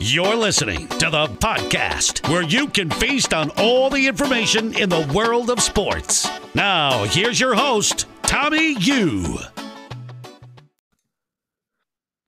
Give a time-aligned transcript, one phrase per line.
[0.00, 5.10] You're listening to the podcast where you can feast on all the information in the
[5.12, 6.28] world of sports.
[6.54, 9.38] Now, here's your host, Tommy Yu.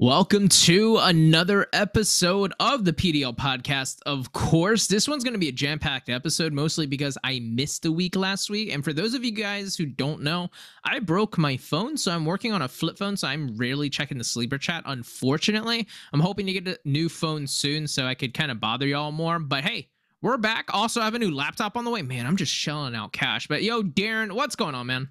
[0.02, 3.98] Welcome to another episode of the PDL podcast.
[4.06, 7.84] Of course, this one's going to be a jam packed episode, mostly because I missed
[7.84, 8.72] a week last week.
[8.72, 10.48] And for those of you guys who don't know,
[10.84, 14.16] I broke my phone, so I'm working on a flip phone, so I'm rarely checking
[14.16, 15.86] the sleeper chat, unfortunately.
[16.14, 19.12] I'm hoping to get a new phone soon so I could kind of bother y'all
[19.12, 19.38] more.
[19.38, 19.90] But hey,
[20.22, 20.70] we're back.
[20.72, 22.00] Also, I have a new laptop on the way.
[22.00, 23.48] Man, I'm just shelling out cash.
[23.48, 25.10] But yo, Darren, what's going on, man?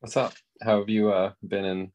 [0.00, 0.34] What's up?
[0.60, 1.92] How have you uh, been in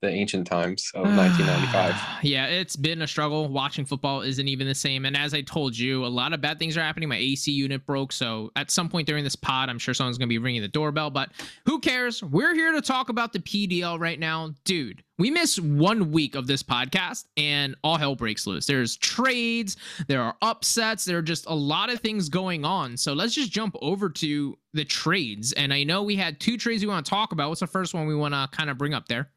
[0.00, 2.24] the ancient times of 1995.
[2.24, 3.48] yeah, it's been a struggle.
[3.48, 5.04] Watching football isn't even the same.
[5.04, 7.08] And as I told you, a lot of bad things are happening.
[7.08, 8.12] My AC unit broke.
[8.12, 10.68] So at some point during this pod, I'm sure someone's going to be ringing the
[10.68, 11.30] doorbell, but
[11.66, 12.22] who cares?
[12.22, 14.54] We're here to talk about the PDL right now.
[14.64, 18.66] Dude, we miss one week of this podcast and all hell breaks loose.
[18.66, 22.96] There's trades, there are upsets, there are just a lot of things going on.
[22.96, 25.52] So let's just jump over to the trades.
[25.54, 27.48] And I know we had two trades we want to talk about.
[27.48, 29.30] What's the first one we want to kind of bring up there?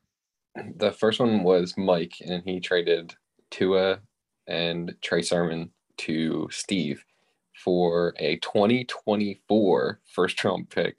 [0.76, 3.16] The first one was Mike, and he traded
[3.50, 4.00] Tua
[4.48, 7.04] and Trey Sermon to Steve
[7.64, 10.98] for a 2024 first round pick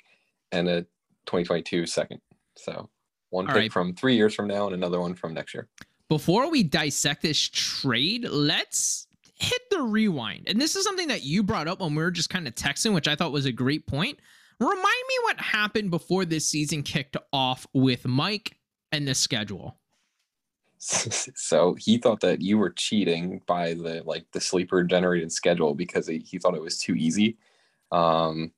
[0.52, 0.82] and a
[1.26, 2.20] 2022 second.
[2.56, 2.88] So
[3.30, 3.72] one All pick right.
[3.72, 5.68] from three years from now and another one from next year.
[6.08, 10.44] Before we dissect this trade, let's hit the rewind.
[10.46, 12.94] And this is something that you brought up when we were just kind of texting,
[12.94, 14.18] which I thought was a great point.
[14.60, 18.56] Remind me what happened before this season kicked off with Mike
[18.92, 19.76] and this schedule.
[21.36, 26.08] So he thought that you were cheating by the like the sleeper generated schedule because
[26.08, 27.36] he, he thought it was too easy.
[27.92, 28.50] Um,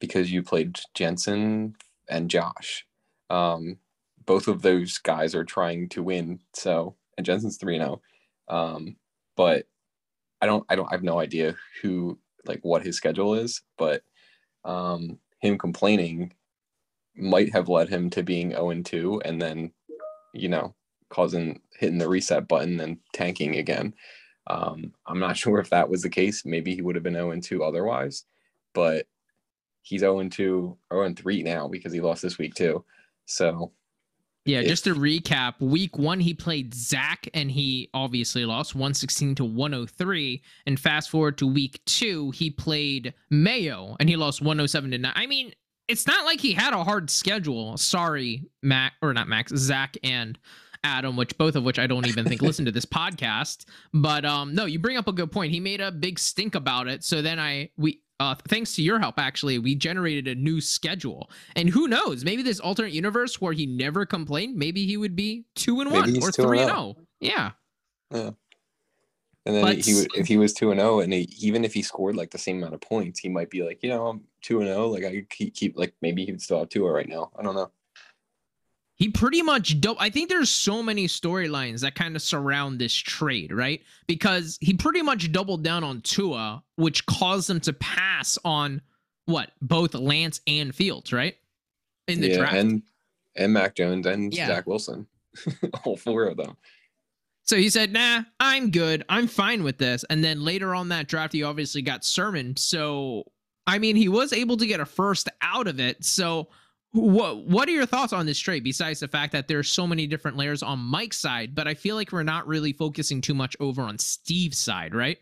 [0.00, 1.76] because you played Jensen
[2.08, 2.84] and Josh.
[3.28, 3.78] Um,
[4.26, 6.40] both of those guys are trying to win.
[6.54, 8.00] So and Jensen's three zero.
[8.48, 8.56] Oh.
[8.56, 8.96] Um,
[9.36, 9.66] but
[10.42, 14.02] I don't I don't I have no idea who like what his schedule is, but
[14.64, 16.32] um, him complaining
[17.22, 19.72] might have led him to being 0 and 2 and then,
[20.34, 20.74] you know,
[21.08, 23.94] causing hitting the reset button and tanking again.
[24.46, 26.44] Um, I'm not sure if that was the case.
[26.44, 28.24] Maybe he would have been 0 and 2 otherwise,
[28.74, 29.06] but
[29.82, 32.84] he's 0 and 2, 0 and 3 now because he lost this week too.
[33.26, 33.72] So,
[34.46, 39.44] yeah, just to recap, week one he played Zach and he obviously lost 116 to
[39.44, 40.42] 103.
[40.66, 45.12] And fast forward to week two, he played Mayo and he lost 107 to 9.
[45.14, 45.52] I mean,
[45.90, 47.76] it's not like he had a hard schedule.
[47.76, 50.38] Sorry, Mac or not Max, Zach and
[50.84, 53.64] Adam, which both of which I don't even think listen to this podcast.
[53.92, 55.52] But um, no, you bring up a good point.
[55.52, 57.04] He made a big stink about it.
[57.04, 61.30] So then I we uh, thanks to your help, actually, we generated a new schedule.
[61.56, 62.22] And who knows?
[62.22, 66.22] Maybe this alternate universe where he never complained, maybe he would be two and one
[66.22, 66.96] or three and zero.
[66.98, 67.02] Oh.
[67.20, 67.52] Yeah.
[68.12, 68.30] Yeah.
[69.46, 71.64] And then but, he, would, if he was two and zero, oh, and he, even
[71.64, 74.06] if he scored like the same amount of points, he might be like, you know,
[74.06, 74.88] I'm two and zero.
[74.88, 77.30] Like I could keep, like maybe he would still have two oh right now.
[77.38, 77.70] I don't know.
[78.96, 82.94] He pretty much do- I think there's so many storylines that kind of surround this
[82.94, 83.80] trade, right?
[84.06, 88.82] Because he pretty much doubled down on Tua, which caused them to pass on
[89.24, 91.34] what both Lance and Fields, right?
[92.08, 92.82] In the yeah, draft, and
[93.36, 94.48] and Mac Jones and yeah.
[94.48, 95.06] Zach Wilson,
[95.84, 96.58] all four of them.
[97.50, 99.04] So he said, "Nah, I'm good.
[99.08, 102.56] I'm fine with this." And then later on that draft, he obviously got Sermon.
[102.56, 103.24] So
[103.66, 106.04] I mean, he was able to get a first out of it.
[106.04, 106.46] So
[106.92, 108.62] what what are your thoughts on this trade?
[108.62, 111.96] Besides the fact that there's so many different layers on Mike's side, but I feel
[111.96, 115.18] like we're not really focusing too much over on Steve's side, right?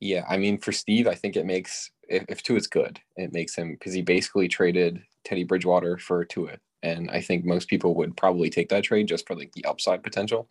[0.00, 3.32] Yeah, I mean, for Steve, I think it makes if, if Tua is good, it
[3.32, 7.94] makes him because he basically traded Teddy Bridgewater for Tua, and I think most people
[7.94, 10.48] would probably take that trade just for like the upside potential.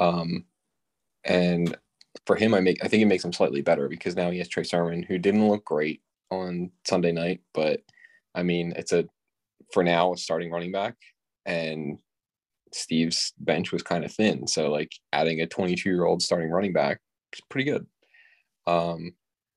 [0.00, 0.46] Um,
[1.24, 1.76] and
[2.26, 4.48] for him, I make I think it makes him slightly better because now he has
[4.48, 7.82] Trey Sermon, who didn't look great on Sunday night, but
[8.34, 9.04] I mean, it's a
[9.72, 10.96] for now a starting running back,
[11.46, 11.98] and
[12.72, 16.72] Steve's bench was kind of thin, so like adding a 22 year old starting running
[16.72, 17.00] back
[17.34, 17.86] is pretty good.
[18.66, 19.12] Um,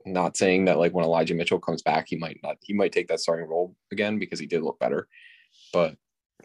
[0.06, 3.08] not saying that like when Elijah Mitchell comes back, he might not he might take
[3.08, 5.08] that starting role again because he did look better,
[5.72, 5.96] but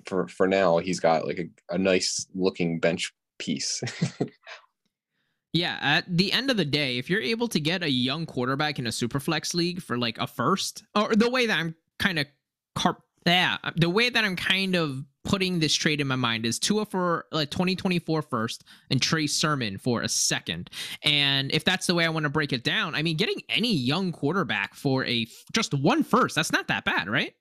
[0.06, 3.82] for for now he's got like a, a nice looking bench piece.
[5.52, 8.78] yeah, at the end of the day, if you're able to get a young quarterback
[8.78, 12.18] in a super flex league for like a first, or the way that I'm kind
[12.18, 12.26] of
[12.74, 16.58] carp yeah, the way that I'm kind of putting this trade in my mind is
[16.58, 20.70] Tua for like 2024 first and Trey Sermon for a second.
[21.02, 23.74] And if that's the way I want to break it down, I mean, getting any
[23.74, 27.34] young quarterback for a just one first, that's not that bad, right?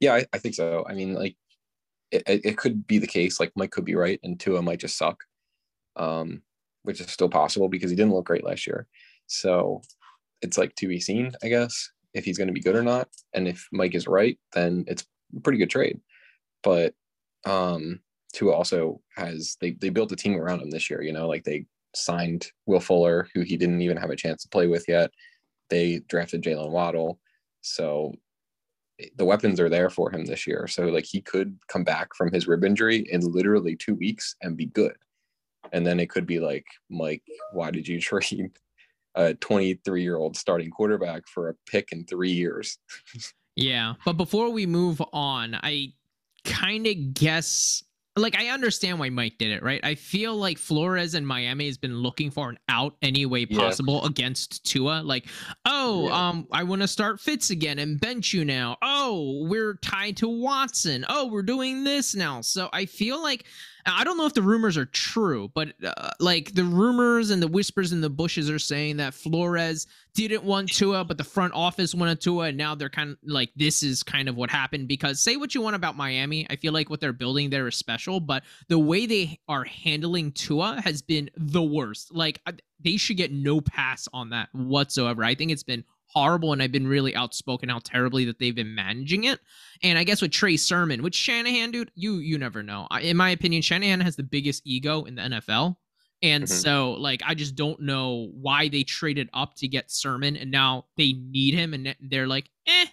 [0.00, 0.84] Yeah, I, I think so.
[0.88, 1.36] I mean, like
[2.10, 3.40] it, it could be the case.
[3.40, 5.22] Like Mike could be right, and Tua might just suck.
[5.96, 6.42] Um,
[6.84, 8.86] which is still possible because he didn't look great last year.
[9.26, 9.82] So
[10.42, 13.08] it's like to be seen, I guess, if he's going to be good or not.
[13.32, 15.04] And if Mike is right, then it's
[15.36, 16.00] a pretty good trade.
[16.62, 16.94] But
[17.46, 18.00] um,
[18.32, 21.02] Tua also has they they built a team around him this year.
[21.02, 24.48] You know, like they signed Will Fuller, who he didn't even have a chance to
[24.48, 25.10] play with yet.
[25.70, 27.18] They drafted Jaylen Waddle,
[27.62, 28.14] so
[29.16, 30.66] the weapons are there for him this year.
[30.68, 34.56] So like he could come back from his rib injury in literally two weeks and
[34.56, 34.96] be good.
[35.72, 38.50] And then it could be like, Mike, why did you trade
[39.14, 42.78] a 23 year old starting quarterback for a pick in three years?
[43.56, 43.94] yeah.
[44.04, 45.92] But before we move on, I
[46.44, 47.82] kind of guess
[48.16, 49.80] like I understand why Mike did it, right?
[49.84, 54.00] I feel like Flores and Miami has been looking for an out any way possible
[54.02, 54.08] yeah.
[54.08, 55.02] against Tua.
[55.02, 55.26] Like,
[55.66, 56.28] oh, yeah.
[56.28, 58.76] um, I want to start Fitz again and bench you now.
[58.82, 61.04] Oh, we're tied to Watson.
[61.08, 62.40] Oh, we're doing this now.
[62.40, 63.46] So I feel like
[63.86, 67.48] I don't know if the rumors are true, but uh, like the rumors and the
[67.48, 71.94] whispers in the bushes are saying that Flores didn't want Tua, but the front office
[71.94, 74.88] wanted Tua, and now they're kind of like this is kind of what happened.
[74.88, 77.76] Because say what you want about Miami, I feel like what they're building there is
[77.76, 82.14] special, but the way they are handling Tua has been the worst.
[82.14, 82.40] Like
[82.80, 85.24] they should get no pass on that whatsoever.
[85.24, 88.74] I think it's been horrible, and I've been really outspoken how terribly that they've been
[88.74, 89.40] managing it.
[89.82, 92.86] And I guess with Trey Sermon, with Shanahan, dude, you you never know.
[92.90, 95.76] I, In my opinion, Shanahan has the biggest ego in the NFL.
[96.22, 96.54] And mm-hmm.
[96.54, 100.86] so, like, I just don't know why they traded up to get Sermon, and now
[100.96, 102.86] they need him, and they're like, eh,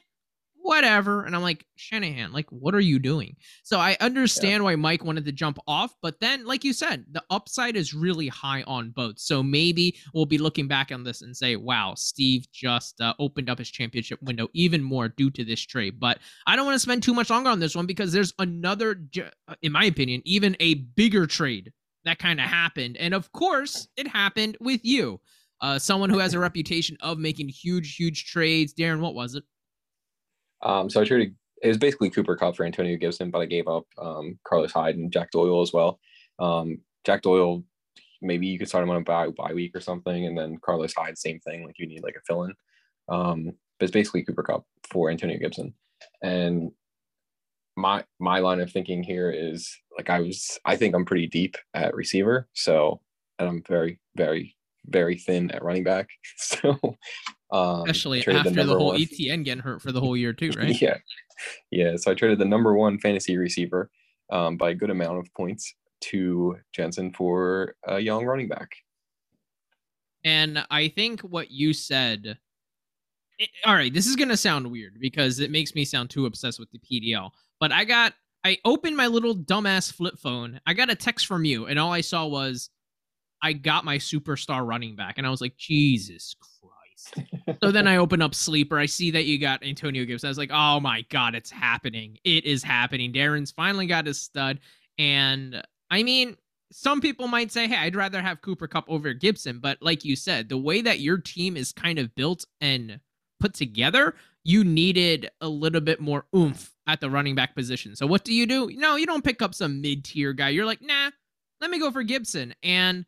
[0.61, 1.23] whatever.
[1.23, 3.35] And I'm like, Shanahan, like, what are you doing?
[3.63, 4.65] So I understand yeah.
[4.65, 8.27] why Mike wanted to jump off, but then, like you said, the upside is really
[8.27, 9.19] high on both.
[9.19, 13.49] So maybe we'll be looking back on this and say, wow, Steve just uh, opened
[13.49, 15.99] up his championship window even more due to this trade.
[15.99, 19.01] But I don't want to spend too much longer on this one because there's another,
[19.47, 21.71] uh, in my opinion, even a bigger trade
[22.05, 22.97] that kind of happened.
[22.97, 25.19] And of course, it happened with you.
[25.61, 28.73] Uh, someone who has a reputation of making huge, huge trades.
[28.73, 29.43] Darren, what was it?
[30.63, 31.35] Um, so I traded.
[31.61, 34.95] It was basically Cooper Kupp for Antonio Gibson, but I gave up um, Carlos Hyde
[34.95, 35.99] and Jack Doyle as well.
[36.39, 37.63] Um, Jack Doyle,
[38.21, 40.93] maybe you could start him on a bye, bye week or something, and then Carlos
[40.93, 41.63] Hyde, same thing.
[41.65, 42.53] Like you need like a fill in.
[43.09, 43.45] Um,
[43.79, 45.73] but it's basically Cooper Kupp for Antonio Gibson,
[46.23, 46.71] and
[47.75, 51.57] my my line of thinking here is like I was I think I'm pretty deep
[51.73, 53.01] at receiver, so
[53.39, 54.55] and I'm very very
[54.85, 56.09] very thin at running back.
[56.37, 56.77] So
[57.51, 58.99] um, Especially after the, the whole one.
[58.99, 60.79] ETN getting hurt for the whole year too, right?
[60.81, 60.97] yeah,
[61.69, 61.95] yeah.
[61.97, 63.89] So I traded the number one fantasy receiver
[64.31, 68.71] um, by a good amount of points to Jensen for a young running back.
[70.23, 72.37] And I think what you said.
[73.37, 76.59] It, all right, this is gonna sound weird because it makes me sound too obsessed
[76.59, 77.31] with the PDL.
[77.59, 78.13] But I got,
[78.43, 80.59] I opened my little dumbass flip phone.
[80.65, 82.69] I got a text from you, and all I saw was,
[83.41, 86.35] I got my superstar running back, and I was like, Jesus
[87.61, 88.77] so then I open up Sleeper.
[88.77, 90.27] I see that you got Antonio Gibson.
[90.27, 92.17] I was like, oh my God, it's happening.
[92.23, 93.13] It is happening.
[93.13, 94.59] Darren's finally got his stud.
[94.97, 96.37] And I mean,
[96.71, 99.59] some people might say, hey, I'd rather have Cooper Kupp over Gibson.
[99.59, 102.99] But like you said, the way that your team is kind of built and
[103.39, 107.95] put together, you needed a little bit more oomph at the running back position.
[107.95, 108.69] So what do you do?
[108.73, 110.49] No, you don't pick up some mid tier guy.
[110.49, 111.11] You're like, nah,
[111.59, 112.55] let me go for Gibson.
[112.63, 113.05] And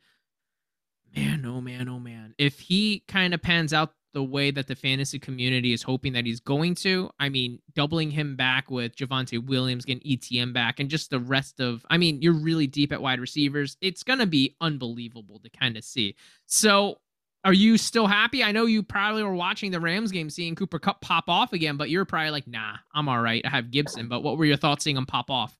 [1.16, 2.34] man, oh man, oh man.
[2.38, 6.26] If he kind of pans out the way that the fantasy community is hoping that
[6.26, 10.90] he's going to, I mean, doubling him back with Javonte Williams, getting ETM back, and
[10.90, 13.76] just the rest of, I mean, you're really deep at wide receivers.
[13.82, 16.16] It's going to be unbelievable to kind of see.
[16.46, 17.00] So,
[17.46, 18.42] are you still happy?
[18.42, 21.76] I know you probably were watching the Rams game, seeing Cooper Kupp pop off again,
[21.76, 23.46] but you're probably like, nah, I'm all right.
[23.46, 24.08] I have Gibson.
[24.08, 25.58] But what were your thoughts seeing him pop off?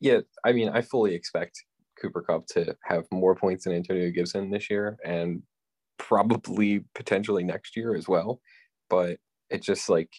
[0.00, 1.64] Yeah, I mean, I fully expect
[2.02, 5.42] Cooper Kupp to have more points than Antonio Gibson this year and
[5.98, 8.40] probably potentially next year as well.
[8.90, 9.18] But
[9.48, 10.10] it just like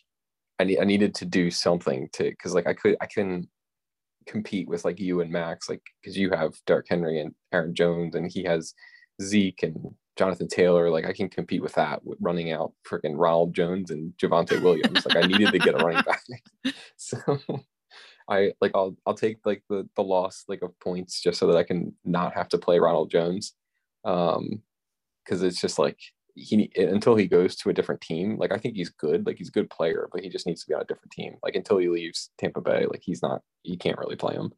[0.59, 3.47] I need I needed to do something to because like I could I can
[4.25, 8.15] compete with like you and Max like because you have Derrick Henry and Aaron Jones
[8.15, 8.73] and he has
[9.21, 9.75] Zeke and
[10.15, 10.89] Jonathan Taylor.
[10.89, 15.05] Like I can compete with that with running out freaking Ronald Jones and Javonte Williams.
[15.05, 16.21] Like I needed to get a running back.
[16.95, 17.17] So
[18.29, 21.57] I like I'll I'll take like the the loss like of points just so that
[21.57, 23.53] I can not have to play Ronald Jones,
[24.05, 24.61] um,
[25.23, 25.99] because it's just like
[26.35, 28.37] he until he goes to a different team.
[28.37, 30.67] Like I think he's good, like he's a good player, but he just needs to
[30.67, 31.35] be on a different team.
[31.43, 34.53] Like until he leaves Tampa Bay, like he's not you can't really play him.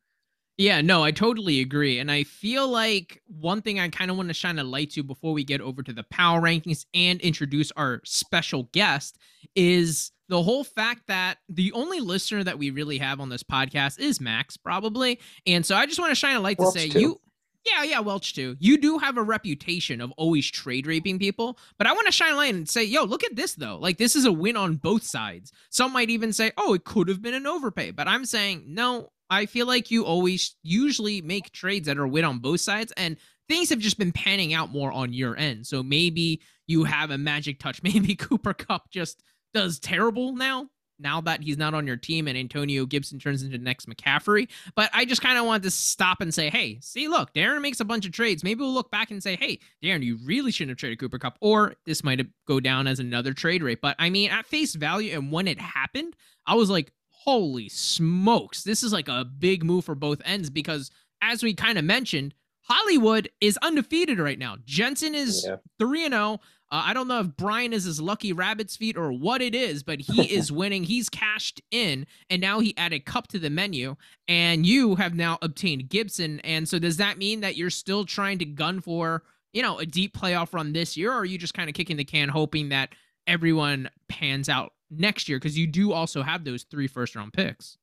[0.58, 2.00] Yeah, no, I totally agree.
[2.00, 5.04] And I feel like one thing I kind of want to shine a light to
[5.04, 9.18] before we get over to the power rankings and introduce our special guest
[9.54, 14.00] is the whole fact that the only listener that we really have on this podcast
[14.00, 15.20] is Max, probably.
[15.46, 17.20] And so I just want to shine a light well, to say you
[17.66, 18.56] Yeah, yeah, Welch too.
[18.60, 22.34] You do have a reputation of always trade raping people, but I want to shine
[22.34, 23.78] a light and say, yo, look at this though.
[23.78, 25.52] Like this is a win on both sides.
[25.70, 29.10] Some might even say, oh, it could have been an overpay, but I'm saying no.
[29.28, 33.18] I feel like you always usually make trades that are win on both sides, and
[33.48, 35.66] things have just been panning out more on your end.
[35.66, 37.82] So maybe you have a magic touch.
[37.84, 39.24] Maybe Cooper Kupp just
[39.56, 40.70] does terrible now
[41.00, 44.48] now that he's not on your team and Antonio Gibson turns into the next McCaffrey.
[44.76, 47.80] But I just kind of want to stop and say, hey, see, look, Darren makes
[47.80, 48.44] a bunch of trades.
[48.44, 51.38] Maybe we'll look back and say, hey, Darren, you really shouldn't have traded Cooper Kupp.
[51.42, 53.82] or this might go down as another trade rate.
[53.82, 58.64] But I mean, at face value and when it happened, I was like, holy smokes,
[58.64, 62.34] this is like a big move for both ends because as we kind of mentioned,
[62.62, 64.58] Hollywood is undefeated right now.
[64.66, 65.48] Jensen is
[65.80, 66.10] 3 yeah.
[66.10, 66.40] 0.
[66.76, 69.82] Uh, I don't know if Brian is his lucky rabbit's feet or what it is,
[69.82, 70.84] but he is winning.
[70.84, 73.96] He's cashed in, and now he added Kupp to the menu,
[74.28, 76.42] and you have now obtained Gibson.
[76.42, 79.86] And so, does that mean that you're still trying to gun for, you know, a
[79.86, 82.68] deep playoff run this year, or are you just kind of kicking the can, hoping
[82.70, 82.90] that
[83.26, 85.38] everyone pans out next year?
[85.38, 87.78] Because you do also have those three first round picks.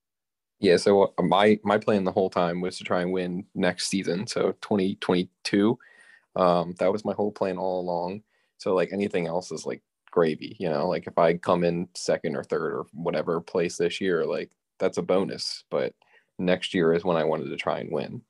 [0.61, 3.87] Yeah, so uh, my my plan the whole time was to try and win next
[3.87, 5.79] season, so 2022.
[6.37, 8.23] Um, that was my whole plan all along
[8.63, 12.37] so like anything else is like gravy, you know, like if I come in second
[12.37, 15.65] or third or whatever place this year, like that's a bonus.
[15.69, 15.95] But
[16.39, 18.23] next year is when I wanted to try and win.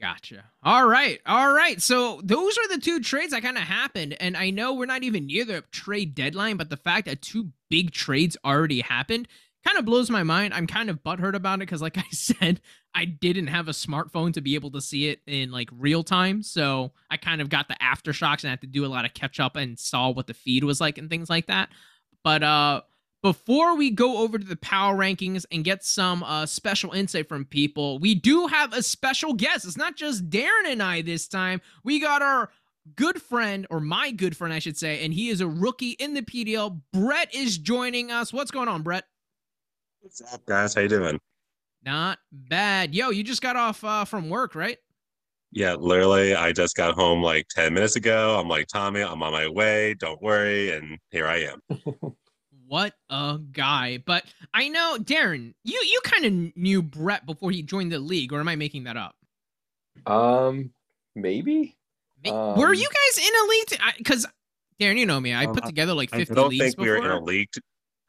[0.00, 0.44] Gotcha.
[0.62, 1.20] All right.
[1.26, 1.80] All right.
[1.82, 4.16] So those are the two trades that kind of happened.
[4.20, 7.50] And I know we're not even near the trade deadline, but the fact that two
[7.70, 9.26] big trades already happened
[9.64, 10.54] kind of blows my mind.
[10.54, 12.60] I'm kind of butthurt about it because, like I said,
[12.94, 16.42] I didn't have a smartphone to be able to see it in like real time.
[16.42, 19.14] So I kind of got the aftershocks and I had to do a lot of
[19.14, 21.70] catch up and saw what the feed was like and things like that.
[22.22, 22.82] But uh
[23.24, 27.46] before we go over to the power rankings and get some uh, special insight from
[27.46, 29.64] people, we do have a special guest.
[29.64, 31.62] It's not just Darren and I this time.
[31.84, 32.50] We got our
[32.96, 36.12] good friend, or my good friend, I should say, and he is a rookie in
[36.12, 36.82] the PDL.
[36.92, 38.30] Brett is joining us.
[38.30, 39.04] What's going on, Brett?
[40.04, 40.74] What's up, guys?
[40.74, 41.18] How you doing?
[41.82, 42.94] Not bad.
[42.94, 44.76] Yo, you just got off uh, from work, right?
[45.50, 48.38] Yeah, literally, I just got home like 10 minutes ago.
[48.38, 49.94] I'm like, Tommy, I'm on my way.
[49.94, 50.72] Don't worry.
[50.72, 51.62] And here I am.
[52.68, 53.96] what a guy.
[54.04, 58.30] But I know, Darren, you, you kind of knew Brett before he joined the league,
[58.34, 59.16] or am I making that up?
[60.06, 60.70] Um,
[61.14, 61.78] maybe.
[62.28, 63.94] Um, Were you guys in a league?
[63.96, 64.26] Because,
[64.78, 65.32] Darren, you know me.
[65.32, 66.92] I um, put together like 50 I don't leagues think before.
[66.92, 67.48] we were in a league.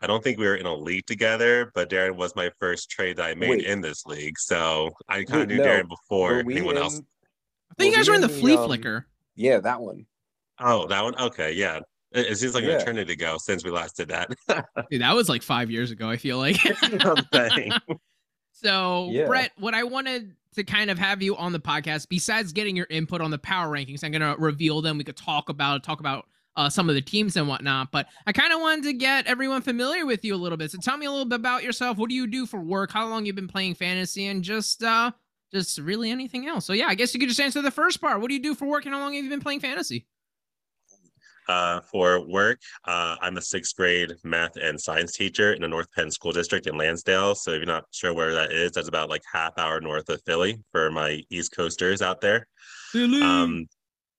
[0.02, 3.18] I don't think we were in a league together, but Darren was my first trade
[3.18, 3.66] that I made Wait.
[3.66, 4.38] in this league.
[4.38, 5.64] So I kind of knew no.
[5.64, 7.02] Darren before anyone in, else.
[7.72, 9.08] I think you guys were in the flea um, flicker.
[9.36, 10.06] Yeah, that one.
[10.60, 11.16] Oh, that one?
[11.20, 11.80] Okay, yeah.
[12.12, 12.72] It, it seems like yeah.
[12.72, 14.30] an eternity ago since we last did that.
[14.90, 16.58] Dude, that was like five years ago, I feel like.
[18.52, 19.26] so, yeah.
[19.26, 22.88] Brett, what I wanted to kind of have you on the podcast, besides getting your
[22.90, 24.98] input on the power rankings, I'm going to reveal them.
[24.98, 27.92] We could talk about talk about uh, some of the teams and whatnot.
[27.92, 30.72] But I kind of wanted to get everyone familiar with you a little bit.
[30.72, 31.98] So tell me a little bit about yourself.
[31.98, 32.92] What do you do for work?
[32.92, 35.12] How long you've been playing fantasy, and just uh,
[35.54, 36.66] just really anything else.
[36.66, 38.22] So yeah, I guess you could just answer the first part.
[38.22, 40.06] What do you do for work, and how long have you been playing fantasy?
[41.48, 45.92] Uh, for work, uh, I'm a sixth grade math and science teacher in the North
[45.92, 47.36] Penn School District in Lansdale.
[47.36, 50.24] So if you're not sure where that is, that's about like half hour north of
[50.26, 52.48] Philly for my East Coasters out there.
[52.92, 53.22] Philly.
[53.22, 53.68] Um,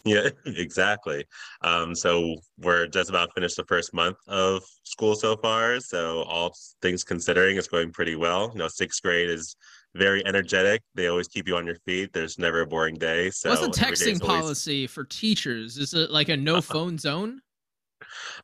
[0.06, 1.24] yeah, exactly.
[1.62, 5.80] Um, so we're just about finished the first month of school so far.
[5.80, 8.50] So all things considering, it's going pretty well.
[8.52, 9.56] You know, sixth grade is
[9.94, 10.82] very energetic.
[10.94, 12.12] They always keep you on your feet.
[12.12, 13.30] There's never a boring day.
[13.30, 14.42] So what's the texting always...
[14.42, 15.76] policy for teachers?
[15.76, 17.40] Is it like a no phone zone?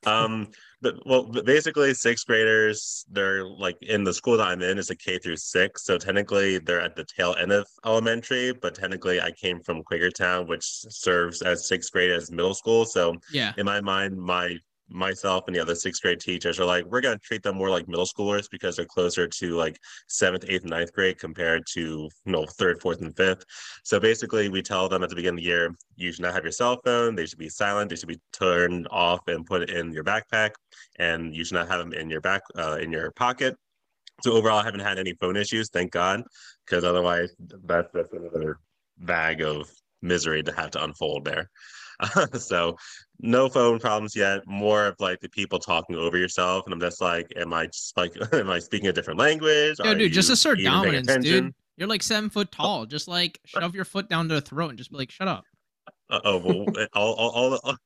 [0.04, 0.49] Um,
[0.83, 4.97] but well, basically sixth graders, they're like in the school that I'm in is a
[4.97, 5.85] K through six.
[5.85, 10.49] So technically they're at the tail end of elementary, but technically I came from Quakertown,
[10.49, 12.85] which serves as sixth grade as middle school.
[12.85, 14.59] So yeah, in my mind, my
[14.93, 17.71] myself and the other sixth grade teachers are like, we're going to treat them more
[17.71, 22.33] like middle schoolers because they're closer to like seventh, eighth, ninth grade compared to, you
[22.33, 23.45] know, third, fourth, and fifth.
[23.85, 26.45] So basically, we tell them at the beginning of the year, you should not have
[26.45, 27.15] your cell phone.
[27.15, 27.91] They should be silent.
[27.91, 30.51] They should be turned off and put in your backpack.
[30.99, 33.57] And you should not have them in your back, uh, in your pocket.
[34.23, 36.23] So overall, I haven't had any phone issues, thank God,
[36.65, 37.35] because otherwise,
[37.65, 38.59] that's, that's another
[38.99, 39.69] bag of
[40.01, 41.51] misery to have to unfold there.
[42.35, 42.77] so
[43.23, 44.47] no phone problems yet.
[44.47, 47.97] More of like the people talking over yourself, and I'm just like, am I just
[47.97, 49.76] like, am I speaking a different language?
[49.83, 51.55] Yeah, dude, just assert dominance, dude.
[51.76, 52.85] You're like seven foot tall.
[52.85, 55.45] Just like shove your foot down their throat and just be like, shut up.
[56.11, 57.76] Uh, oh, well, all, all, all,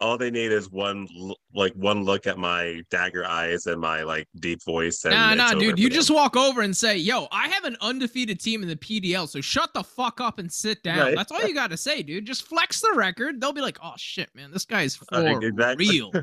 [0.00, 1.06] all they need is one
[1.54, 5.04] like one look at my dagger eyes and my like deep voice.
[5.04, 5.78] And nah, nah, dude.
[5.78, 5.94] You them.
[5.94, 9.40] just walk over and say, "Yo, I have an undefeated team in the PDL, so
[9.40, 11.16] shut the fuck up and sit down." Right.
[11.16, 12.26] That's all you got to say, dude.
[12.26, 13.40] Just flex the record.
[13.40, 15.88] They'll be like, "Oh shit, man, this guy's for Uh, exactly.
[15.88, 16.12] real."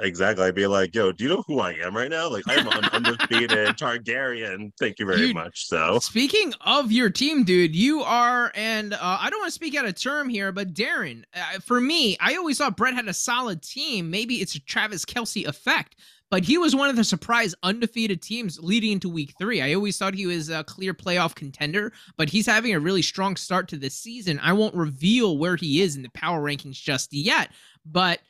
[0.00, 0.44] Exactly.
[0.44, 2.28] I'd be like, yo, do you know who I am right now?
[2.30, 4.70] Like, I'm an undefeated Targaryen.
[4.78, 5.66] Thank you very You- much.
[5.66, 9.74] So, Speaking of your team, dude, you are, and uh, I don't want to speak
[9.76, 13.14] out of term here, but Darren, uh, for me, I always thought Brett had a
[13.14, 14.10] solid team.
[14.10, 15.96] Maybe it's a Travis Kelce effect,
[16.30, 19.60] but he was one of the surprise undefeated teams leading into week three.
[19.62, 23.34] I always thought he was a clear playoff contender, but he's having a really strong
[23.36, 24.38] start to this season.
[24.42, 27.50] I won't reveal where he is in the power rankings just yet,
[27.86, 28.20] but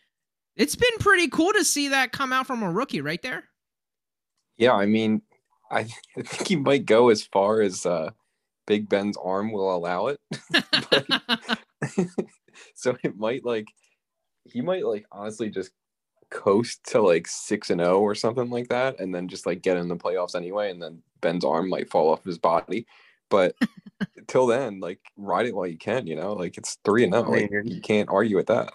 [0.59, 3.45] it's been pretty cool to see that come out from a rookie right there.
[4.59, 5.23] Yeah, I mean,
[5.71, 5.87] I,
[6.17, 8.11] I think he might go as far as uh,
[8.67, 10.21] Big Ben's arm will allow it.
[12.75, 13.69] so it might like
[14.45, 15.71] he might like honestly just
[16.31, 19.77] coast to like six and zero or something like that, and then just like get
[19.77, 22.87] in the playoffs anyway, and then Ben's arm might fall off his body.
[23.31, 23.55] But
[24.27, 26.07] till then, like ride it while you can.
[26.09, 27.31] You know, like it's three and zero.
[27.31, 28.73] Like you can't argue with that.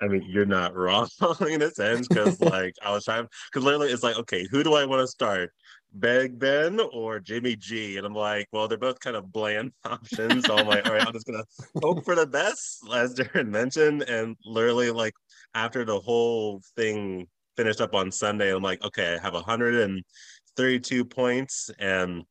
[0.00, 1.08] I mean, you're not wrong
[1.48, 4.74] in a sense because, like, I was trying, because literally it's like, okay, who do
[4.74, 5.52] I want to start?
[5.98, 7.96] Big Ben or Jimmy G?
[7.96, 10.46] And I'm like, well, they're both kind of bland options.
[10.46, 11.44] So I'm like, all right, I'm just to
[11.82, 14.02] hope for the best, as Darren mentioned.
[14.02, 15.14] And literally, like,
[15.54, 17.26] after the whole thing
[17.56, 22.24] finished up on Sunday, I'm like, okay, I have 132 points and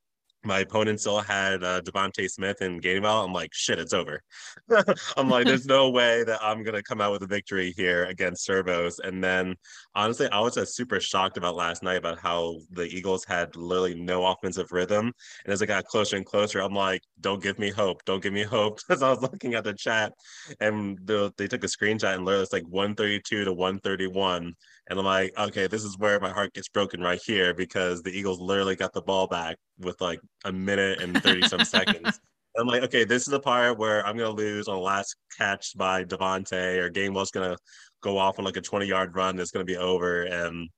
[0.46, 3.26] my opponent still had uh, DeVonta Smith and Gainwell.
[3.26, 4.22] I'm like, shit, it's over.
[5.18, 8.46] I'm like, there's no way that I'm gonna come out with a victory here against
[8.46, 9.00] Servos.
[9.00, 9.56] And then,
[9.96, 13.96] honestly, I was just super shocked about last night about how the Eagles had literally
[13.96, 15.12] no offensive rhythm.
[15.44, 18.34] And as it got closer and closer, I'm like, don't give me hope, don't give
[18.34, 18.80] me hope.
[18.88, 20.14] Because I was looking at the chat,
[20.60, 24.54] and the, they took a screenshot, and literally it's like 132 to 131.
[24.90, 28.12] And I'm like, okay, this is where my heart gets broken right here because the
[28.12, 32.20] Eagles literally got the ball back with like a minute and 30 some seconds.
[32.58, 35.76] I'm like, okay, this is the part where I'm gonna lose on the last catch
[35.76, 37.58] by DeVonta or Gainwell's gonna
[38.02, 39.40] go off on like a 20 yard run.
[39.40, 40.24] It's gonna be over.
[40.24, 40.70] And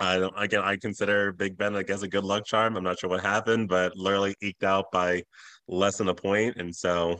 [0.00, 2.76] I don't again I consider Big Ben like as a good luck charm.
[2.76, 5.22] I'm not sure what happened, but literally eked out by
[5.68, 6.56] less than a point.
[6.56, 7.18] And so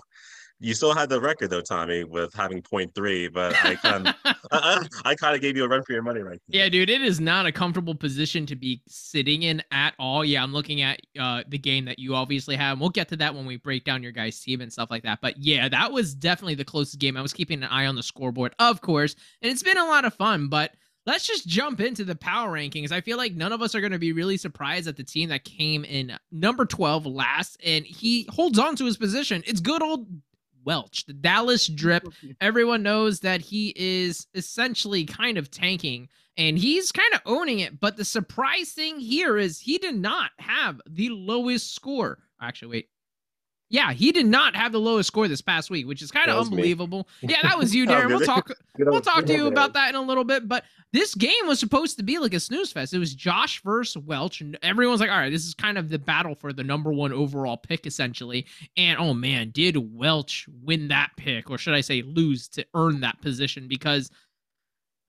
[0.61, 4.15] you still had the record though, Tommy, with having point three, but I kind of
[4.25, 6.63] I, I, I kind of gave you a run for your money right there.
[6.63, 10.25] Yeah, dude, it is not a comfortable position to be sitting in at all.
[10.25, 12.73] Yeah, I'm looking at uh, the game that you obviously have.
[12.73, 15.03] And we'll get to that when we break down your guys' team and stuff like
[15.03, 15.21] that.
[15.21, 17.17] But yeah, that was definitely the closest game.
[17.17, 20.05] I was keeping an eye on the scoreboard, of course, and it's been a lot
[20.05, 20.49] of fun.
[20.49, 20.73] But
[21.07, 22.93] let's just jump into the power rankings.
[22.93, 25.29] I feel like none of us are going to be really surprised at the team
[25.29, 29.43] that came in number 12 last, and he holds on to his position.
[29.47, 30.07] It's good old
[30.65, 32.07] Welch, the Dallas Drip
[32.41, 37.79] everyone knows that he is essentially kind of tanking and he's kind of owning it.
[37.81, 42.19] But the surprise thing here is he did not have the lowest score.
[42.41, 42.89] Actually, wait.
[43.71, 46.37] Yeah, he did not have the lowest score this past week, which is kind of
[46.39, 46.57] was me.
[46.57, 47.09] unbelievable.
[47.23, 48.09] Yeah, that was you, Oh, Darren.
[48.09, 50.47] We'll talk Good we'll talk to you about that in a little bit.
[50.49, 52.93] But this game was supposed to be like a snooze fest.
[52.95, 55.99] It was Josh versus Welch, and everyone's like, all right, this is kind of the
[55.99, 58.47] battle for the number one overall pick, essentially.
[58.77, 63.01] And oh man, did Welch win that pick, or should I say lose to earn
[63.01, 63.67] that position?
[63.67, 64.11] Because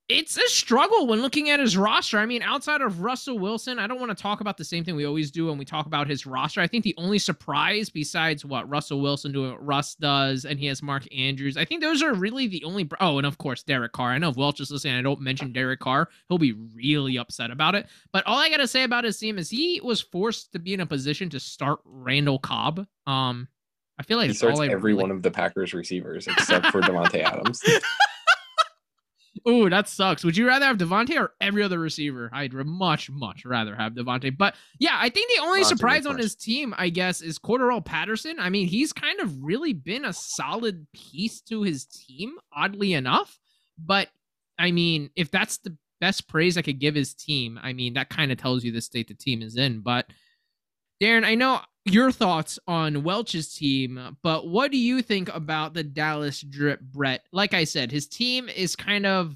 [0.07, 2.19] it's a struggle when looking at his roster.
[2.19, 4.95] I mean, outside of Russell Wilson, I don't want to talk about the same thing
[4.95, 6.61] we always do when we talk about his roster.
[6.61, 10.67] I think the only surprise besides what Russell Wilson doing what Russ does, and he
[10.67, 12.87] has Mark Andrews, I think those are really the only.
[13.01, 14.11] Oh, and of course, Derek Carr.
[14.11, 17.49] I know if Welch is listening, I don't mention Derek Carr, he'll be really upset
[17.49, 17.87] about it.
[18.13, 20.75] But all I got to say about his team is he was forced to be
[20.75, 22.85] in a position to start Randall Cobb.
[23.07, 23.47] Um,
[23.97, 27.23] I feel like He starts every really- one of the Packers receivers except for Davante
[27.23, 27.63] Adams.
[29.47, 30.23] Ooh, that sucks.
[30.23, 32.31] Would you rather have Davante or every other receiver?
[32.33, 34.35] I'd much, much rather have Davante.
[34.35, 38.39] But yeah, I think the only surprise on his team, I guess, is Cordarrelle Patterson.
[38.39, 43.37] I mean, he's kind of really been a solid piece to his team, oddly enough.
[43.77, 44.09] But
[44.57, 48.09] I mean, if that's the best praise I could give his team, I mean, that
[48.09, 49.81] kind of tells you the state the team is in.
[49.81, 50.07] But
[51.01, 55.83] Darren, I know your thoughts on Welch's team, but what do you think about the
[55.83, 57.25] Dallas Drip Brett?
[57.31, 59.35] Like I said, his team is kind of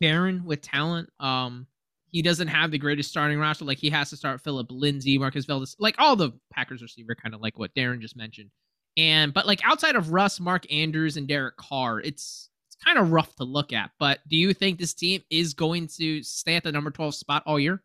[0.00, 1.10] barren with talent.
[1.20, 1.66] Um,
[2.10, 3.64] he doesn't have the greatest starting roster.
[3.64, 7.34] Like he has to start Phillip Lindsay, Marquez Valdes, like all the Packers receiver, kind
[7.34, 8.50] of like what Darren just mentioned.
[8.96, 13.12] And but like outside of Russ, Mark Andrews, and Derek Carr, it's it's kind of
[13.12, 13.90] rough to look at.
[14.00, 17.44] But do you think this team is going to stay at the number twelve spot
[17.46, 17.82] all year?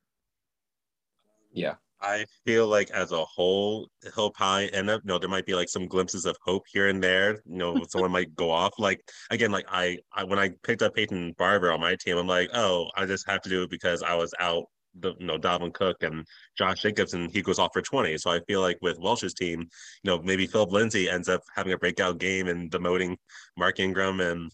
[1.52, 5.02] Yeah, I feel like as a whole, he'll probably end up.
[5.04, 7.42] You know, there might be like some glimpses of hope here and there.
[7.46, 8.74] You know, someone might go off.
[8.78, 12.28] Like again, like I, I when I picked up Peyton Barber on my team, I'm
[12.28, 14.66] like, oh, I just have to do it because I was out.
[15.00, 16.24] The you know Dalvin Cook and
[16.56, 18.16] Josh Jacobs, and he goes off for 20.
[18.20, 19.68] So I feel like with Welch's team, you
[20.12, 23.16] know, maybe Phillip Lindsay ends up having a breakout game and demoting
[23.58, 24.52] Mark Ingram and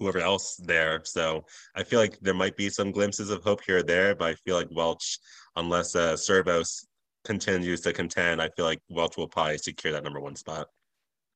[0.00, 1.02] whoever else there.
[1.04, 1.44] So
[1.76, 4.34] I feel like there might be some glimpses of hope here or there, but I
[4.34, 5.18] feel like Welch,
[5.54, 6.86] unless uh, Servos
[7.24, 10.66] continues to contend, I feel like Welch will probably secure that number one spot.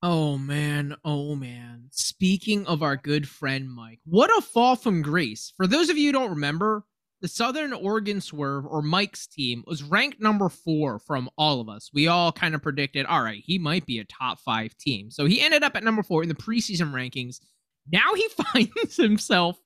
[0.02, 1.84] Oh man, oh man.
[1.90, 5.52] Speaking of our good friend Mike, what a fall from grace.
[5.56, 6.84] For those of you who don't remember,
[7.22, 11.90] the Southern Oregon Swerve or Mike's team was ranked number four from all of us.
[11.94, 15.10] We all kind of predicted, all right, he might be a top five team.
[15.10, 17.40] So he ended up at number four in the preseason rankings.
[17.90, 19.58] Now he finds himself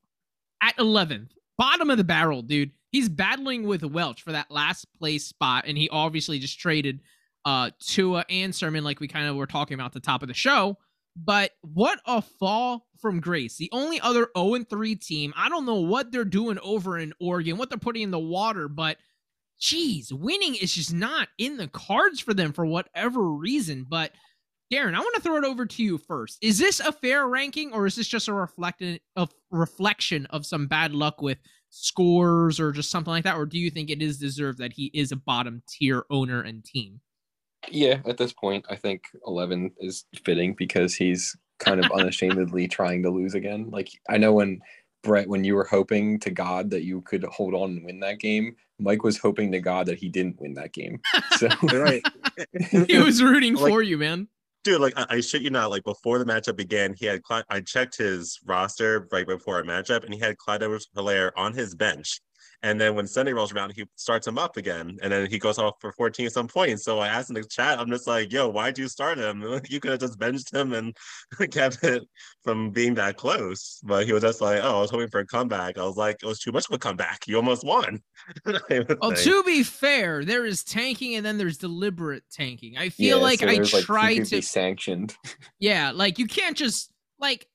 [0.63, 2.73] at 11th, bottom of the barrel, dude.
[2.91, 7.01] He's battling with Welch for that last place spot, and he obviously just traded
[7.45, 10.35] uh Tua and Sermon, like we kind of were talking about the top of the
[10.35, 10.77] show.
[11.17, 13.57] But what a fall from grace.
[13.57, 17.59] The only other 0 3 team, I don't know what they're doing over in Oregon,
[17.59, 18.99] what they're putting in the water, but
[19.61, 23.85] geez, winning is just not in the cards for them for whatever reason.
[23.89, 24.13] But
[24.73, 26.39] Darren, I want to throw it over to you first.
[26.43, 30.67] Is this a fair ranking, or is this just a reflection of reflection of some
[30.67, 31.39] bad luck with
[31.71, 33.37] scores or just something like that?
[33.37, 36.63] Or do you think it is deserved that he is a bottom tier owner and
[36.65, 37.01] team?
[37.71, 43.03] Yeah, at this point, I think 11 is fitting because he's kind of unashamedly trying
[43.03, 43.71] to lose again.
[43.71, 44.61] Like, I know when
[45.03, 48.19] Brett, when you were hoping to God that you could hold on and win that
[48.21, 51.01] game, Mike was hoping to God that he didn't win that game.
[51.39, 52.03] So, right.
[52.87, 54.29] he was rooting Like- for you, man.
[54.69, 57.45] Dude, like I, I shit you not, like before the matchup began, he had Clyde,
[57.49, 61.55] I checked his roster right before our matchup, and he had Clyde Edwards Helaire on
[61.55, 62.21] his bench.
[62.63, 65.59] And then when Sunday rolls around, he starts him up again, and then he goes
[65.59, 66.85] off for 14 some points.
[66.85, 69.43] So I asked in the chat, I'm just like, "Yo, why'd you start him?
[69.69, 70.97] You could have just benched him and
[71.51, 72.03] kept it
[72.43, 75.27] from being that close." But he was just like, "Oh, I was hoping for a
[75.27, 77.29] comeback." I was like, "It was too much of a comeback.
[77.29, 78.03] You almost won."
[78.47, 82.77] I Well, oh, to be fair, there is tanking and then there's deliberate tanking.
[82.77, 85.15] I feel yeah, like so I there's, like, try to be sanctioned.
[85.61, 86.91] Yeah, like you can't just
[87.21, 87.47] like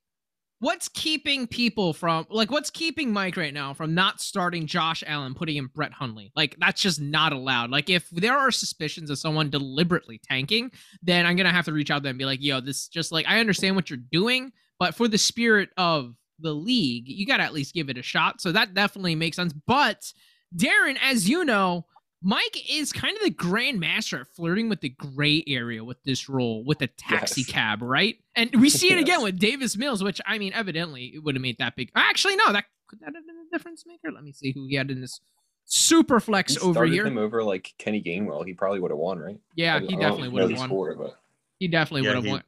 [0.63, 5.33] what's keeping people from like what's keeping Mike right now from not starting Josh Allen,
[5.33, 6.31] putting in Brett Hundley?
[6.37, 7.69] Like that's just not allowed.
[7.69, 10.71] Like if there are suspicions of someone deliberately tanking,
[11.01, 13.11] then I'm gonna have to reach out to them and be like, yo, this just
[13.11, 17.43] like I understand what you're doing, but for the spirit of the league, you gotta
[17.43, 18.39] at least give it a shot.
[18.39, 19.51] So that definitely makes sense.
[19.67, 20.13] But
[20.55, 21.87] Darren, as you know,
[22.23, 26.29] Mike is kind of the grand master at flirting with the gray area with this
[26.29, 27.49] role with the taxi Yes.
[27.49, 28.15] cab, right?
[28.35, 31.41] And we see it again with Davis Mills, which I mean, evidently it would have
[31.41, 31.91] made that big.
[31.95, 34.11] Actually, no, that could that have been a difference maker.
[34.11, 35.19] Let me see who he had in this
[35.65, 37.05] super flex He over started here.
[37.05, 38.45] him over like Kenny Gainwell.
[38.45, 39.39] He probably would have won, right?
[39.55, 40.69] Yeah, he definitely would have won.
[40.69, 41.19] Score, but
[41.59, 42.43] He definitely Yeah, would have he- won.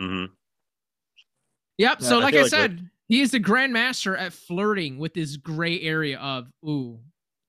[0.00, 0.30] mhm.
[1.78, 1.98] Yep.
[2.00, 4.98] Yeah, so, I like feel I like with- said, he is the grandmaster at flirting
[4.98, 7.00] with this gray area of ooh,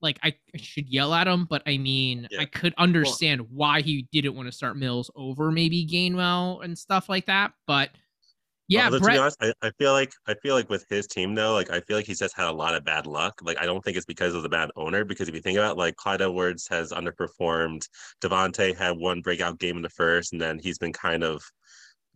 [0.01, 2.41] like I, should yell at him, but I mean, Yeah.
[2.41, 7.09] I could understand why he didn't want to start Mills over maybe Gainwell and stuff
[7.09, 7.53] like that.
[7.67, 7.91] But
[8.67, 11.35] yeah, Although, to be honest, I, I feel like I feel like with his team
[11.35, 13.41] though, like I feel like he's just had a lot of bad luck.
[13.43, 15.03] Like I don't think it's because of the bad owner.
[15.03, 17.85] Because if you think about it, like Clyde Edwards has underperformed.
[18.23, 21.43] DeVonta had one breakout game in the first, and then he's been kind of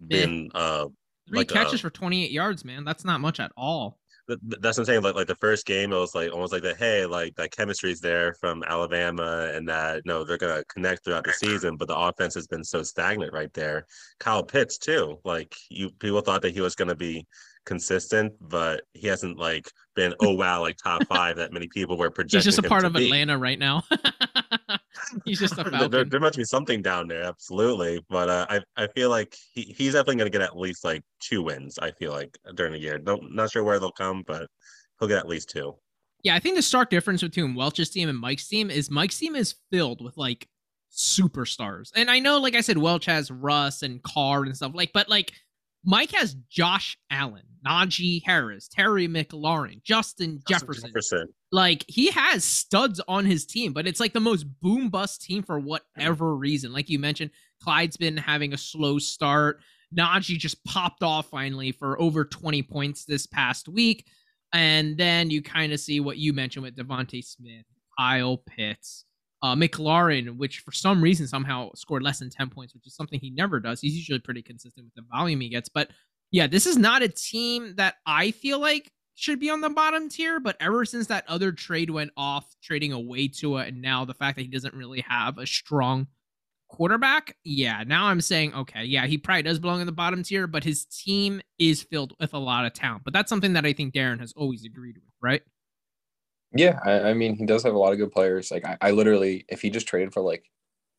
[0.08, 0.86] been uh
[1.28, 2.86] three like, catches uh, for 28 yards, man.
[2.86, 4.00] That's not much at all.
[4.28, 5.04] Th- th- that's what I'm saying.
[5.04, 7.92] Like like the first game, it was like almost like the Hey, like that chemistry
[7.92, 11.78] is there from Alabama, and that no, they're gonna connect throughout the season.
[11.78, 13.86] But the offense has been so stagnant right there.
[14.20, 15.20] Kyle Pitts too.
[15.24, 17.26] Like you, people thought that he was gonna be
[17.66, 22.10] consistent, but he hasn't like been oh wow like top five that many people were
[22.12, 22.38] projecting.
[22.38, 23.06] He's just a part of be.
[23.06, 23.84] Atlanta right now.
[25.26, 28.04] He's just a There- there, there must be something down there, absolutely.
[28.10, 31.04] But uh, I I feel like he, he's definitely going to get at least like
[31.20, 31.78] two wins.
[31.80, 32.98] I feel like during the year.
[32.98, 34.48] Don't not sure where they'll come, but
[35.00, 35.76] he'll get at least two.
[36.24, 39.36] Yeah, I think the stark difference between Welch's team and Mike's team is Mike's team
[39.36, 40.48] is filled with like
[40.92, 41.92] superstars.
[41.96, 45.10] And I know, like I said, Welch has Russ and Carr and stuff like, but
[45.10, 45.34] like
[45.86, 50.90] Mike has Josh Allen, Najee Harris, Terry McLaurin, Justin Jefferson.
[50.90, 51.28] Jefferson.
[51.52, 55.44] Like he has studs on his team, but it's like the most boom bust team
[55.44, 56.74] for whatever reason.
[56.74, 59.60] Like you mentioned, Clyde's been having a slow start.
[59.96, 64.08] Najee just popped off finally for over 20 points this past week.
[64.54, 67.66] And then you kind of see what you mentioned with DeVonta Smith,
[67.98, 69.06] Kyle Pitts,
[69.46, 73.20] uh, McLaurin, which for some reason somehow scored less than 10 points, which is something
[73.20, 73.80] he never does.
[73.80, 75.70] He's usually pretty consistent with the volume he gets.
[75.70, 75.92] But
[76.32, 80.10] yeah, this is not a team that I feel like should be on the bottom
[80.10, 84.16] tier, but ever since that other trade went off, trading away Tua, and now the
[84.16, 86.08] fact that he doesn't really have a strong
[86.68, 90.48] quarterback, yeah, now I'm saying, okay, yeah, he probably does belong in the bottom tier,
[90.48, 93.04] but his team is filled with a lot of talent.
[93.04, 95.44] But that's something that I think Darren has always agreed with, right?
[96.56, 98.50] Yeah, I, I mean, he does have a lot of good players.
[98.50, 100.50] Like, I, I literally, if he just traded for like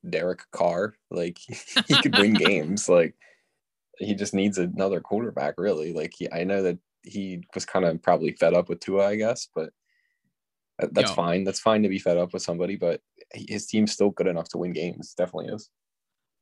[0.08, 1.38] Derek Carr, like
[1.88, 2.88] he could win games.
[2.88, 3.14] Like,
[3.98, 5.92] he just needs another quarterback, really.
[5.92, 9.16] Like, he, I know that he was kind of probably fed up with Tua, I
[9.16, 9.70] guess, but
[10.78, 11.14] that's Yo.
[11.14, 11.44] fine.
[11.44, 13.00] That's fine to be fed up with somebody, but
[13.32, 15.14] his team's still good enough to win games.
[15.14, 15.70] Definitely is.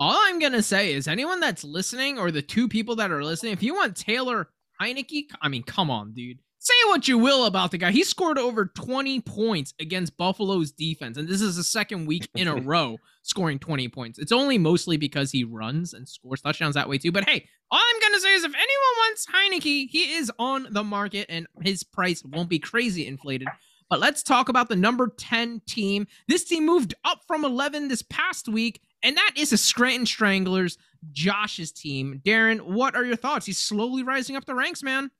[0.00, 3.52] All I'm gonna say is anyone that's listening, or the two people that are listening,
[3.52, 4.48] if you want Taylor
[4.80, 6.40] Heinicke, I mean, come on, dude.
[6.64, 7.90] Say what you will about the guy.
[7.90, 12.48] He scored over 20 points against Buffalo's defense, and this is the second week in
[12.48, 14.18] a row scoring 20 points.
[14.18, 17.12] It's only mostly because he runs and scores touchdowns that way too.
[17.12, 18.64] But hey, all I'm gonna say is if anyone
[18.96, 23.48] wants Heinicke, he is on the market, and his price won't be crazy inflated.
[23.90, 26.06] But let's talk about the number 10 team.
[26.28, 30.78] This team moved up from 11 this past week, and that is the Scranton Stranglers,
[31.12, 32.22] Josh's team.
[32.24, 33.44] Darren, what are your thoughts?
[33.44, 35.10] He's slowly rising up the ranks, man.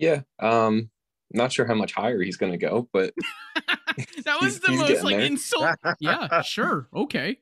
[0.00, 0.90] Yeah, um,
[1.30, 3.12] not sure how much higher he's going to go, but
[4.24, 5.76] that was the most like insult.
[6.00, 7.38] yeah, sure, okay.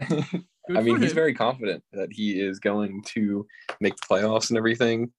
[0.00, 3.46] I mean, he's very confident that he is going to
[3.80, 5.12] make the playoffs and everything.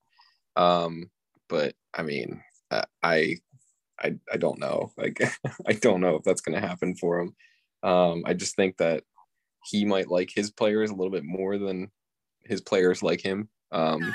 [0.58, 1.10] Um,
[1.48, 3.38] but I mean, I
[3.98, 4.92] I I don't know.
[4.98, 5.22] Like
[5.66, 7.36] I don't know if that's going to happen for him.
[7.84, 9.04] Um, I just think that
[9.64, 11.90] he might like his players a little bit more than
[12.44, 13.50] his players like him.
[13.72, 14.14] Um,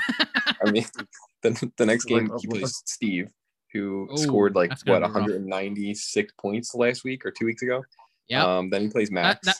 [0.65, 0.85] I mean,
[1.43, 3.29] the, the next game he plays Steve,
[3.73, 7.83] who Ooh, scored like what 196 points last week or two weeks ago.
[8.27, 8.45] Yeah.
[8.45, 9.57] Um, then he plays Max, that,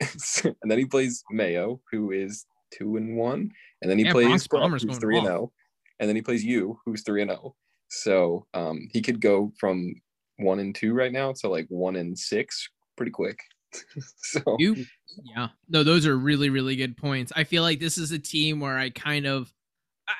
[0.00, 0.56] that...
[0.62, 3.50] and then he plays Mayo, who is two and one,
[3.82, 5.52] and then he yeah, plays Brock, who's three and zero, oh.
[6.00, 7.40] and then he plays you, who's three and zero.
[7.44, 7.54] Oh.
[7.88, 9.94] So um, he could go from
[10.38, 13.38] one and two right now to like one and six pretty quick.
[14.16, 14.84] so you,
[15.24, 17.32] yeah, no, those are really really good points.
[17.36, 19.52] I feel like this is a team where I kind of,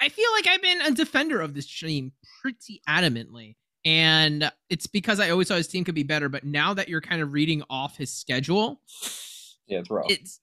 [0.00, 3.56] I feel like I've been a defender of this team pretty adamantly.
[3.84, 7.00] And it's because I always thought his team could be better, but now that you're
[7.00, 8.82] kind of reading off his schedule,
[9.66, 10.06] yeah, it's rough.
[10.08, 10.40] It's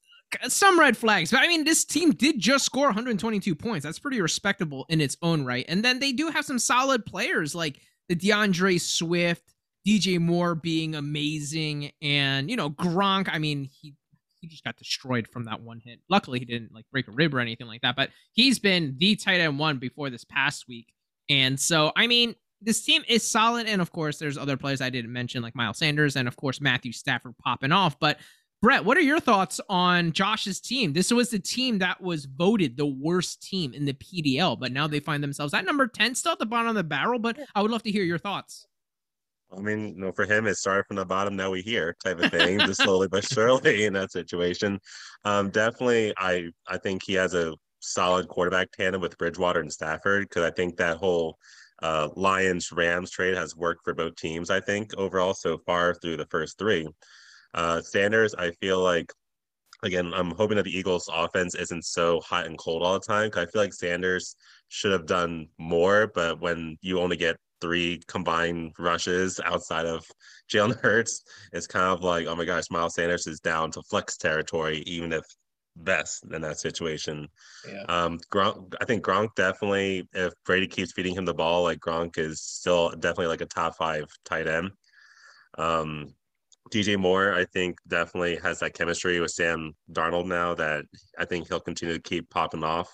[0.47, 1.31] some red flags.
[1.31, 3.85] But I mean, this team did just score 122 points.
[3.85, 5.65] That's pretty respectable in its own right.
[5.67, 9.53] And then they do have some solid players like the D'Andre Swift,
[9.87, 13.29] DJ Moore being amazing, and you know Gronk.
[13.31, 13.93] I mean, he
[14.45, 15.99] he just got destroyed from that one hit.
[16.09, 17.95] Luckily, he didn't like break a rib or anything like that.
[17.95, 20.93] But he's been the tight end one before this past week,
[21.29, 23.67] and so I mean, this team is solid.
[23.67, 26.61] And of course, there's other players I didn't mention like Miles Sanders and of course
[26.61, 27.99] Matthew Stafford popping off.
[27.99, 28.19] But
[28.61, 30.93] Brett, what are your thoughts on Josh's team?
[30.93, 34.87] This was the team that was voted the worst team in the PDL, but now
[34.87, 37.19] they find themselves at number 10, still at the bottom of the barrel.
[37.19, 38.65] But I would love to hear your thoughts.
[39.57, 42.19] I mean, you know, for him, it started from the bottom, now we here type
[42.19, 44.79] of thing, just slowly but surely in that situation.
[45.23, 50.27] Um, definitely, I I think he has a solid quarterback tandem with Bridgewater and Stafford
[50.27, 51.37] because I think that whole
[51.81, 54.49] uh, Lions Rams trade has worked for both teams.
[54.49, 56.87] I think overall so far through the first three.
[57.53, 59.11] Uh, Sanders, I feel like
[59.83, 63.29] again, I'm hoping that the Eagles offense isn't so hot and cold all the time.
[63.29, 64.35] Cause I feel like Sanders
[64.69, 70.05] should have done more, but when you only get three combined rushes outside of
[70.51, 74.17] Jalen Hurts, it's kind of like, oh my gosh, Miles Sanders is down to flex
[74.17, 75.23] territory, even if
[75.77, 77.27] best in that situation.
[77.67, 77.83] Yeah.
[77.89, 82.17] Um, Gronk, I think Gronk definitely, if Brady keeps feeding him the ball, like Gronk
[82.17, 84.71] is still definitely like a top five tight end.
[85.57, 86.13] Um,
[86.71, 90.85] DJ Moore, I think, definitely has that chemistry with Sam Darnold now that
[91.17, 92.91] I think he'll continue to keep popping off.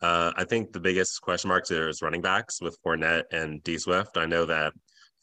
[0.00, 4.16] Uh, I think the biggest question marks is running backs with Fournette and D Swift.
[4.16, 4.72] I know that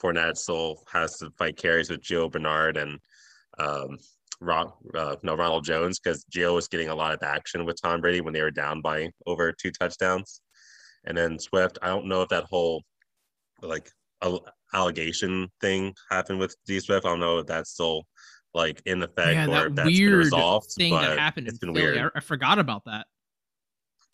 [0.01, 2.99] Fournette still has to fight carries with Gio Bernard and
[3.57, 3.97] um,
[4.41, 8.01] Ron, uh, no Ronald Jones because Gio was getting a lot of action with Tom
[8.01, 10.41] Brady when they were down by over two touchdowns.
[11.05, 12.83] And then Swift, I don't know if that whole
[13.61, 13.89] like
[14.73, 17.05] allegation thing happened with D Swift.
[17.05, 18.03] I don't know if that's still
[18.53, 20.71] like in effect yeah, or if that's been resolved.
[20.71, 21.93] Thing that happened it's been Philly.
[21.93, 22.11] weird.
[22.15, 23.07] I, I forgot about that.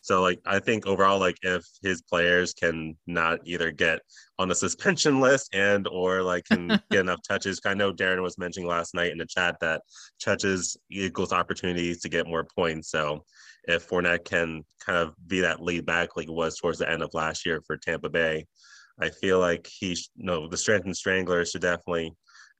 [0.02, 4.00] So like I think overall, like if his players can not either get
[4.38, 7.60] on the suspension list and or like can get enough touches.
[7.64, 9.82] I know Darren was mentioning last night in the chat that
[10.22, 12.90] touches equals opportunities to get more points.
[12.90, 13.24] So
[13.64, 17.02] if Fournette can kind of be that lead back like it was towards the end
[17.02, 18.46] of last year for Tampa Bay,
[19.00, 22.12] I feel like he, you know, the Scranton Stranglers should definitely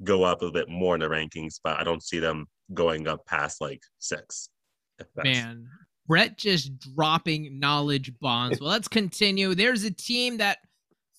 [0.04, 3.26] go up a bit more in the rankings, but I don't see them going up
[3.26, 4.48] past like six.
[5.16, 5.66] Man,
[6.12, 8.60] Brett just dropping knowledge bombs.
[8.60, 9.54] well, let's continue.
[9.54, 10.58] There's a team that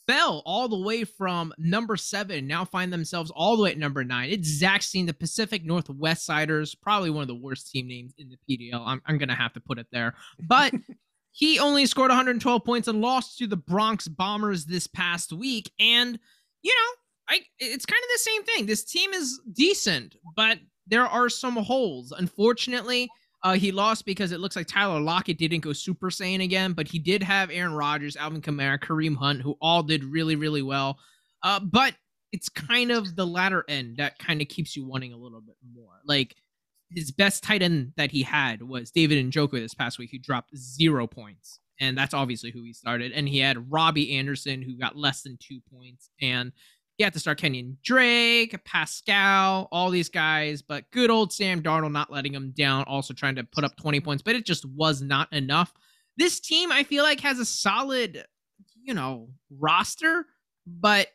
[0.05, 4.03] fell all the way from number seven, now find themselves all the way at number
[4.03, 4.29] nine.
[4.29, 8.29] It's Zach's team, the Pacific Northwest Siders, probably one of the worst team names in
[8.29, 8.37] the
[8.71, 8.83] PDL.
[8.85, 10.13] I'm, I'm going to have to put it there.
[10.39, 10.75] But
[11.31, 15.71] he only scored 112 points and lost to the Bronx Bombers this past week.
[15.79, 16.19] And,
[16.61, 18.65] you know, I it's kind of the same thing.
[18.67, 22.13] This team is decent, but there are some holes.
[22.15, 23.09] Unfortunately,
[23.43, 26.87] uh, he lost because it looks like Tyler Lockett didn't go Super Saiyan again, but
[26.87, 30.97] he did have Aaron Rodgers, Alvin Kamara, Kareem Hunt, who all did really, really well.
[31.43, 31.93] Uh, but
[32.31, 35.57] it's kind of the latter end that kind of keeps you wanting a little bit
[35.73, 35.91] more.
[36.05, 36.35] Like
[36.89, 40.55] his best tight end that he had was David Njoku this past week, who dropped
[40.57, 41.59] zero points.
[41.79, 43.11] And that's obviously who he started.
[43.11, 46.09] And he had Robbie Anderson, who got less than two points.
[46.21, 46.53] And
[46.97, 51.91] you have to start Kenyon Drake, Pascal, all these guys, but good old Sam Darnold
[51.91, 55.01] not letting him down, also trying to put up 20 points, but it just was
[55.01, 55.73] not enough.
[56.17, 58.25] This team, I feel like, has a solid,
[58.81, 60.27] you know, roster,
[60.67, 61.07] but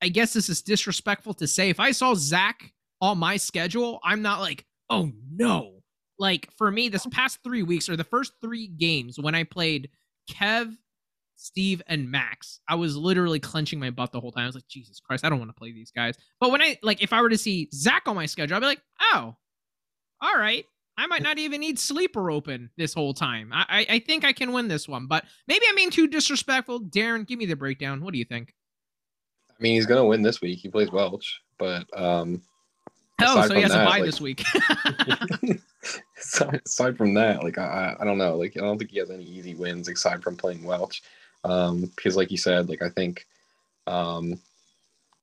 [0.00, 1.70] I guess this is disrespectful to say.
[1.70, 5.82] If I saw Zach on my schedule, I'm not like, oh no.
[6.18, 7.10] Like for me, this oh.
[7.10, 9.90] past three weeks or the first three games when I played
[10.30, 10.76] Kev,
[11.36, 14.44] Steve, and Max, I was literally clenching my butt the whole time.
[14.44, 16.16] I was like, Jesus Christ, I don't want to play these guys.
[16.40, 18.66] But when I like, if I were to see Zach on my schedule, I'd be
[18.66, 19.36] like, oh,
[20.20, 20.64] all right.
[20.96, 23.50] I might not even need sleeper open this whole time.
[23.52, 26.82] I, I, I think I can win this one, but maybe I'm being too disrespectful.
[26.82, 28.02] Darren, give me the breakdown.
[28.04, 28.54] What do you think?
[29.50, 30.60] I mean, he's gonna win this week.
[30.60, 32.42] He plays Welch, but um.
[33.20, 34.44] Oh, so he has that, a bye like, this week.
[36.18, 39.10] aside, aside from that, like I, I don't know, like I don't think he has
[39.10, 41.02] any easy wins aside from playing Welch
[41.44, 43.26] um, because like you said, like I think
[43.86, 44.40] um,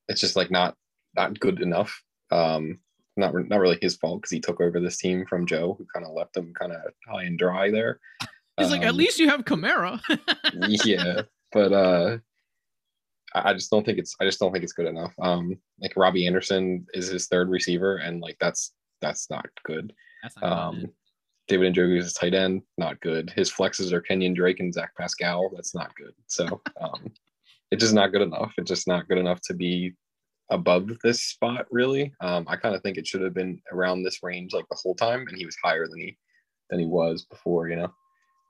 [0.08, 0.76] it's just like not
[1.16, 2.04] not good enough.
[2.32, 2.80] Um,
[3.18, 6.06] not not really his fault because he took over this team from Joe, who kind
[6.06, 8.00] of left them kind of high and dry there.
[8.58, 10.00] He's um, like, at um, least you have Kamara.
[10.86, 12.18] yeah, but uh,
[13.34, 15.14] I just don't think it's I just don't think it's good enough.
[15.22, 19.94] Um, like Robbie Anderson is his third receiver, and like that's that's not good.
[20.24, 20.90] That's not um, good.
[21.52, 23.30] David Njoku is tight end, not good.
[23.36, 25.52] His flexes are Kenyon Drake and Zach Pascal.
[25.54, 26.14] That's not good.
[26.28, 27.12] So um,
[27.72, 28.54] it's just not good enough.
[28.58, 29.92] It's just not good enough to be
[30.50, 32.14] above this spot, really.
[32.22, 34.96] Um, I kind of think it should have been around this range like the whole
[34.96, 36.18] time, and he was higher than he
[36.70, 37.68] than he was before.
[37.68, 37.94] You know.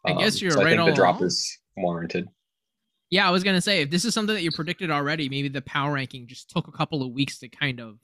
[0.06, 0.78] I guess um, you're so right.
[0.80, 1.28] I think the drop along.
[1.28, 2.28] is warranted.
[3.10, 5.64] Yeah, I was gonna say if this is something that you predicted already, maybe the
[5.64, 7.98] power ranking just took a couple of weeks to kind of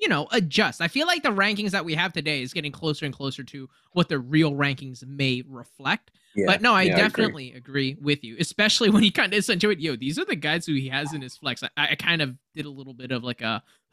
[0.00, 0.80] you know, adjust.
[0.80, 3.68] I feel like the rankings that we have today is getting closer and closer to
[3.92, 6.12] what the real rankings may reflect.
[6.34, 7.90] Yeah, but no, I yeah, definitely I agree.
[7.90, 8.02] agree.
[8.02, 10.88] with you, especially when he kind of accentuated, yo, these are the guys who he
[10.88, 11.62] has in his flex.
[11.62, 13.62] I, I kind of did a little bit of like a,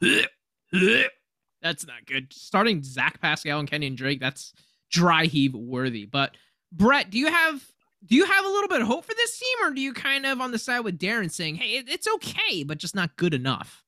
[1.62, 2.32] that's not good.
[2.32, 4.52] Starting Zach Pascal and Kenyon Drake, that's
[4.90, 6.06] dry heave worthy.
[6.06, 6.36] But
[6.72, 7.64] Brett, do you have
[8.04, 10.26] do you have a little bit of hope for this team, or do you kind
[10.26, 13.82] of on the side with Darren saying, hey, it's okay, but just not good enough?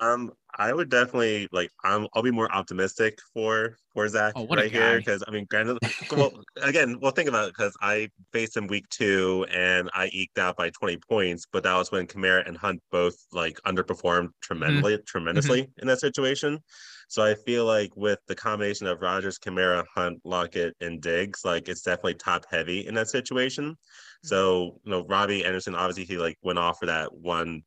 [0.00, 1.70] Um, I would definitely like.
[1.84, 2.06] I'm.
[2.14, 5.78] I'll be more optimistic for for Zach oh, right here because I mean, granted,
[6.16, 6.32] well,
[6.62, 10.56] again, well, think about it because I faced him week two and I eked out
[10.56, 15.02] by 20 points, but that was when Kamara and Hunt both like underperformed tremendously, mm-hmm.
[15.06, 15.80] tremendously mm-hmm.
[15.80, 16.60] in that situation.
[17.08, 21.68] So I feel like with the combination of Rodgers, Kamara, Hunt, Lockett, and Diggs, like
[21.68, 23.76] it's definitely top heavy in that situation.
[24.24, 27.62] So you know, Robbie Anderson obviously he like went off for that one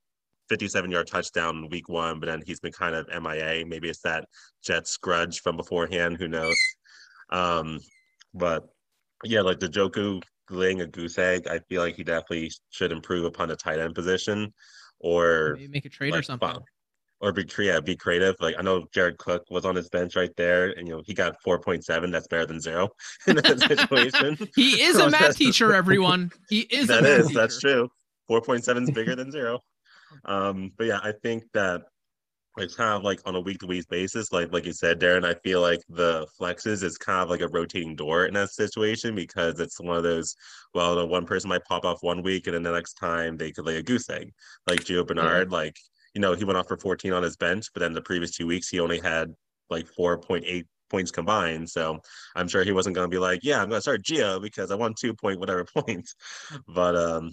[0.51, 3.65] 57 yard touchdown in week one, but then he's been kind of MIA.
[3.65, 4.25] Maybe it's that
[4.61, 6.17] Jets grudge from beforehand.
[6.17, 6.57] Who knows?
[7.29, 7.79] Um,
[8.33, 8.67] but
[9.23, 13.23] yeah, like the Njoku laying a goose egg, I feel like he definitely should improve
[13.23, 14.53] upon the tight end position
[14.99, 16.57] or Maybe make a trade like, or something.
[17.21, 18.35] Or be yeah, be creative.
[18.41, 21.13] Like I know Jared Cook was on his bench right there, and you know he
[21.13, 22.11] got four point seven.
[22.11, 22.89] That's better than zero
[23.27, 24.37] in that situation.
[24.55, 26.31] he is a math teacher, everyone.
[26.49, 26.87] He is.
[26.87, 27.27] That is.
[27.27, 27.39] Teacher.
[27.39, 27.89] That's true.
[28.27, 29.61] Four point seven is bigger than zero.
[30.25, 31.81] Um, but yeah, I think that
[32.57, 35.25] it's kind of like on a week to week basis, like like you said, Darren.
[35.25, 39.15] I feel like the flexes is kind of like a rotating door in that situation
[39.15, 40.35] because it's one of those.
[40.73, 43.51] Well, the one person might pop off one week, and then the next time they
[43.51, 44.33] could lay a goose egg,
[44.67, 45.49] like Gio Bernard.
[45.49, 45.57] Yeah.
[45.57, 45.77] Like
[46.13, 48.47] you know, he went off for 14 on his bench, but then the previous two
[48.47, 49.33] weeks he only had
[49.69, 51.69] like 4.8 points combined.
[51.69, 51.99] So
[52.35, 54.71] I'm sure he wasn't going to be like, yeah, I'm going to start Gio because
[54.71, 56.15] I want two point whatever points.
[56.67, 57.31] But um,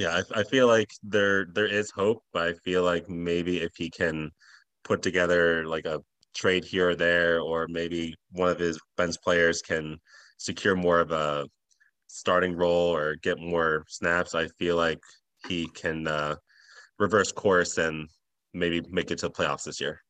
[0.00, 3.72] yeah, I, I feel like there there is hope, but I feel like maybe if
[3.76, 4.30] he can
[4.82, 6.00] put together like a
[6.34, 9.98] trade here or there, or maybe one of his bench players can
[10.38, 11.46] secure more of a
[12.06, 15.00] starting role or get more snaps, I feel like
[15.46, 16.36] he can uh,
[16.98, 18.08] reverse course and
[18.54, 20.00] maybe make it to the playoffs this year.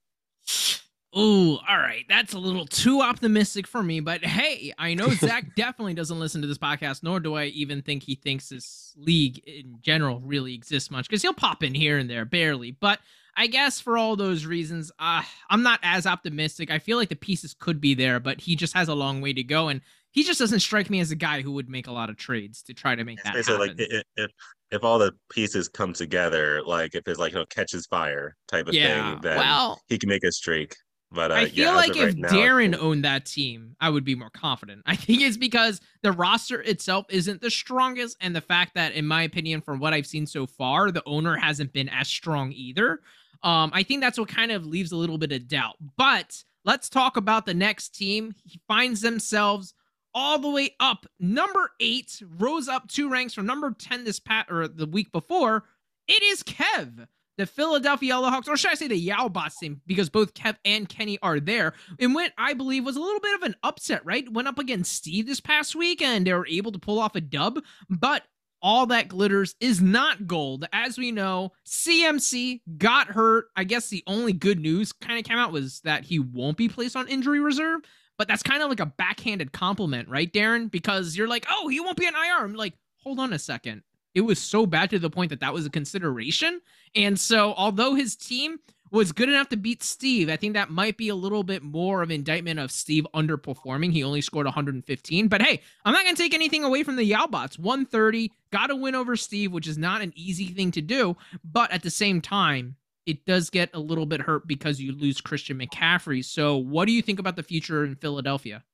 [1.13, 2.05] Oh, all right.
[2.09, 4.01] That's a little too optimistic for me.
[4.01, 7.83] But hey, I know Zach definitely doesn't listen to this podcast, nor do I even
[7.83, 11.99] think he thinks this league in general really exists much because he'll pop in here
[11.99, 12.71] and there, barely.
[12.71, 13.01] But
[13.37, 16.71] I guess for all those reasons, uh, I'm not as optimistic.
[16.71, 19.33] I feel like the pieces could be there, but he just has a long way
[19.33, 19.69] to go.
[19.69, 19.81] And
[20.13, 22.63] he just doesn't strike me as a guy who would make a lot of trades
[22.65, 23.59] to try to make that happen.
[23.59, 24.31] Like if,
[24.71, 28.69] if all the pieces come together, like if it's like you know catches fire type
[28.69, 30.75] of yeah, thing, then well, he can make a streak.
[31.13, 34.05] But uh, I feel yeah, like if right now, Darren owned that team, I would
[34.05, 34.83] be more confident.
[34.87, 39.07] I think it's because the roster itself isn't the strongest, and the fact that, in
[39.07, 43.01] my opinion, from what I've seen so far, the owner hasn't been as strong either.
[43.43, 45.77] Um, I think that's what kind of leaves a little bit of doubt.
[45.97, 48.35] But let's talk about the next team.
[48.45, 49.75] He finds themselves
[50.15, 54.47] all the way up, number eight, rose up two ranks from number ten this pat
[54.51, 55.65] or the week before.
[56.07, 57.07] It is Kev
[57.41, 61.19] the Philadelphia Yellowhawks, or should I say the Yowbots team, because both Kev and Kenny
[61.23, 64.31] are there, and what I believe was a little bit of an upset, right?
[64.31, 67.21] Went up against Steve this past week, and they were able to pull off a
[67.21, 68.25] dub, but
[68.63, 70.67] all that glitters is not gold.
[70.73, 73.47] As we know, CMC got hurt.
[73.57, 76.69] I guess the only good news kind of came out was that he won't be
[76.69, 77.81] placed on injury reserve,
[78.19, 80.71] but that's kind of like a backhanded compliment, right, Darren?
[80.71, 82.45] Because you're like, oh, he won't be an IR.
[82.45, 83.83] I'm like, hold on a second.
[84.15, 86.61] It was so bad to the point that that was a consideration.
[86.95, 88.59] And so, although his team
[88.91, 92.03] was good enough to beat Steve, I think that might be a little bit more
[92.03, 93.93] of indictment of Steve underperforming.
[93.93, 95.29] He only scored 115.
[95.29, 97.59] But hey, I'm not going to take anything away from the Yowbots.
[97.59, 101.17] 130, got a win over Steve, which is not an easy thing to do.
[101.45, 105.21] But at the same time, it does get a little bit hurt because you lose
[105.21, 106.25] Christian McCaffrey.
[106.25, 108.65] So, what do you think about the future in Philadelphia?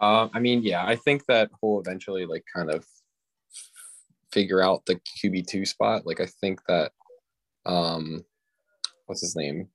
[0.00, 2.84] Uh, I mean, yeah, I think that he'll eventually like kind of
[4.34, 6.04] figure out the QB two spot.
[6.04, 6.92] Like I think that
[7.64, 8.24] um
[9.06, 9.68] what's his name?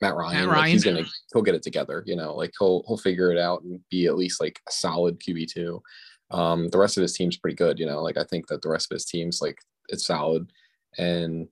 [0.00, 0.36] Matt Ryan.
[0.36, 0.60] Matt Ryan.
[0.60, 3.62] Like he's gonna he'll get it together, you know, like he'll he'll figure it out
[3.62, 5.82] and be at least like a solid QB two.
[6.30, 8.02] Um the rest of his team's pretty good, you know.
[8.02, 10.52] Like I think that the rest of his team's like it's solid
[10.98, 11.48] and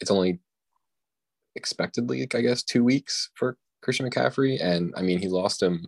[0.00, 0.38] it's only
[1.56, 4.62] expectedly, I guess, two weeks for Christian McCaffrey.
[4.62, 5.86] And I mean he lost him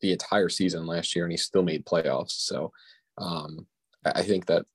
[0.00, 2.32] the entire season last year and he still made playoffs.
[2.32, 2.70] So
[3.16, 3.66] um
[4.04, 4.66] I think that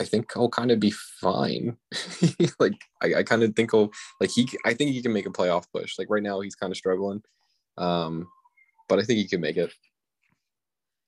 [0.00, 1.76] I think he'll kind of be fine.
[2.60, 3.90] like I, I kind of think he'll
[4.20, 5.98] like he I think he can make a playoff push.
[5.98, 7.22] Like right now he's kind of struggling.
[7.76, 8.28] Um,
[8.88, 9.72] but I think he can make it.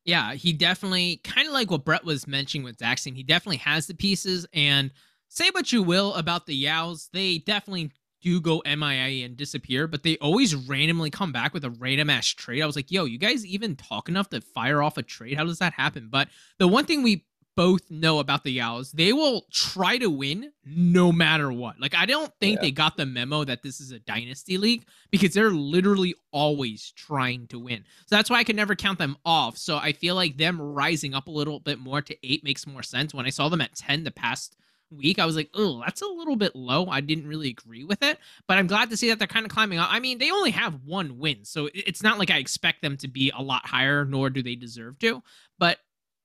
[0.05, 3.14] Yeah, he definitely kind of like what Brett was mentioning with Daxton.
[3.14, 4.47] He definitely has the pieces.
[4.53, 4.91] And
[5.28, 10.03] say what you will about the Yows, they definitely do go MIA and disappear, but
[10.03, 12.62] they always randomly come back with a random ass trade.
[12.62, 15.36] I was like, yo, you guys even talk enough to fire off a trade?
[15.36, 16.09] How does that happen?
[16.11, 16.28] But
[16.59, 17.24] the one thing we
[17.57, 18.93] both know about the Yows.
[18.93, 21.81] They will try to win no matter what.
[21.81, 22.63] Like I don't think yeah.
[22.63, 27.47] they got the memo that this is a dynasty league because they're literally always trying
[27.49, 27.85] to win.
[28.07, 29.57] So that's why I can never count them off.
[29.59, 32.83] So I feel like them rising up a little bit more to 8 makes more
[32.83, 33.13] sense.
[33.13, 34.57] When I saw them at 10 the past
[34.91, 38.03] week, I was like, "Oh, that's a little bit low." I didn't really agree with
[38.03, 39.89] it, but I'm glad to see that they're kind of climbing up.
[39.91, 43.09] I mean, they only have one win, so it's not like I expect them to
[43.09, 45.23] be a lot higher, nor do they deserve to.
[45.59, 45.79] But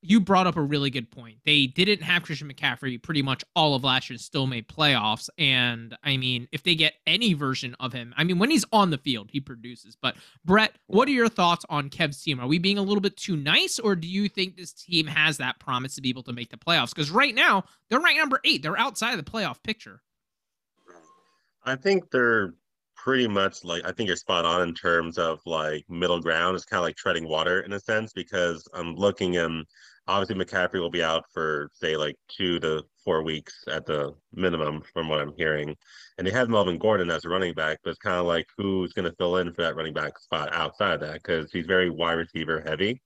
[0.06, 1.38] you brought up a really good point.
[1.46, 5.30] They didn't have Christian McCaffrey pretty much all of last year, still made playoffs.
[5.38, 8.92] And I mean, if they get any version of him, I mean, when he's on
[8.92, 9.96] the field, he produces.
[10.00, 12.40] But Brett, what are your thoughts on Kev's team?
[12.40, 15.38] Are we being a little bit too nice, or do you think this team has
[15.38, 16.94] that promise to be able to make the playoffs?
[16.94, 20.02] Because right now, they're ranked number eight, they're outside of the playoff picture.
[21.64, 22.54] I think they're
[23.06, 26.56] pretty much like I think you're spot on in terms of like middle ground.
[26.56, 29.64] It's kind of like treading water in a sense because I'm looking in
[30.08, 34.82] obviously McCaffrey will be out for say like two to four weeks at the minimum,
[34.94, 35.76] from what I'm hearing.
[36.18, 38.94] And they have Melvin Gordon as a running back, but it's kind of like who's
[38.94, 41.90] going to fill in for that running back spot outside of that because he's very
[41.90, 43.02] wide receiver heavy.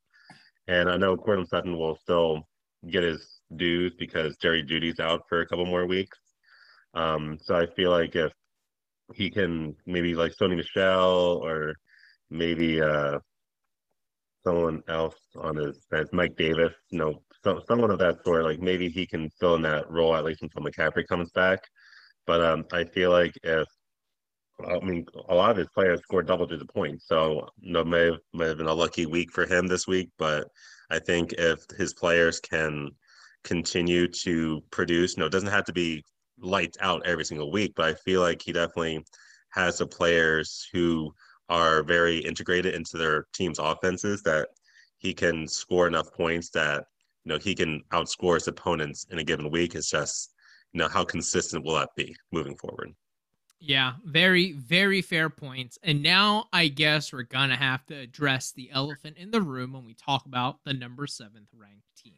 [0.67, 2.47] And I know Courtland Sutton will still
[2.89, 6.17] get his dues because Jerry Jeudy's out for a couple more weeks.
[6.93, 8.31] Um, so I feel like if
[9.13, 11.75] he can maybe like Sony Michel or
[12.29, 13.17] maybe uh
[14.43, 18.59] someone else on his bench, Mike Davis, you know, so, someone of that sort, like
[18.59, 21.59] maybe he can fill in that role at least until McCaffrey comes back.
[22.27, 23.67] But um, I feel like if
[24.67, 28.05] I mean, a lot of his players scored double digit points, so you know, may
[28.05, 30.09] have, may have been a lucky week for him this week.
[30.17, 30.47] But
[30.89, 32.89] I think if his players can
[33.43, 36.03] continue to produce, you know, it doesn't have to be
[36.41, 39.03] lights out every single week, but I feel like he definitely
[39.51, 41.11] has the players who
[41.49, 44.49] are very integrated into their team's offenses that
[44.97, 46.85] he can score enough points that
[47.23, 49.75] you know he can outscore his opponents in a given week.
[49.75, 50.33] It's just
[50.73, 52.93] you know how consistent will that be moving forward.
[53.61, 55.77] Yeah, very, very fair points.
[55.83, 59.85] And now I guess we're gonna have to address the elephant in the room when
[59.85, 62.13] we talk about the number seventh ranked team.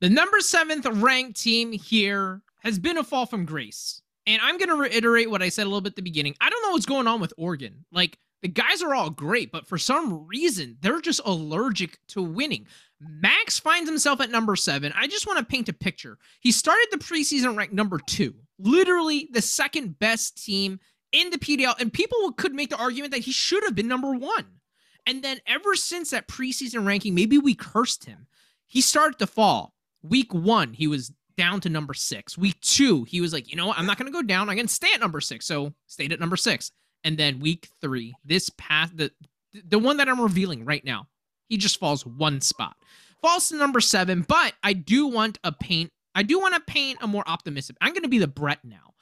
[0.00, 4.02] The number seventh ranked team here has been a fall from grace.
[4.26, 6.34] And I'm gonna reiterate what I said a little bit at the beginning.
[6.40, 7.84] I don't know what's going on with Oregon.
[7.92, 12.66] Like the guys are all great, but for some reason, they're just allergic to winning.
[13.00, 14.92] Max finds himself at number seven.
[14.94, 16.18] I just want to paint a picture.
[16.40, 20.78] He started the preseason ranked number two, literally the second best team
[21.10, 24.12] in the PDL, and people could make the argument that he should have been number
[24.12, 24.44] one.
[25.06, 28.26] And then ever since that preseason ranking, maybe we cursed him.
[28.66, 29.72] He started to fall.
[30.02, 32.36] Week one, he was down to number six.
[32.36, 33.78] Week two, he was like, you know what?
[33.78, 34.50] I'm not going to go down.
[34.50, 35.46] I'm going to stay at number six.
[35.46, 36.72] So stayed at number six.
[37.04, 39.12] And then week three, this past the
[39.68, 41.06] the one that I'm revealing right now,
[41.48, 42.76] he just falls one spot.
[43.22, 45.92] Falls to number seven, but I do want a paint.
[46.14, 47.76] I do want to paint a more optimistic.
[47.80, 48.94] I'm going to be the Brett now.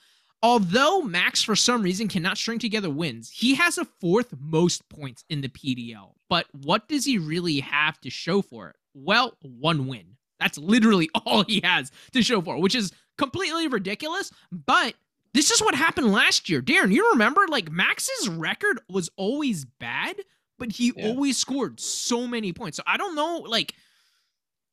[0.43, 5.25] Although Max, for some reason, cannot string together wins, he has a fourth most points
[5.31, 6.15] in the PDL.
[6.29, 8.77] But what does he really have to show for it?
[8.95, 10.17] Well, one win.
[10.41, 14.33] That's literally all he has to show for, which is completely ridiculous.
[14.51, 14.95] But
[15.35, 16.61] this is what happened last year.
[16.61, 20.17] Darren, you remember like Max's record was always bad,
[20.59, 21.09] but he yeah.
[21.09, 22.77] always scored so many points.
[22.77, 23.75] So I don't know, like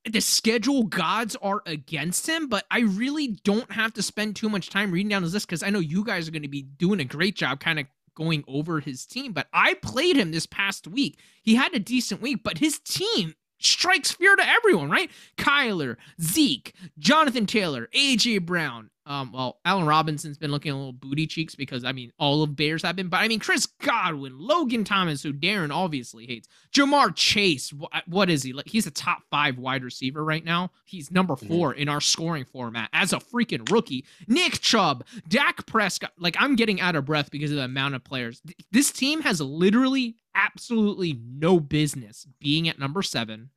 [0.09, 4.69] the schedule gods are against him, but I really don't have to spend too much
[4.69, 6.99] time reading down his list because I know you guys are going to be doing
[6.99, 7.85] a great job kind of
[8.15, 9.31] going over his team.
[9.31, 11.19] But I played him this past week.
[11.41, 15.11] He had a decent week, but his team strikes fear to everyone, right?
[15.37, 21.25] Kyler, Zeke, Jonathan Taylor, AJ Brown, um, well, Allen Robinson's been looking a little booty
[21.25, 24.83] cheeks because I mean all of Bears have been, but I mean Chris Godwin, Logan
[24.83, 27.73] Thomas, who Darren obviously hates, Ja'Marr Chase.
[27.73, 28.69] What, what is he like?
[28.69, 30.69] He's a top five wide receiver right now.
[30.85, 31.47] He's number mm-hmm.
[31.47, 31.81] 4 mm-hmm.
[31.81, 34.05] in our scoring format as a freaking rookie.
[34.27, 36.11] Nick Chubb, Dak Prescott.
[36.19, 38.43] Like I'm getting out of breath because of the amount of players.
[38.71, 43.49] This team has literally absolutely no business being at number seven,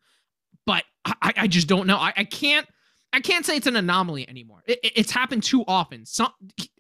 [0.65, 1.99] but I, I just don't know.
[1.99, 2.67] I, I can't
[3.13, 4.63] I can't say it's an anomaly anymore.
[4.67, 6.07] It, it, it's happened too often.
[6.07, 6.29] So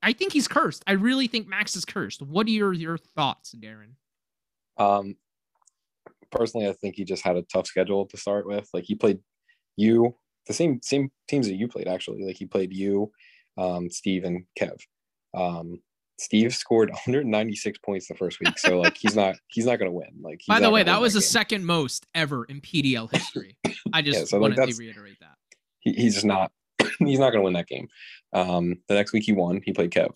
[0.03, 0.83] I think he's cursed.
[0.87, 2.23] I really think Max is cursed.
[2.23, 3.93] What are your your thoughts, Darren?
[4.79, 5.17] Um,
[6.31, 8.69] personally, I think he just had a tough schedule to start with.
[8.73, 9.19] Like he played
[9.77, 10.15] you,
[10.47, 12.25] the same same teams that you played actually.
[12.25, 13.13] Like he played you,
[13.59, 14.81] um, Steve and Kev.
[15.35, 15.81] Um,
[16.19, 20.11] Steve scored 196 points the first week, so like he's not he's not gonna win.
[20.23, 23.59] Like by the way, that was that the second most ever in PDL history.
[23.93, 25.37] I just yeah, so wanted like to reiterate that
[25.83, 26.51] he, he's not
[26.99, 27.89] he's not going to win that game.
[28.33, 29.61] Um, the next week he won.
[29.65, 30.13] He played Kev.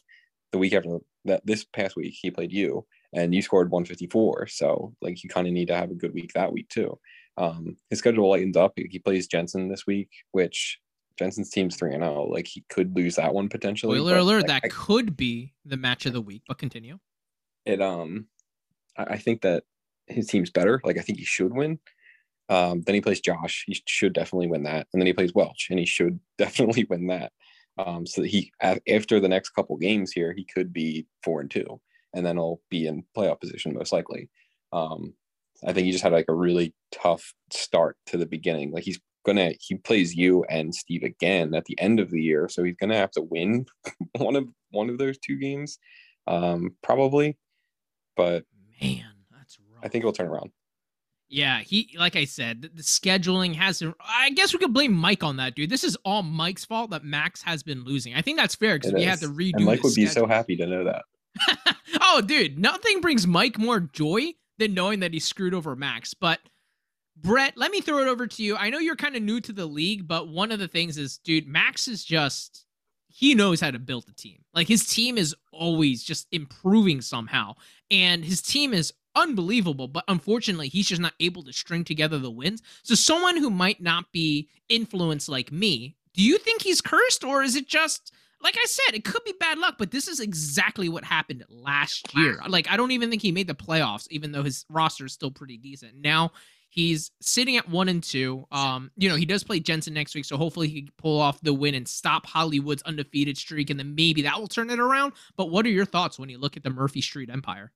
[0.53, 4.47] The week after that, this past week he played you, and you scored 154.
[4.47, 6.99] So like you kind of need to have a good week that week too.
[7.37, 8.73] Um, his schedule lightens up.
[8.77, 10.79] He plays Jensen this week, which
[11.19, 12.27] Jensen's team's three and zero.
[12.27, 12.33] Oh.
[12.33, 13.99] Like he could lose that one potentially.
[13.99, 14.49] Spoiler alert!
[14.49, 16.43] Like, that I, could be the match of the week.
[16.49, 16.99] But continue.
[17.65, 18.27] It um,
[18.97, 19.65] I, I think that
[20.07, 20.81] his team's better.
[20.85, 21.79] Like I think he should win.
[22.49, 23.65] Um, then he plays Josh.
[23.67, 24.87] He should definitely win that.
[24.93, 27.33] And then he plays Welch, and he should definitely win that.
[27.79, 31.51] Um, so that he after the next couple games here, he could be four and
[31.51, 31.81] two,
[32.15, 34.31] and then he'll be in playoff position most likely.
[34.73, 35.15] Um,
[35.67, 38.73] I think he just had like a really tough start to the beginning.
[38.73, 42.49] Like he's gonna he plays you and Steve again at the end of the year,
[42.49, 43.67] so he's gonna have to win
[44.17, 45.79] one of one of those two games,
[46.27, 47.37] um, probably.
[48.17, 48.45] But
[48.81, 49.85] man, that's rough.
[49.85, 50.51] I think he'll turn around.
[51.29, 53.83] Yeah, he like I said, the, the scheduling has.
[54.01, 55.71] I guess we could blame Mike on that, dude.
[55.71, 58.15] This is all Mike's fault that Max has been losing.
[58.15, 59.09] I think that's fair because we is.
[59.09, 59.55] had to redo.
[59.55, 60.09] And Mike would schedule.
[60.09, 61.03] be so happy to know that.
[62.01, 66.15] oh, dude, nothing brings Mike more joy than knowing that he screwed over Max.
[66.15, 66.41] But
[67.17, 68.57] Brett, let me throw it over to you.
[68.57, 71.19] I know you're kind of new to the league, but one of the things is,
[71.19, 72.67] dude, Max is just
[73.09, 74.45] he knows how to build a team.
[74.53, 77.55] Like his team is always just improving somehow.
[77.91, 82.31] And his team is unbelievable, but unfortunately, he's just not able to string together the
[82.31, 82.63] wins.
[82.83, 87.43] So, someone who might not be influenced like me, do you think he's cursed, or
[87.43, 88.13] is it just
[88.43, 92.15] like I said, it could be bad luck, but this is exactly what happened last
[92.15, 92.39] year.
[92.47, 95.31] Like, I don't even think he made the playoffs, even though his roster is still
[95.31, 95.95] pretty decent.
[95.97, 96.33] Now
[96.69, 98.47] he's sitting at one and two.
[98.53, 101.41] Um, you know, he does play Jensen next week, so hopefully he can pull off
[101.41, 105.15] the win and stop Hollywood's undefeated streak, and then maybe that will turn it around.
[105.37, 107.73] But what are your thoughts when you look at the Murphy Street Empire?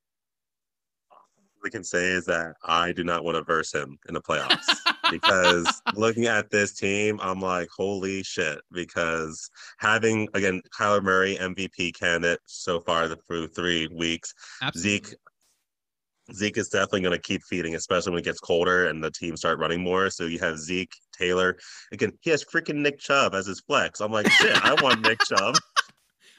[1.63, 4.67] We can say is that I do not want to verse him in the playoffs
[5.11, 8.61] because looking at this team, I'm like, holy shit.
[8.73, 14.91] Because having again Kyler Murray MVP candidate so far through three weeks, Absolutely.
[14.91, 15.17] Zeke.
[16.33, 19.37] Zeke is definitely going to keep feeding, especially when it gets colder and the team
[19.37, 20.11] start running more.
[20.11, 21.57] So you have Zeke, Taylor.
[21.91, 24.01] Again, he has freaking Nick Chubb as his flex.
[24.01, 25.57] I'm like, shit, I want Nick Chubb.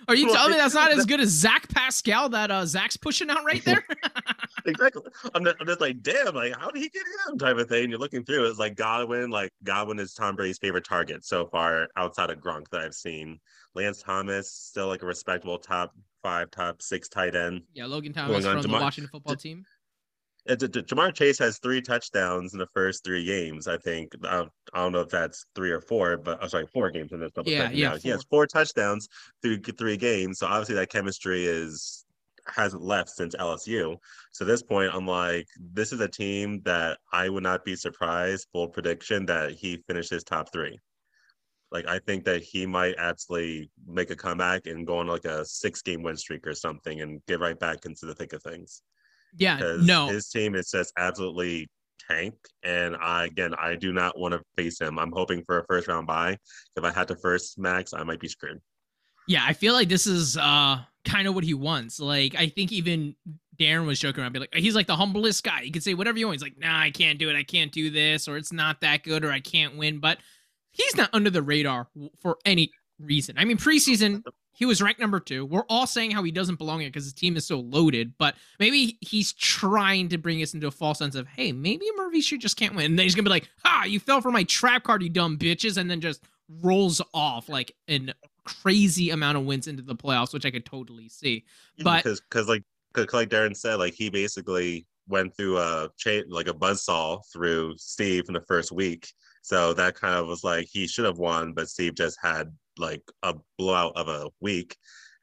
[0.08, 2.98] Are you Well, telling me that's not as good as Zach Pascal that uh, Zach's
[2.98, 3.86] pushing out right there?
[4.66, 5.04] exactly.
[5.34, 7.38] I'm just, I'm just like, damn, like how did he get him?
[7.38, 7.90] Type of thing.
[7.90, 11.88] You're looking through it's like Godwin, like Godwin is Tom Brady's favorite target so far
[11.96, 13.40] outside of Gronk that I've seen.
[13.76, 17.62] Lance Thomas still like a respectable top five, top six tight end.
[17.74, 19.66] yeah, Logan Thomas from on the Washington football team.
[20.50, 23.68] Uh, Ja'Marr Chase has three touchdowns in the first three games.
[23.68, 26.66] I think I don't, I don't know if that's three or four, but oh, sorry,
[26.74, 27.98] four games in this double Yeah, yeah, now.
[27.98, 29.08] He has four touchdowns
[29.42, 30.40] through three games.
[30.40, 32.06] So obviously that chemistry is
[32.48, 33.98] hasn't left since LSU.
[34.32, 37.76] So at this point, I'm like, this is a team that I would not be
[37.76, 38.48] surprised.
[38.52, 40.80] Full prediction that he finishes top three.
[41.72, 45.46] Like I think that he might actually make a comeback and go on like a
[45.46, 48.82] six game win streak or something and get right back into the thick of things
[49.38, 50.08] Yeah, no.
[50.08, 51.70] his team is just absolutely
[52.10, 52.36] tank.
[52.64, 55.00] And I again, I do not want to face him.
[55.00, 56.38] I'm hoping for a first round bye.
[56.76, 58.60] If I had to first max, I might be screwed.
[59.28, 62.00] Yeah, I feel like this is uh kind of what he wants.
[62.00, 63.16] Like I think even
[63.60, 65.62] Darren was joking around, be like, he's like the humblest guy.
[65.62, 66.36] He could say whatever you want.
[66.36, 67.36] He's like, nah, I can't do it.
[67.36, 70.00] I can't do this, or it's not that good, or I can't win.
[70.00, 70.18] But
[70.72, 71.88] he's not under the radar
[72.22, 73.36] for any reason.
[73.38, 74.24] I mean, preseason
[74.54, 75.46] he was ranked number two.
[75.46, 78.36] We're all saying how he doesn't belong here because his team is so loaded, but
[78.60, 82.42] maybe he's trying to bring us into a false sense of, hey, maybe Murphy should
[82.42, 82.86] just can't win.
[82.86, 85.38] And then he's gonna be like, ha, you fell for my trap card, you dumb
[85.38, 86.24] bitches, and then just
[86.62, 91.08] rolls off like an crazy amount of wins into the playoffs, which I could totally
[91.10, 91.46] see.
[91.84, 96.24] But- because because like 'cause like Darren said, like he basically went through a chain
[96.30, 99.12] like a buzzsaw through Steve in the first week.
[99.42, 103.02] So that kind of was like he should have won, but Steve just had like
[103.24, 104.76] a blowout of a week.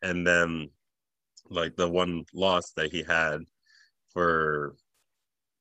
[0.03, 0.71] And then
[1.51, 3.41] like the one loss that he had
[4.13, 4.77] for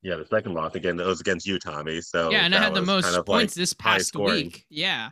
[0.02, 2.00] yeah, the second loss again, it was against you, Tommy.
[2.00, 4.64] So yeah, and I had the most kind of, like, points this past week.
[4.70, 5.10] Yeah.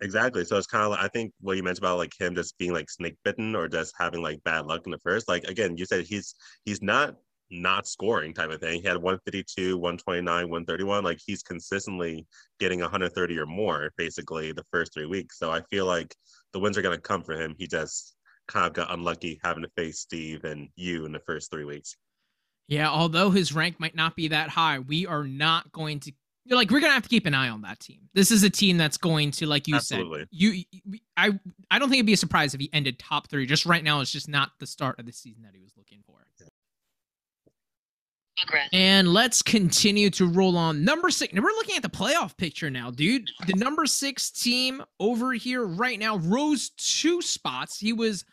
[0.00, 0.44] Exactly.
[0.44, 2.72] So it's kind of like I think what you mentioned about like him just being
[2.72, 5.28] like snake bitten or just having like bad luck in the first.
[5.28, 6.34] Like again, you said he's
[6.64, 7.16] he's not
[7.50, 8.80] not scoring type of thing.
[8.80, 11.04] He had 152, 129, 131.
[11.04, 12.26] Like he's consistently
[12.58, 15.38] getting 130 or more basically the first three weeks.
[15.38, 16.14] So I feel like
[16.52, 17.54] the wins are gonna come for him.
[17.58, 18.14] He just
[18.48, 21.96] kind of got unlucky having to face Steve and you in the first three weeks.
[22.66, 26.12] Yeah, although his rank might not be that high, we are not going to
[26.46, 28.00] you're like we're gonna have to keep an eye on that team.
[28.12, 30.20] This is a team that's going to, like you Absolutely.
[30.20, 30.64] said, you
[31.16, 31.38] I
[31.70, 33.46] I don't think it'd be a surprise if he ended top three.
[33.46, 36.00] Just right now, it's just not the start of the season that he was looking
[36.06, 36.14] for.
[38.72, 40.84] And let's continue to roll on.
[40.84, 41.32] Number six.
[41.32, 43.28] Now we're looking at the playoff picture now, dude.
[43.46, 47.78] The number six team over here right now rose two spots.
[47.78, 48.24] He was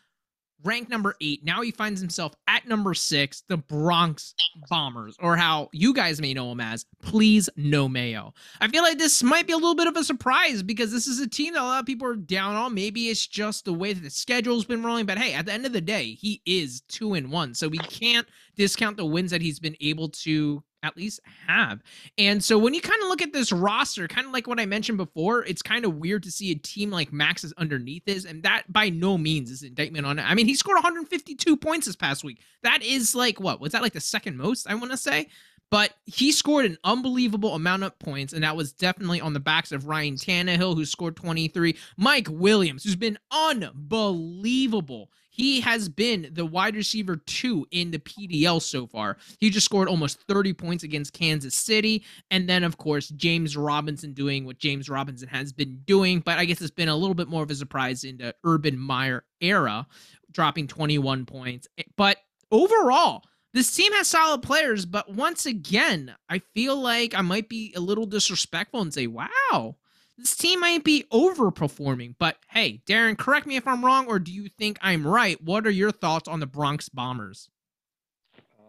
[0.63, 1.43] ranked number eight.
[1.43, 4.33] Now he finds himself at number six, the Bronx
[4.69, 8.33] Bombers, or how you guys may know him as, please no mayo.
[8.59, 11.19] I feel like this might be a little bit of a surprise because this is
[11.19, 12.73] a team that a lot of people are down on.
[12.73, 15.65] Maybe it's just the way that the schedule's been rolling, but hey, at the end
[15.65, 17.53] of the day, he is two and one.
[17.53, 21.81] So we can't discount the wins that he's been able to at least have.
[22.17, 24.65] And so when you kind of look at this roster, kind of like what I
[24.65, 28.43] mentioned before, it's kind of weird to see a team like Max's underneath his, and
[28.43, 30.23] that by no means is indictment on it.
[30.23, 32.41] I mean, he scored 152 points this past week.
[32.63, 34.67] That is like what was that like the second most?
[34.69, 35.27] I want to say.
[35.69, 39.71] But he scored an unbelievable amount of points, and that was definitely on the backs
[39.71, 45.09] of Ryan Tannehill, who scored 23, Mike Williams, who's been unbelievable.
[45.41, 49.17] He has been the wide receiver two in the PDL so far.
[49.39, 52.05] He just scored almost 30 points against Kansas City.
[52.29, 56.19] And then, of course, James Robinson doing what James Robinson has been doing.
[56.19, 58.77] But I guess it's been a little bit more of a surprise in the Urban
[58.77, 59.87] Meyer era,
[60.31, 61.67] dropping 21 points.
[61.79, 62.17] Eh, but
[62.51, 63.23] overall,
[63.55, 64.85] this team has solid players.
[64.85, 69.75] But once again, I feel like I might be a little disrespectful and say, wow,
[70.17, 72.15] this team might be overperforming.
[72.19, 75.41] But hey, Darren, correct me if I'm wrong, or do you think I'm right?
[75.41, 77.49] What are your thoughts on the Bronx Bombers?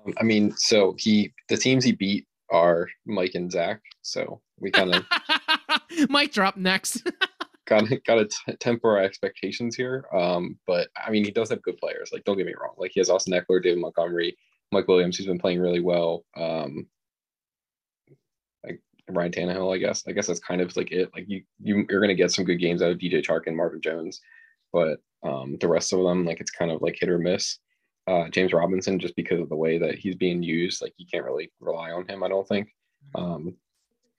[0.07, 3.81] Um, I mean, so he the teams he beat are Mike and Zach.
[4.03, 5.05] So we kind of
[6.09, 7.09] Mic drop next.
[7.67, 10.07] got got to t- temper our expectations here.
[10.15, 12.11] Um, but I mean, he does have good players.
[12.13, 12.75] Like, don't get me wrong.
[12.77, 14.37] Like, he has Austin Ekeler, David Montgomery,
[14.71, 16.25] Mike Williams, who's been playing really well.
[16.37, 16.87] Um,
[19.09, 20.05] Ryan Tannehill, I guess.
[20.07, 21.11] I guess that's kind of like it.
[21.15, 23.81] Like you, you you're gonna get some good games out of DJ Chark and Marvin
[23.81, 24.21] Jones,
[24.73, 27.59] but um, the rest of them, like, it's kind of like hit or miss.
[28.09, 31.25] Uh, James Robinson, just because of the way that he's being used, like you can't
[31.25, 32.23] really rely on him.
[32.23, 32.69] I don't think.
[33.15, 33.55] Um,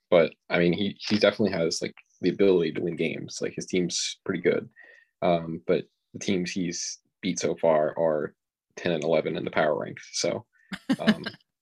[0.10, 3.40] but I mean, he he definitely has like the ability to win games.
[3.42, 4.70] Like his team's pretty good.
[5.22, 8.34] Um, but the teams he's beat so far are
[8.78, 10.10] 10 and 11 in the power ranks.
[10.14, 10.46] So
[11.00, 11.26] um,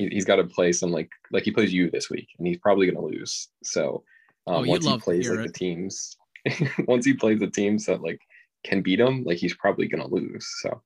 [0.00, 2.58] he, he's got to play some like like he plays you this week, and he's
[2.58, 3.48] probably going to lose.
[3.62, 4.02] So
[4.46, 5.46] um, Oh, once he plays like it.
[5.48, 6.16] the teams,
[6.86, 8.20] once he plays the teams that like
[8.64, 10.46] can beat him, like he's probably gonna lose.
[10.62, 10.82] So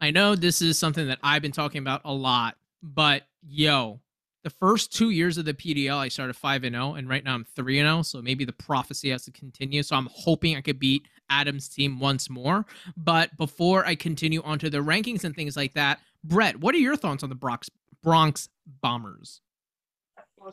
[0.00, 4.00] I know this is something that I've been talking about a lot, but yo,
[4.42, 7.22] the first two years of the PDL, I started five and zero, oh, and right
[7.24, 8.02] now I'm three and zero.
[8.02, 9.82] So maybe the prophecy has to continue.
[9.82, 12.66] So I'm hoping I could beat Adam's team once more.
[12.96, 16.96] But before I continue onto the rankings and things like that, Brett, what are your
[16.96, 17.68] thoughts on the Bronx
[18.02, 18.48] Bronx
[18.80, 19.40] Bombers?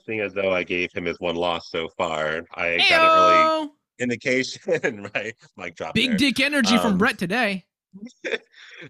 [0.06, 2.89] Seeing as though I gave him his one loss so far, I Ayo!
[2.89, 3.70] got an early
[4.00, 5.34] indication, right?
[5.58, 5.95] Mike drop.
[5.95, 6.18] Big there.
[6.18, 7.66] dick energy um, from Brett today.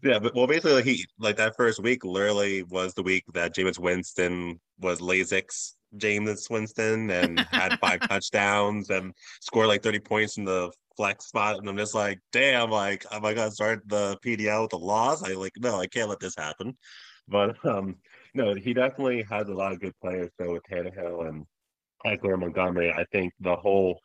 [0.03, 3.55] yeah, but well, basically, like, he like that first week literally was the week that
[3.55, 10.38] Jameis Winston was Lasix Jameis Winston and had five touchdowns and scored like 30 points
[10.38, 11.57] in the flex spot.
[11.57, 15.24] And I'm just like, damn, like, am I gonna start the PDL with a loss?
[15.24, 16.78] I like, no, I can't let this happen.
[17.28, 17.95] But um,
[18.34, 20.30] no, he definitely has a lot of good players.
[20.39, 21.45] So with Tannehill and
[22.05, 23.99] Ekeler Montgomery, I think the whole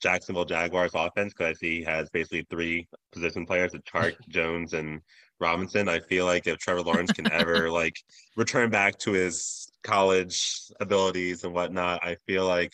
[0.00, 5.00] Jacksonville Jaguars offense because he has basically three position players: Chark, Jones, and
[5.40, 5.88] Robinson.
[5.88, 7.96] I feel like if Trevor Lawrence can ever like
[8.36, 12.72] return back to his college abilities and whatnot, I feel like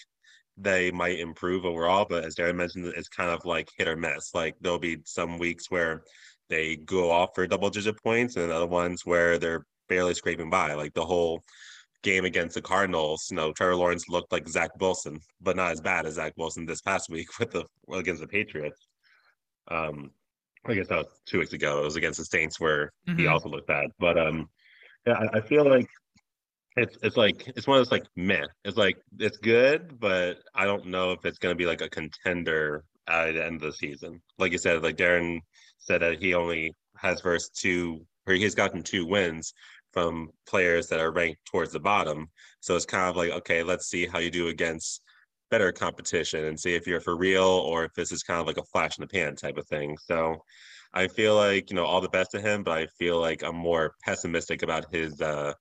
[0.57, 2.07] they might improve overall.
[2.09, 4.35] But as Darren mentioned, it's kind of like hit or miss.
[4.35, 6.03] Like there'll be some weeks where
[6.49, 10.75] they go off for double digit points, and other ones where they're barely scraping by.
[10.75, 11.43] Like the whole
[12.03, 15.81] game against the Cardinals, you know, Trevor Lawrence looked like Zach Wilson, but not as
[15.81, 18.87] bad as Zach Wilson this past week with the against the Patriots.
[19.69, 20.11] Um,
[20.65, 21.81] I guess that was two weeks ago.
[21.81, 23.19] It was against the Saints where mm-hmm.
[23.19, 23.91] he also looked bad.
[23.99, 24.49] But um,
[25.07, 25.89] yeah, I, I, feel like
[26.77, 28.47] it's it's like it's one of those like meh.
[28.65, 32.85] It's like it's good, but I don't know if it's gonna be like a contender
[33.09, 34.21] at the end of the season.
[34.39, 35.41] Like you said, like Darren
[35.79, 39.53] said that he only has first two or he's gotten two wins
[39.97, 42.29] from players that are ranked towards the bottom.
[42.61, 45.01] So it's kind of like, okay, let's see how you do against
[45.51, 48.59] better competition and see if you're for real or if this is kind of like
[48.59, 49.97] a flash in the pan type of thing.
[50.05, 50.37] So
[50.93, 53.57] I feel like, you know, all the best to him, but I feel like I'm
[53.57, 55.55] more pessimistic about his uh,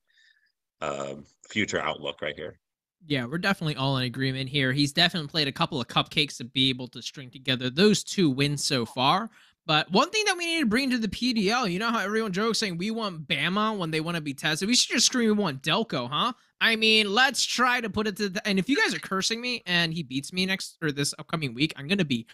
[0.82, 1.16] uh,
[1.50, 2.60] future outlook right here.
[3.08, 4.74] Yeah, we're definitely all in agreement here.
[4.74, 8.30] He's definitely played a couple of cupcakes to be able to string together those two
[8.30, 9.30] wins so far.
[9.66, 12.32] But one thing that we need to bring to the PDL, you know how everyone
[12.32, 14.68] jokes saying we want Bama when they want to be tested?
[14.68, 16.34] We should just scream we want Delco, huh?
[16.62, 19.42] I mean, let's try to put it to the, and if you guys are cursing
[19.42, 22.28] me and he beats me next or this upcoming week, I'm gonna be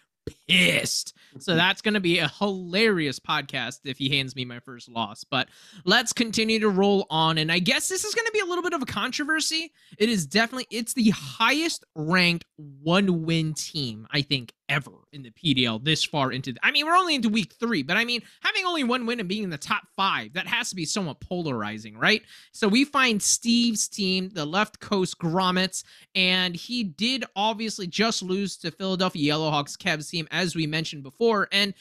[0.48, 1.14] pissed.
[1.40, 5.24] So that's going to be a hilarious podcast if he hands me my first loss.
[5.24, 5.50] But
[5.86, 8.64] let's continue to roll on and I guess this is going to be a little
[8.64, 9.72] bit of a controversy.
[9.98, 15.32] It is definitely it's the highest ranked one win team I think ever in the
[15.32, 18.22] PDL this far into the, I mean we're only into week 3, but I mean
[18.42, 21.20] having only one win and being in the top 5, that has to be somewhat
[21.20, 22.22] polarizing, right?
[22.52, 25.84] So we find Steve's team, the left coast Grommets,
[26.16, 31.48] and he did obviously just lose to Philadelphia Yellowhawks Cavs team as we mentioned before
[31.52, 31.74] and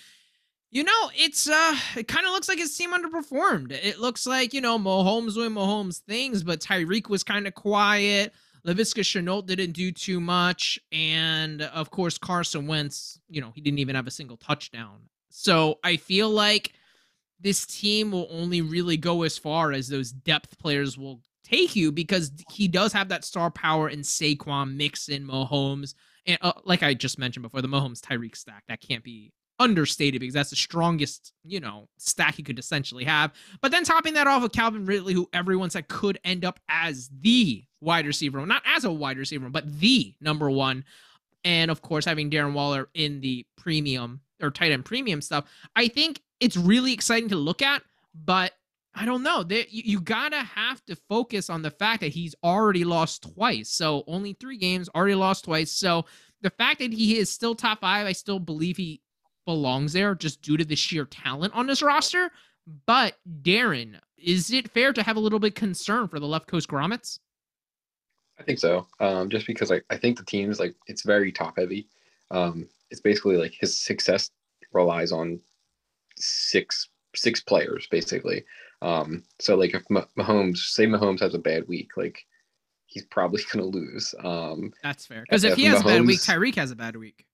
[0.72, 3.72] you know, it's uh it kind of looks like his team underperformed.
[3.72, 8.32] It looks like, you know, Mahomes doing Mahomes things, but Tyreek was kind of quiet.
[8.66, 10.78] Laviska Shenault didn't do too much.
[10.92, 15.00] And of course, Carson Wentz, you know, he didn't even have a single touchdown.
[15.30, 16.72] So I feel like
[17.40, 21.90] this team will only really go as far as those depth players will take you
[21.90, 25.94] because he does have that star power in Saquon, Mixon, Mahomes.
[26.26, 30.20] And uh, like I just mentioned before, the Mahomes Tyreek stack, that can't be understated
[30.20, 33.32] because that's the strongest, you know, stack he could essentially have.
[33.61, 37.11] But then topping that off with Calvin Ridley, who everyone said could end up as
[37.20, 40.84] the wide receiver, not as a wide receiver, but the number one.
[41.44, 45.88] And of course, having Darren Waller in the premium or tight end premium stuff, I
[45.88, 47.82] think it's really exciting to look at.
[48.14, 48.52] But
[48.94, 49.44] I don't know.
[49.48, 53.70] You, you gotta have to focus on the fact that he's already lost twice.
[53.70, 55.70] So only three games, already lost twice.
[55.72, 56.04] So
[56.42, 59.00] the fact that he is still top five, I still believe he
[59.46, 62.30] belongs there just due to the sheer talent on this roster.
[62.86, 66.68] But Darren, is it fair to have a little bit concern for the left coast
[66.68, 67.18] grommets?
[68.41, 68.86] I think so.
[68.99, 71.86] Um, just because I, I think the team is like it's very top heavy.
[72.30, 74.30] Um, it's basically like his success
[74.72, 75.41] relies on
[76.16, 78.45] six six players basically.
[78.82, 82.24] Um, so like if Mahomes, say Mahomes has a bad week, like
[82.86, 84.14] he's probably gonna lose.
[84.24, 86.76] Um, That's fair because if, if, he has Mahomes, a bad week, Tyreek has a
[86.76, 87.26] bad week.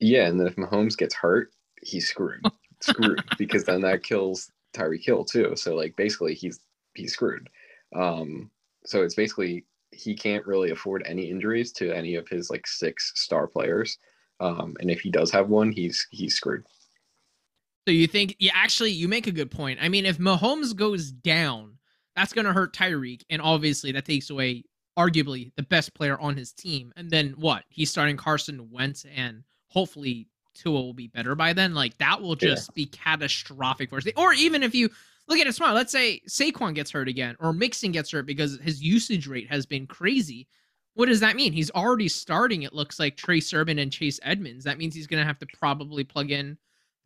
[0.00, 1.50] Yeah, and then if Mahomes gets hurt,
[1.82, 2.44] he's screwed.
[2.80, 5.54] screwed because then that kills Tyreek Hill too.
[5.54, 6.60] So like basically he's
[6.94, 7.48] he's screwed.
[7.94, 8.50] Um,
[8.84, 9.64] so it's basically
[9.98, 13.98] he can't really afford any injuries to any of his like six star players.
[14.40, 16.64] Um, and if he does have one, he's he's screwed.
[17.86, 19.78] So you think yeah, actually you make a good point.
[19.82, 21.78] I mean, if Mahomes goes down,
[22.14, 24.64] that's gonna hurt Tyreek, and obviously that takes away
[24.98, 26.92] arguably the best player on his team.
[26.96, 27.64] And then what?
[27.68, 32.34] He's starting Carson Wentz and hopefully Tua will be better by then, like that will
[32.34, 32.74] just yeah.
[32.74, 34.06] be catastrophic for us.
[34.16, 34.90] Or even if you
[35.28, 38.58] look at it smart, let's say Saquon gets hurt again or Mixon gets hurt because
[38.62, 40.48] his usage rate has been crazy.
[40.94, 41.52] What does that mean?
[41.52, 44.64] He's already starting, it looks like Trey Sermon and Chase Edmonds.
[44.64, 46.58] That means he's going to have to probably plug in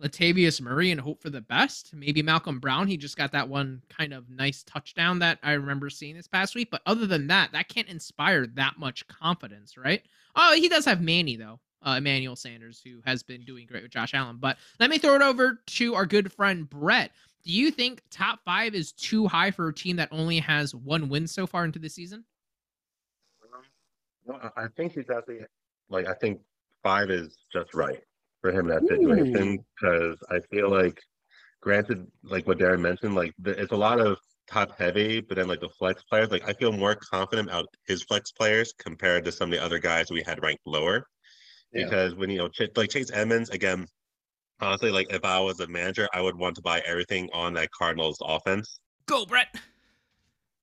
[0.03, 1.95] Latavius Murray and hope for the best.
[1.95, 2.89] Maybe Malcolm Brown.
[2.89, 6.55] He just got that one kind of nice touchdown that I remember seeing this past
[6.55, 6.71] week.
[6.71, 10.03] But other than that, that can't inspire that much confidence, right?
[10.35, 13.93] Oh, he does have Manny though, uh, Emmanuel Sanders, who has been doing great with
[13.93, 14.39] Josh Allen.
[14.41, 17.13] But let me throw it over to our good friend Brett.
[17.45, 21.09] Do you think top five is too high for a team that only has one
[21.09, 22.25] win so far into the season?
[24.29, 25.41] Um, I think he's actually
[25.89, 26.41] like I think
[26.83, 28.01] five is just right
[28.41, 31.01] for him in that situation because I feel like,
[31.61, 34.19] granted, like what Darren mentioned, like it's a lot of
[34.49, 38.03] top heavy, but then like the flex players, like I feel more confident about his
[38.03, 41.07] flex players compared to some of the other guys we had ranked lower.
[41.73, 41.85] Yeah.
[41.85, 43.87] Because when you know, like Chase Edmonds, again,
[44.63, 47.71] honestly, like if I was a manager, I would want to buy everything on that
[47.71, 48.81] Cardinals offense.
[49.07, 49.55] Go, Brett.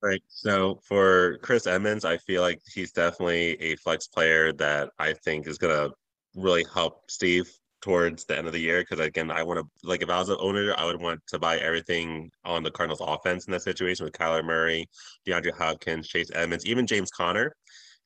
[0.02, 0.22] Right.
[0.28, 5.46] So for Chris Edmonds, I feel like he's definitely a flex player that I think
[5.46, 5.90] is gonna
[6.34, 7.50] really help Steve
[7.82, 10.28] towards the end of the year because again, I want to like if I was
[10.28, 14.04] an owner, I would want to buy everything on the Cardinals offense in that situation
[14.04, 14.88] with Kyler Murray,
[15.26, 17.54] DeAndre Hopkins, Chase Edmonds, even James Conner.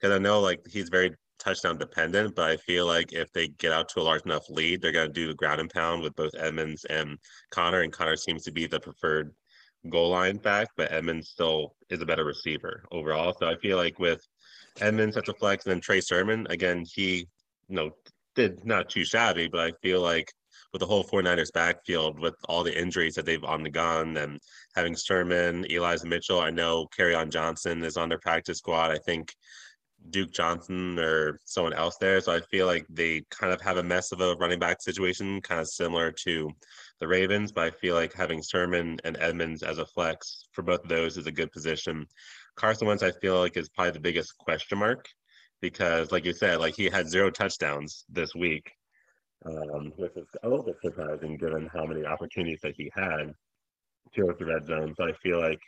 [0.01, 3.73] because I know like he's very touchdown dependent, but I feel like if they get
[3.73, 6.15] out to a large enough lead, they're going to do the ground and pound with
[6.17, 7.19] both Edmonds and
[7.51, 9.35] Conner, and Conner seems to be the preferred
[9.91, 13.35] goal line back, but Edmonds still is a better receiver overall.
[13.39, 14.27] So I feel like with
[14.81, 17.27] Edmonds at the flex and then Trey Sermon, again, he
[17.69, 17.91] you know
[18.35, 20.33] did not too shabby, but I feel like
[20.73, 24.41] with the whole 49ers backfield, with all the injuries that they've undergone and
[24.75, 28.91] having Sermon, Elijah Mitchell, I know on Johnson is on their practice squad.
[28.91, 29.33] I think
[30.11, 32.21] Duke Johnson or someone else there.
[32.21, 35.41] So I feel like they kind of have a mess of a running back situation,
[35.41, 36.51] kind of similar to
[37.01, 37.53] the Ravens.
[37.53, 41.17] But I feel like having Sermon and Edmonds as a flex for both of those
[41.17, 42.07] is a good position.
[42.57, 45.09] Carson Wentz, I feel like, is probably the biggest question mark
[45.61, 48.71] because, like you said, like he had zero touchdowns this week,
[49.47, 53.33] um, which is a little bit surprising given how many opportunities that he had
[54.15, 54.95] to the red zone.
[54.97, 55.61] So I feel like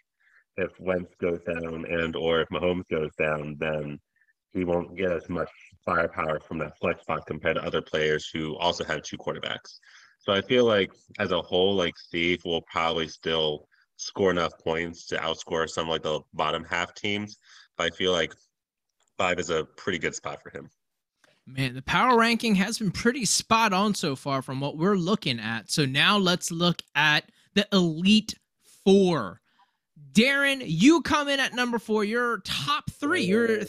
[0.56, 3.98] if Wentz goes down and or if Mahomes goes down, then
[4.56, 5.50] he won't get as much
[5.84, 9.78] firepower from that flex spot compared to other players who also have two quarterbacks.
[10.18, 15.06] So I feel like as a whole, like Steve will probably still score enough points
[15.06, 17.36] to outscore some like the bottom half teams.
[17.76, 18.34] But I feel like
[19.16, 20.68] five is a pretty good spot for him.
[21.46, 25.38] Man, the power ranking has been pretty spot on so far from what we're looking
[25.38, 25.70] at.
[25.70, 28.34] So now let's look at the Elite
[28.84, 29.40] Four.
[30.12, 32.02] Darren, you come in at number four.
[32.04, 33.22] You're top three.
[33.22, 33.60] You're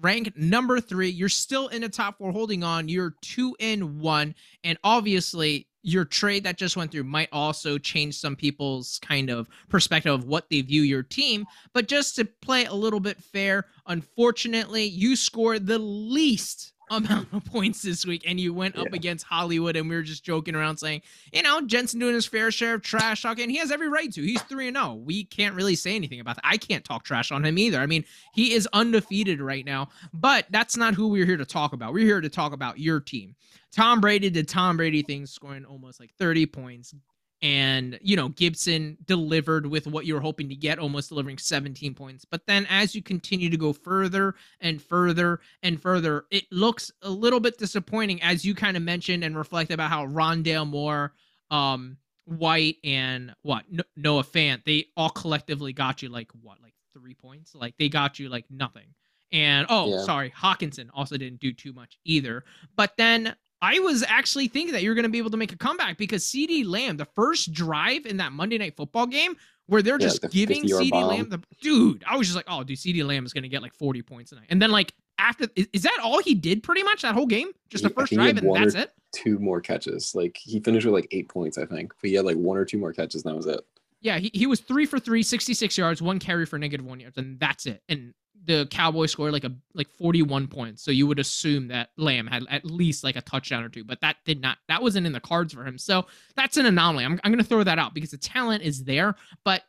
[0.00, 1.08] ranked number three.
[1.08, 2.88] You're still in the top four holding on.
[2.88, 4.34] You're two in one.
[4.64, 9.48] And obviously, your trade that just went through might also change some people's kind of
[9.68, 11.44] perspective of what they view your team.
[11.72, 17.44] But just to play a little bit fair, unfortunately, you scored the least amount of
[17.52, 18.96] points this week and you went up yeah.
[18.96, 22.50] against Hollywood and we were just joking around saying, you know, Jensen doing his fair
[22.50, 23.50] share of trash talking.
[23.50, 24.22] He has every right to.
[24.22, 24.94] He's 3 and 0.
[24.94, 26.46] We can't really say anything about that.
[26.46, 27.78] I can't talk trash on him either.
[27.78, 31.72] I mean, he is undefeated right now, but that's not who we're here to talk
[31.72, 31.92] about.
[31.92, 33.34] We're here to talk about your team.
[33.72, 36.94] Tom Brady did Tom Brady things, scoring almost like 30 points.
[37.42, 41.92] And, you know, Gibson delivered with what you were hoping to get, almost delivering 17
[41.92, 42.24] points.
[42.24, 47.10] But then as you continue to go further and further and further, it looks a
[47.10, 51.14] little bit disappointing, as you kind of mentioned and reflect about how Rondale Moore,
[51.50, 53.64] um, White, and what,
[53.96, 57.56] Noah Fant, they all collectively got you like what, like three points?
[57.56, 58.94] Like they got you like nothing.
[59.32, 60.04] And oh, yeah.
[60.04, 62.44] sorry, Hockenson also didn't do too much either.
[62.76, 65.56] But then I was actually thinking that you're going to be able to make a
[65.56, 69.36] comeback because CeeDee Lamb, the first drive in that Monday Night Football game,
[69.66, 71.04] where they're yeah, just the giving CD bomb.
[71.04, 73.62] Lamb the dude, I was just like, oh, dude, CeeDee Lamb is going to get
[73.62, 74.46] like 40 points tonight.
[74.50, 77.52] And then like after, is, is, that all he did pretty much that whole game?
[77.70, 78.92] Just the first drive and that's it.
[79.12, 80.12] Two more catches.
[80.12, 81.94] Like he finished with like eight points, I think.
[82.00, 83.60] But he had like one or two more catches, and that was it.
[84.00, 87.16] Yeah, he, he was three for three, 66 yards, one carry for negative one yards,
[87.16, 87.82] and that's it.
[87.88, 88.14] And
[88.44, 90.82] the Cowboys scored like a like 41 points.
[90.82, 94.00] So you would assume that Lamb had at least like a touchdown or two, but
[94.00, 95.78] that did not that wasn't in the cards for him.
[95.78, 97.04] So that's an anomaly.
[97.04, 99.14] I'm I'm gonna throw that out because the talent is there,
[99.44, 99.62] but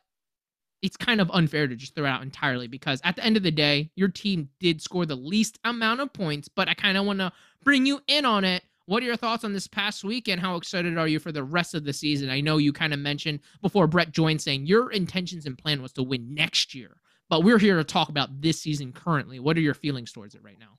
[0.82, 3.42] it's kind of unfair to just throw it out entirely because at the end of
[3.42, 7.06] the day, your team did score the least amount of points, but I kind of
[7.06, 8.62] want to bring you in on it.
[8.84, 11.42] What are your thoughts on this past week and how excited are you for the
[11.42, 12.28] rest of the season?
[12.28, 15.92] I know you kind of mentioned before Brett joined saying your intentions and plan was
[15.92, 16.98] to win next year.
[17.28, 19.40] But we're here to talk about this season currently.
[19.40, 20.78] What are your feelings towards it right now?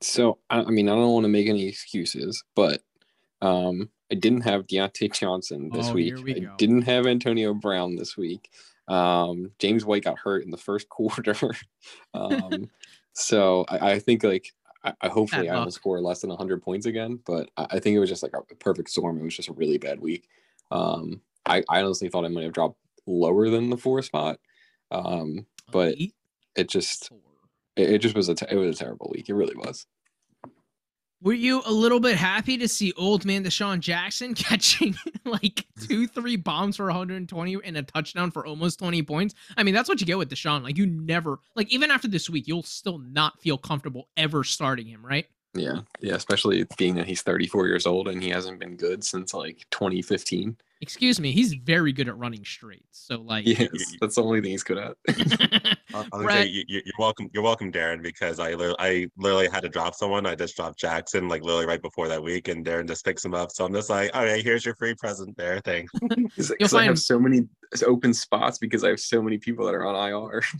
[0.00, 2.82] So, I mean, I don't want to make any excuses, but
[3.42, 6.16] Um, I didn't have Diontae Johnson this Oh, week.
[6.24, 6.54] we I go.
[6.56, 8.50] didn't have Antonio Brown this week.
[8.88, 11.34] Um, James White got hurt in the first quarter.
[12.14, 12.70] um,
[13.12, 14.52] so I, I think like
[14.82, 17.96] I, I hopefully I will score less than 100 points again, but I, I think
[17.96, 19.18] it was just like a perfect storm.
[19.18, 20.28] It was just a really bad week.
[20.70, 24.38] Um, I, I honestly thought I might have dropped lower than the four spot.
[24.90, 25.96] Um, but
[26.54, 27.10] it just
[27.76, 29.28] it, it just was a te- it was a terrible week.
[29.28, 29.86] It really was.
[31.20, 34.94] Were you a little bit happy to see old man DeSean Jackson catching
[35.24, 39.34] like two, three bombs for 120 and a touchdown for almost 20 points?
[39.56, 40.62] I mean, that's what you get with DeSean.
[40.62, 44.86] Like, you never, like, even after this week, you'll still not feel comfortable ever starting
[44.86, 45.26] him, right?
[45.54, 49.32] Yeah, yeah, especially being that he's 34 years old and he hasn't been good since
[49.32, 50.56] like 2015.
[50.84, 52.84] Excuse me, he's very good at running straight.
[52.90, 53.68] So, like, Yes,
[54.02, 54.94] that's the only thing he's good at.
[55.08, 57.30] I was Brett- say you, you- you're welcome.
[57.32, 60.26] You're welcome, Darren, because I literally, I literally had to drop someone.
[60.26, 63.32] I just dropped Jackson like literally right before that week, and Darren just picks him
[63.34, 63.50] up.
[63.50, 65.58] So I'm just like, all right, here's your free present there.
[65.60, 65.90] Thanks.
[66.06, 67.48] Because You'll I have find- so many
[67.86, 70.42] open spots because I have so many people that are on IR.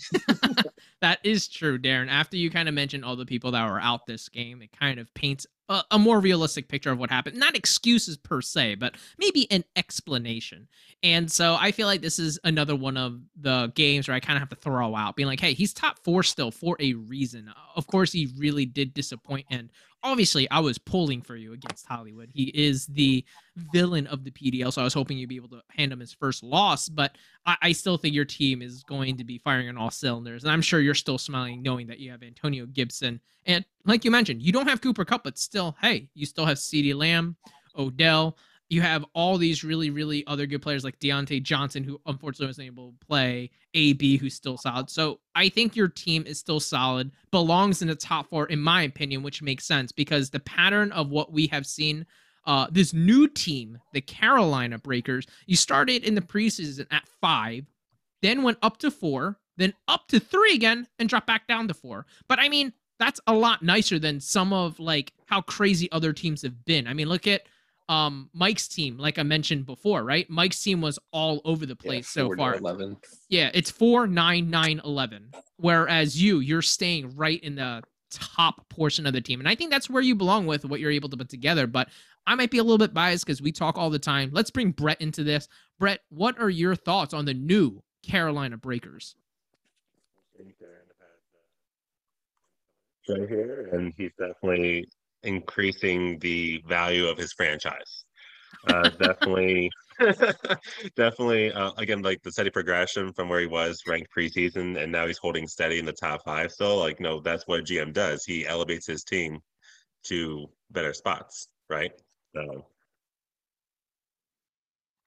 [1.00, 2.08] That is true, Darren.
[2.08, 4.98] After you kind of mentioned all the people that were out this game, it kind
[4.98, 7.36] of paints a, a more realistic picture of what happened.
[7.36, 10.68] Not excuses per se, but maybe an explanation.
[11.02, 14.36] And so I feel like this is another one of the games where I kind
[14.36, 17.52] of have to throw out, being like, hey, he's top four still for a reason.
[17.76, 19.46] Of course, he really did disappoint.
[19.50, 19.70] And
[20.02, 22.30] obviously, I was pulling for you against Hollywood.
[22.32, 23.24] He is the
[23.72, 24.72] villain of the PDL.
[24.72, 26.88] So I was hoping you'd be able to hand him his first loss.
[26.88, 30.44] But I, I still think your team is going to be firing on all cylinders.
[30.44, 33.20] And I'm sure you're still smiling knowing that you have Antonio Gibson.
[33.46, 36.56] And like you mentioned, you don't have Cooper Kupp, but still, hey, you still have
[36.56, 37.36] CeeDee Lamb,
[37.76, 38.36] Odell.
[38.70, 42.66] You have all these really, really other good players like Diontae Johnson, who unfortunately wasn't
[42.66, 44.88] able to play, AB, who's still solid.
[44.88, 48.82] So I think your team is still solid, belongs in the top four, in my
[48.82, 52.06] opinion, which makes sense because the pattern of what we have seen
[52.46, 57.64] uh, this new team, the Carolina Breakers, you started in the preseason at five,
[58.22, 61.74] then went up to four, then up to three again, and dropped back down to
[61.74, 62.06] four.
[62.28, 66.42] But I mean, that's a lot nicer than some of like how crazy other teams
[66.42, 66.86] have been.
[66.86, 67.42] I mean, look at
[67.88, 70.28] um Mike's team, like I mentioned before, right?
[70.30, 72.54] Mike's team was all over the place so four to far.
[72.56, 72.96] 11.
[73.28, 75.30] Yeah, it's four, nine, nine, eleven.
[75.56, 79.40] Whereas you, you're staying right in the top portion of the team.
[79.40, 81.66] And I think that's where you belong with what you're able to put together.
[81.66, 81.88] But
[82.26, 84.30] I might be a little bit biased because we talk all the time.
[84.32, 85.48] Let's bring Brett into this.
[85.78, 89.16] Brett, what are your thoughts on the new Carolina Breakers?
[93.08, 94.86] Right here, and he's definitely
[95.22, 98.04] increasing the value of his franchise.
[98.66, 99.70] Uh, definitely,
[100.96, 101.52] definitely.
[101.52, 105.18] Uh, again, like the steady progression from where he was ranked preseason, and now he's
[105.18, 106.50] holding steady in the top five.
[106.52, 108.24] So, like, no, that's what GM does.
[108.24, 109.40] He elevates his team
[110.04, 111.92] to better spots, right?
[112.34, 112.66] So,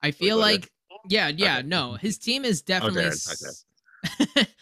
[0.02, 0.60] I feel ahead.
[0.62, 0.70] like,
[1.08, 1.68] yeah, yeah, Okay.
[1.68, 3.64] no, his team is definitely, Darren, s-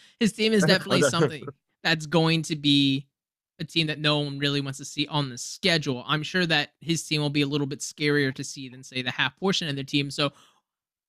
[0.19, 3.06] his team is definitely something that's going to be
[3.59, 6.03] a team that no one really wants to see on the schedule.
[6.07, 9.01] I'm sure that his team will be a little bit scarier to see than say
[9.01, 10.11] the half portion of the team.
[10.11, 10.31] So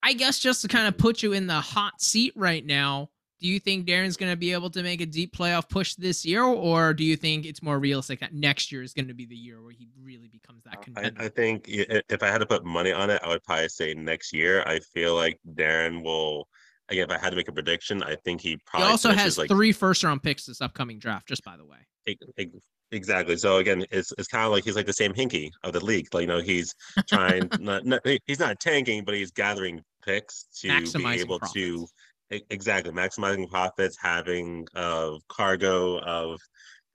[0.03, 3.47] I guess just to kind of put you in the hot seat right now, do
[3.47, 6.43] you think Darren's going to be able to make a deep playoff push this year,
[6.43, 9.37] or do you think it's more realistic that next year is going to be the
[9.37, 11.23] year where he really becomes that I, contender?
[11.23, 14.33] I think if I had to put money on it, I would probably say next
[14.33, 14.63] year.
[14.63, 16.49] I feel like Darren will.
[16.91, 19.37] Again, if I had to make a prediction, I think he he probably also has
[19.37, 21.77] like three first round picks this upcoming draft, just by the way.
[22.09, 22.51] Ex- ex-
[22.91, 23.37] Exactly.
[23.37, 26.07] So again, it's it's kind of like he's like the Sam Hinkie of the league.
[26.15, 26.75] Like you know, he's
[27.07, 31.77] trying not, not he's not tanking, but he's gathering picks to Maximizing be able to
[31.77, 31.93] profits.
[32.33, 36.41] e- exactly maximizing profits, having a cargo of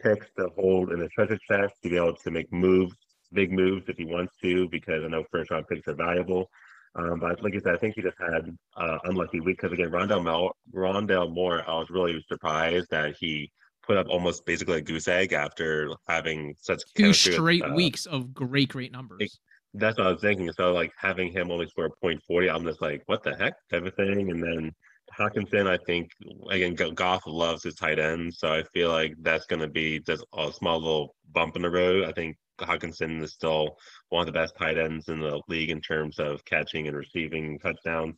[0.01, 2.95] picks to hold in a treasure chest to be able to make moves,
[3.31, 6.49] big moves if he wants to, because I know first round picks are valuable.
[6.95, 9.91] Um, but like I said, I think he just had uh, unlucky week because again,
[9.91, 13.51] Rondale Mel- Rondale Moore, I was really surprised that he
[13.83, 18.05] put up almost basically a goose egg after having such Two with, straight uh, weeks
[18.05, 19.39] of great, great numbers.
[19.73, 20.51] That's what I was thinking.
[20.53, 23.85] So like having him only score point forty, I'm just like, what the heck, type
[23.85, 24.31] of thing.
[24.31, 24.71] And then
[25.19, 26.09] Hockenson, I think
[26.49, 29.99] again, Go- Goff loves his tight end, so I feel like that's going to be
[29.99, 32.05] just a small little bump in the road.
[32.05, 33.77] I think Hockenson is still
[34.09, 37.59] one of the best tight ends in the league in terms of catching and receiving
[37.59, 38.15] touchdowns.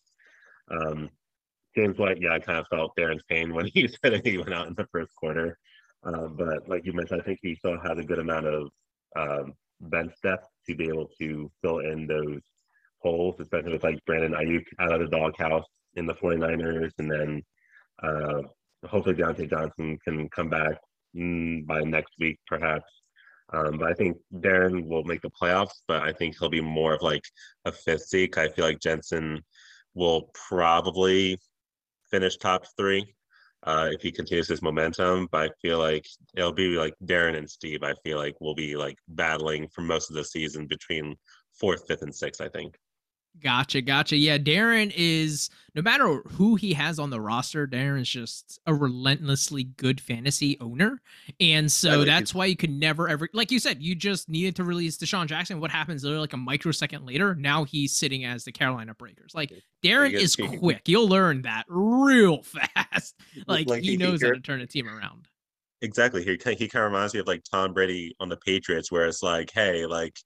[0.70, 1.10] Um,
[1.76, 4.54] James White, yeah, I kind of felt Darren's pain when he said that he went
[4.54, 5.58] out in the first quarter.
[6.04, 8.70] Uh, but like you mentioned, I think he still has a good amount of
[9.18, 12.42] um, bench depth to be able to fill in those
[13.00, 15.66] holes, especially with like Brandon Aiyuk out of the doghouse
[15.96, 16.92] in the 49ers.
[17.00, 17.44] And then
[18.04, 18.42] uh,
[18.88, 20.78] hopefully Diontae Johnson can come back
[21.16, 22.92] mm, by next week, perhaps.
[23.54, 26.96] Um, but I think Darren will make the playoffs, but I think he'll be more
[26.96, 27.24] of like
[27.66, 28.38] a fifth seed.
[28.38, 29.42] I feel like Jensen
[29.94, 31.38] will probably
[32.12, 33.06] finish top three
[33.64, 35.28] uh, if he continues his momentum.
[35.32, 37.84] But I feel like it'll be like Darren and Steve.
[37.84, 41.16] I feel like we'll be like battling for most of the season between
[41.60, 42.42] fourth, fifth, and sixth.
[42.42, 42.76] I think.
[43.42, 44.16] Gotcha, gotcha.
[44.16, 49.66] Yeah, Darren is no matter who he has on the roster, Darren's just a relentlessly
[49.66, 51.02] good fantasy owner.
[51.40, 54.56] And so like that's why you could never ever like you said, you just needed
[54.56, 55.60] to release DeSean Jackson.
[55.60, 57.36] What happens literally like a microsecond later?
[57.36, 59.34] Now he's sitting as the Carolina Breakers.
[59.36, 59.52] Like
[59.84, 60.88] Darren is quick.
[60.88, 62.42] You'll learn that real
[62.76, 63.16] fast.
[63.48, 65.28] Like, like he, he knows he, how to turn a team around.
[65.82, 66.24] Exactly.
[66.24, 69.22] He he kind of reminds me of like Tom Brady on the Patriots, where it's
[69.22, 70.18] like, hey, like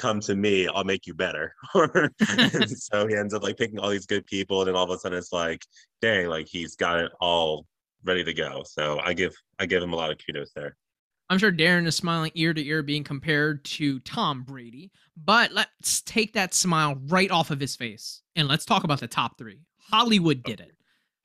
[0.00, 1.54] come to me, I'll make you better.
[1.74, 4.98] so he ends up like picking all these good people, and then all of a
[4.98, 5.64] sudden it's like,
[6.00, 7.66] dang, like he's got it all
[8.02, 8.62] ready to go.
[8.64, 10.76] So I give I give him a lot of kudos there.
[11.28, 14.90] I'm sure Darren is smiling ear to ear being compared to Tom Brady,
[15.22, 19.06] but let's take that smile right off of his face and let's talk about the
[19.06, 19.60] top three.
[19.90, 20.72] Hollywood did it.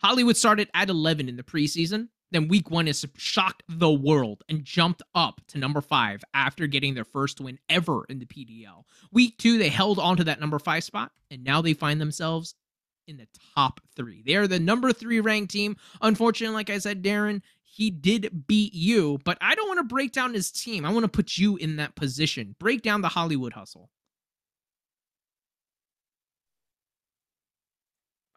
[0.03, 2.09] Hollywood started at 11 in the preseason.
[2.35, 6.93] Then week one is shocked the world and jumped up to number five after getting
[6.93, 8.83] their first win ever in the PDL.
[9.13, 12.55] Week two, they held on to that number five spot, and now they find themselves
[13.07, 14.21] in the top three.
[14.21, 15.77] They are the number three ranked team.
[16.01, 20.11] Unfortunately, like I said, Darren, he did beat you, but I don't want to break
[20.11, 20.83] down his team.
[20.83, 22.57] I want to put you in that position.
[22.59, 23.89] Break down the Hollywood hustle.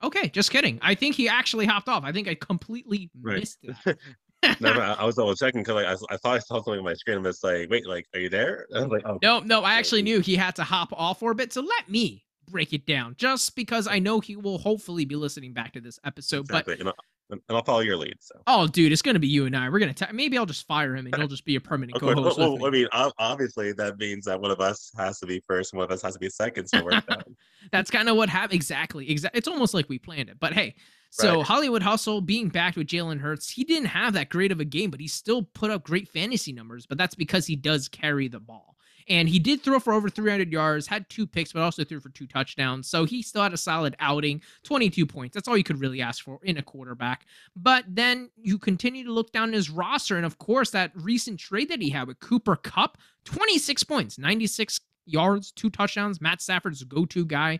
[0.02, 0.78] Okay, just kidding.
[0.82, 2.04] I think he actually hopped off.
[2.04, 3.40] I think I completely right.
[3.40, 3.98] missed it.
[4.60, 6.84] no, no, I was double checking because like I, I, thought I saw something on
[6.84, 8.66] my screen and it's like, wait, like, are you there?
[8.74, 9.18] I was like, oh.
[9.22, 11.52] No, no, I actually knew he had to hop off for a bit.
[11.52, 15.52] So let me break it down, just because I know he will hopefully be listening
[15.52, 16.42] back to this episode.
[16.42, 16.76] Exactly.
[16.82, 16.94] But
[17.30, 18.16] and I'll follow your lead.
[18.20, 18.40] So.
[18.46, 19.68] Oh, dude, it's gonna be you and I.
[19.68, 22.38] We're gonna ta- maybe I'll just fire him and he'll just be a permanent co-host.
[22.38, 25.72] Well, well, I mean, obviously that means that one of us has to be first,
[25.72, 26.68] and one of us has to be second.
[26.68, 27.02] So we're
[27.72, 28.54] That's kind of what happened.
[28.54, 29.10] Exactly.
[29.10, 29.38] Exactly.
[29.38, 30.38] It's almost like we planned it.
[30.40, 30.74] But hey,
[31.10, 31.46] so right.
[31.46, 34.90] Hollywood Hustle being backed with Jalen Hurts, he didn't have that great of a game,
[34.90, 36.86] but he still put up great fantasy numbers.
[36.86, 38.76] But that's because he does carry the ball.
[39.08, 42.10] And he did throw for over 300 yards, had two picks, but also threw for
[42.10, 42.88] two touchdowns.
[42.88, 45.34] So he still had a solid outing, 22 points.
[45.34, 47.26] That's all you could really ask for in a quarterback.
[47.56, 50.16] But then you continue to look down his roster.
[50.16, 54.80] And of course, that recent trade that he had with Cooper Kupp, 26 points, 96
[55.06, 56.20] yards, two touchdowns.
[56.20, 57.58] Matt Stafford's go to guy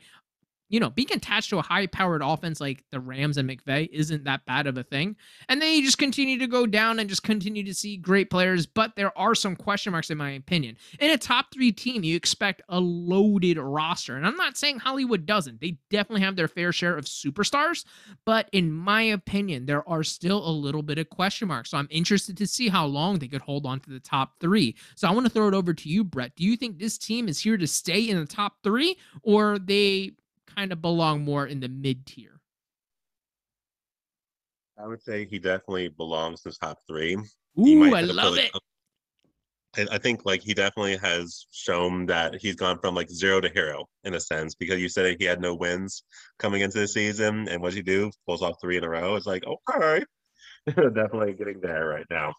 [0.69, 4.25] you know, being attached to a high powered offense like the Rams and McVay isn't
[4.25, 5.17] that bad of a thing.
[5.49, 8.67] And then you just continue to go down and just continue to see great players,
[8.67, 10.77] but there are some question marks, in my opinion.
[11.01, 14.17] In a top three team, you expect a loaded roster.
[14.17, 17.85] And I'm not saying Hollywood doesn't, they definitely have their fair share of superstars,
[18.25, 21.71] but in my opinion, there are still a little bit of question marks.
[21.71, 24.77] So I'm interested to see how long they could hold on to the top three.
[24.97, 26.37] So I want to throw it over to you, Brett.
[26.37, 30.13] Do you think this team is here to stay in the top three, or they
[30.59, 32.41] kind of belong more in the mid tier.
[34.77, 37.17] I would say he definitely belongs to top three.
[37.59, 38.51] Ooh, I love it.
[39.93, 43.87] I think like he definitely has shown that he's gone from like zero to hero
[44.03, 46.03] in a sense because you said he had no wins
[46.41, 49.15] coming into the season, and what he do pulls off three in a row.
[49.15, 50.05] It's like okay,
[50.67, 52.35] definitely getting there right now.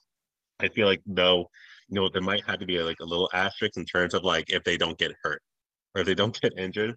[0.59, 1.49] I feel like though,
[1.87, 4.49] you know, there might have to be like a little asterisk in terms of like
[4.49, 5.41] if they don't get hurt
[5.95, 6.95] or if they don't get injured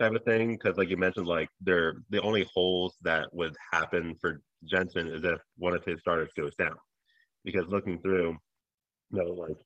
[0.00, 4.14] type of thing because like you mentioned like they're the only holes that would happen
[4.20, 6.76] for jensen is if one of his starters goes down.
[7.44, 8.36] Because looking through
[9.10, 9.56] you know like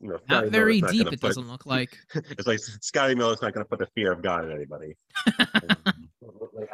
[0.00, 1.96] you know, not very not deep it put, doesn't look like.
[2.14, 4.96] It's like scotty miller's not going to put the fear of god in anybody.
[6.26, 6.70] Um, like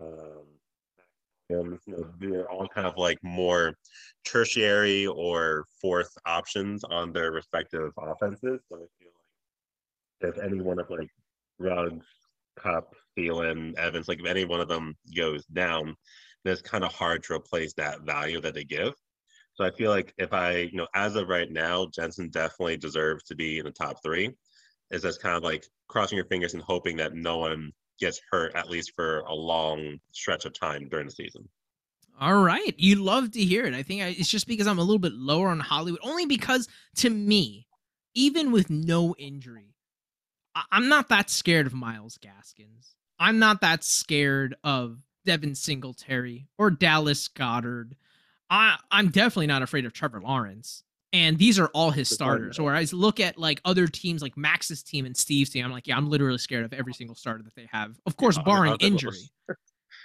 [0.00, 3.74] um, you know, they're all kind of like more
[4.24, 8.60] tertiary or fourth options on their respective offenses.
[8.68, 9.12] So I feel
[10.20, 11.10] if any one of like
[11.58, 12.06] Ruggs,
[12.56, 15.94] Kupp, Thielen, Evans, like if any one of them goes down,
[16.44, 18.94] then it's kind of hard to replace that value that they give.
[19.54, 23.24] So I feel like if I, you know, as of right now, Jensen definitely deserves
[23.24, 24.30] to be in the top three.
[24.90, 28.54] Is just kind of like crossing your fingers and hoping that no one gets hurt
[28.54, 31.46] at least for a long stretch of time during the season.
[32.20, 33.74] All right, you love to hear it.
[33.74, 36.68] I think I, it's just because I'm a little bit lower on Hollywood, only because
[36.96, 37.66] to me,
[38.14, 39.74] even with no injury,
[40.70, 42.94] I'm not that scared of Myles Gaskins.
[43.18, 47.92] I'm not that scared of Devin Singletary or Dallas Goedert.
[48.50, 50.84] I, I'm definitely not afraid of Trevor Lawrence.
[51.12, 52.58] And these are all his starters.
[52.58, 55.86] Or I look at like other teams like Max's team and Steve's team, I'm like,
[55.86, 57.98] yeah, I'm literally scared of every single starter that they have.
[58.06, 59.18] Of course, barring injury.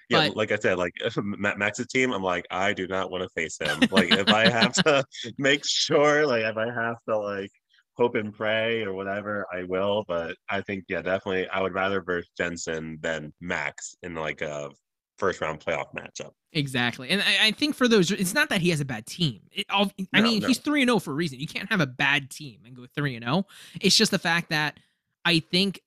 [0.09, 0.93] Yeah, But- like I said, like
[1.23, 3.79] Max's team, I'm like, I do not want to face him.
[3.89, 5.03] Like if I have to
[5.37, 7.51] make sure, like if I have to like
[7.95, 10.03] hope and pray or whatever, I will.
[10.07, 14.71] But I think, yeah, definitely I would rather verse Jensen than Max in like a
[15.17, 16.31] first round playoff matchup.
[16.53, 17.09] Exactly.
[17.09, 19.41] And I, I think for those, it's not that he has a bad team.
[19.51, 20.47] It, all, I No, mean, no.
[20.47, 21.39] he's 3 and 0 for a reason.
[21.39, 23.45] You can't have a bad team and go 3 and 0.
[23.79, 24.79] It's just the fact that
[25.25, 25.79] I think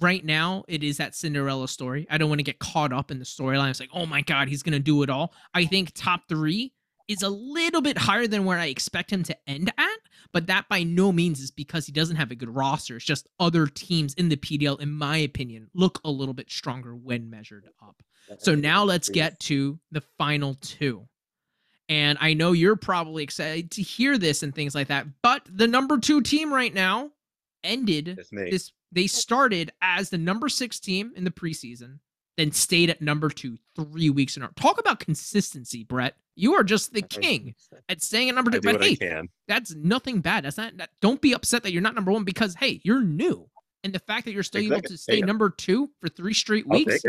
[0.00, 2.06] right now it is that Cinderella story.
[2.10, 3.70] I don't want to get caught up in the storyline.
[3.70, 5.32] It's like, oh my God, he's going to do it all.
[5.52, 6.72] I think top three
[7.08, 9.98] is a little bit higher than where I expect him to end at,
[10.32, 12.96] but that by no means is because he doesn't have a good roster.
[12.96, 16.94] It's just other teams in the PDL, in my opinion, look a little bit stronger
[16.96, 18.02] when measured up.
[18.38, 21.06] So now let's get to the final two.
[21.90, 25.66] And I know you're probably excited to hear this and things like that, but the
[25.68, 27.10] number two team right now
[27.62, 28.16] ended
[28.50, 28.72] this.
[28.92, 31.98] They started as the number six team in the preseason,
[32.36, 34.52] then stayed at number two three weeks in a row.
[34.56, 36.14] Talk about consistency, Brett.
[36.36, 37.54] You are just the king
[37.88, 38.60] at staying at number two.
[38.60, 40.44] But hey, that's nothing bad.
[40.44, 40.76] That's not.
[40.78, 43.48] That, don't be upset that you're not number one because hey, you're new,
[43.84, 45.26] and the fact that you're still able to stay Yeah.
[45.26, 47.02] number two for three straight weeks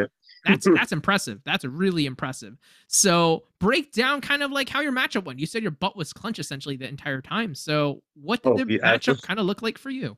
[0.46, 1.42] that's that's impressive.
[1.44, 2.56] That's really impressive.
[2.88, 5.40] So break down kind of like how your matchup went.
[5.40, 7.56] You said your butt was clenched essentially the entire time.
[7.56, 10.18] So what did Oh, the yeah, matchup kind of look like for you?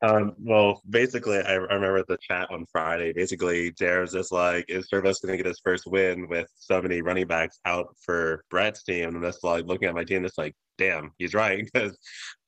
[0.00, 3.12] Um, well, basically, I, I remember the chat on Friday.
[3.12, 6.80] Basically, Jared was just like, "Is Servo's going to get his first win with so
[6.80, 10.22] many running backs out for Brett's team?" And I'm just like looking at my team,
[10.22, 11.98] just like, "Damn, he's right." Because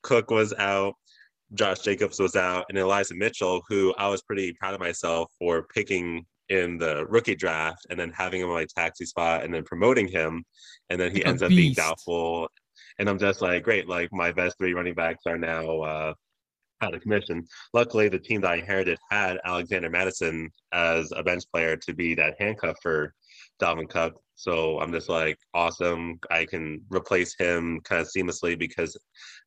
[0.02, 0.94] Cook was out,
[1.54, 5.64] Josh Jacobs was out, and Elijah Mitchell, who I was pretty proud of myself for
[5.74, 9.64] picking in the rookie draft and then having him on my taxi spot and then
[9.64, 10.44] promoting him,
[10.88, 12.48] and then he a ends up being doubtful.
[13.00, 16.14] And I'm just like, great, like my best three running backs are now uh,
[16.80, 17.46] out of commission.
[17.74, 22.14] Luckily, the team that I inherited had Alexander Mattison as a bench player to be
[22.14, 23.14] that handcuff for
[23.60, 24.20] Dalvin Cook.
[24.34, 26.18] So I'm just like, awesome.
[26.30, 28.96] I can replace him kind of seamlessly because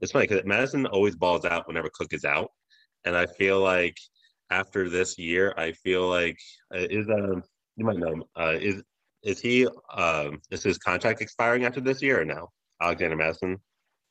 [0.02, 2.52] it's funny because Mattison always balls out whenever Cook is out.
[3.06, 3.98] And I feel like
[4.52, 6.38] after this year, I feel like
[6.74, 7.44] uh, is um
[7.76, 8.84] you might know uh, is
[9.24, 12.26] is he um is his contract expiring after this year or?
[12.82, 13.60] Alexander Mattison.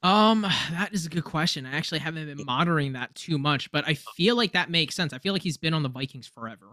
[0.02, 1.64] Um, that is a good question.
[1.64, 5.12] I actually haven't been monitoring that too much, but I feel like that makes sense.
[5.12, 6.72] I feel like he's been on the Vikings forever.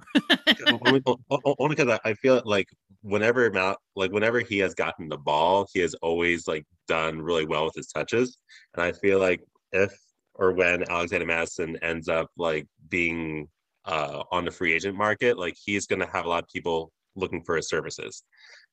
[0.84, 2.68] only, o- o- only because I, I feel like
[3.02, 7.46] whenever Mal, like whenever he has gotten the ball, he has always like done really
[7.46, 8.38] well with his touches,
[8.74, 9.42] and I feel like
[9.72, 9.92] if
[10.34, 13.48] or when Alexander Mattison ends up like being
[13.86, 16.92] uh, on the free agent market, like he's going to have a lot of people
[17.16, 18.24] looking for his services.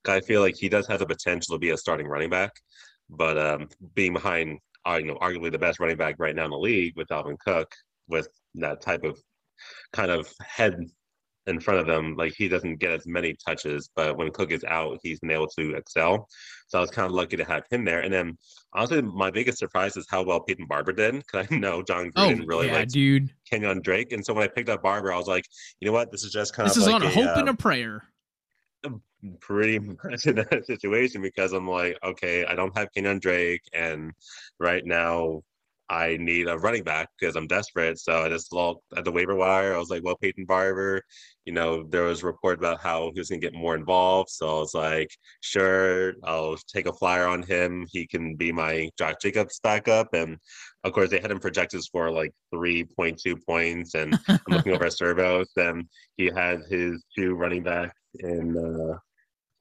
[0.09, 2.53] I feel like he does have the potential to be a starting running back,
[3.11, 6.51] but um, being behind, uh, you know, arguably the best running back right now in
[6.51, 7.73] the league with Alvin Cook,
[8.09, 9.19] with that type of
[9.93, 10.79] kind of head
[11.47, 13.89] in front of him, like he doesn't get as many touches.
[13.95, 16.29] But when Cook is out, he's been able to excel.
[16.67, 18.01] So I was kind of lucky to have him there.
[18.01, 18.37] And then
[18.73, 22.29] honestly, my biggest surprise is how well Peyton Barber did, because I know John oh,
[22.29, 23.33] Gruden really yeah, likes dude.
[23.49, 24.13] Kenyon Drake.
[24.13, 25.47] And so when I picked up Barber, I was like,
[25.81, 27.41] you know what, this is just kind This of is like on a hope uh,
[27.41, 28.03] and a prayer.
[29.41, 34.13] Pretty much in that situation because I'm like, okay, I don't have Kenyon Drake, and
[34.59, 35.43] right now
[35.89, 37.99] I need a running back because I'm desperate.
[37.99, 39.75] So I just looked at the waiver wire.
[39.75, 41.03] I was like, well, Peyton Barber,
[41.45, 44.31] you know, there was a report about how he was going to get more involved.
[44.31, 45.11] So I was like,
[45.43, 47.87] sure, I'll take a flyer on him.
[47.91, 50.13] He can be my Josh Jacobs backup.
[50.13, 50.39] And
[50.83, 53.95] of course, they had him projected for like 3.2 points.
[53.95, 55.85] And I'm looking over at Servos, and
[56.17, 58.99] he had his two running backs in uh,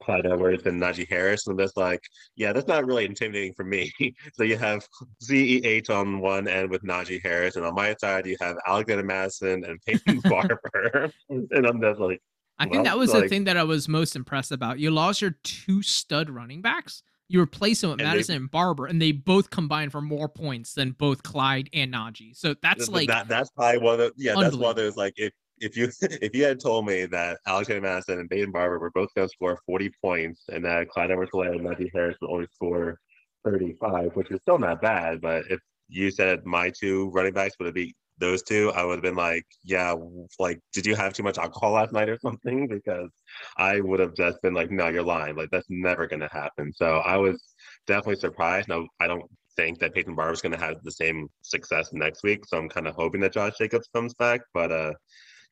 [0.04, 1.48] Clyde Edwards and Najee Harris.
[1.48, 2.02] And that's like,
[2.36, 3.92] yeah, that's not really intimidating for me.
[4.34, 4.88] so you have
[5.24, 9.64] CEH on one end with Najee Harris, and on my side, you have Alexander Mattison
[9.66, 11.12] and Peyton Barber.
[11.30, 12.22] and I'm just like,
[12.58, 14.80] I think that was the thing that I was most impressed about.
[14.80, 17.04] You lost your two stud running backs.
[17.28, 20.30] You replace them with And they- Mattison and Barber, and they both combined for more
[20.30, 22.38] points than both Clyde and Najee.
[22.38, 24.96] So that's th- like that, that's probably one of the, yeah, that's one of those
[24.96, 28.80] like if if you if you had told me that Alexander Mattison and Peyton Barber
[28.80, 32.30] were both going to score 40 points and that Clyde edwards and Najee Harris would
[32.30, 33.00] only score
[33.46, 37.68] 35, which is still not bad, but if you said my two running backs would
[37.68, 39.94] have beat those two, I would have been like, yeah,
[40.40, 42.68] like, did you have too much alcohol last night or something?
[42.68, 43.10] Because
[43.58, 45.36] I would have just been like, no, you're lying.
[45.36, 46.74] Like, that's never going to happen.
[46.74, 47.42] So I was
[47.88, 48.70] definitely surprised.
[48.70, 52.46] Now, I don't think that Peyton Barber's going to have the same success next week.
[52.46, 54.42] So I'm kind of hoping that Josh Jacobs comes back.
[54.54, 54.94] But uh,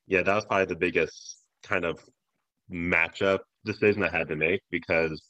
[0.07, 1.99] yeah, that was probably the biggest kind of
[2.71, 5.21] matchup decision I had to make because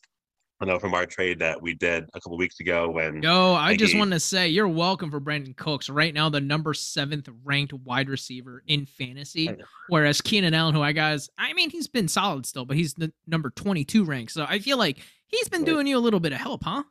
[0.62, 3.70] I know from our trade that we did a couple weeks ago when Yo, I,
[3.70, 5.90] I just gave- want to say you're welcome for Brandin Cooks.
[5.90, 9.50] Right now, the number seventh ranked wide receiver in fantasy,
[9.90, 13.12] whereas Keenan Allen, who I guys, I mean, he's been solid still, but he's the
[13.28, 14.32] number 22 ranked.
[14.32, 16.84] So I feel like he's been doing you a little bit of help, huh?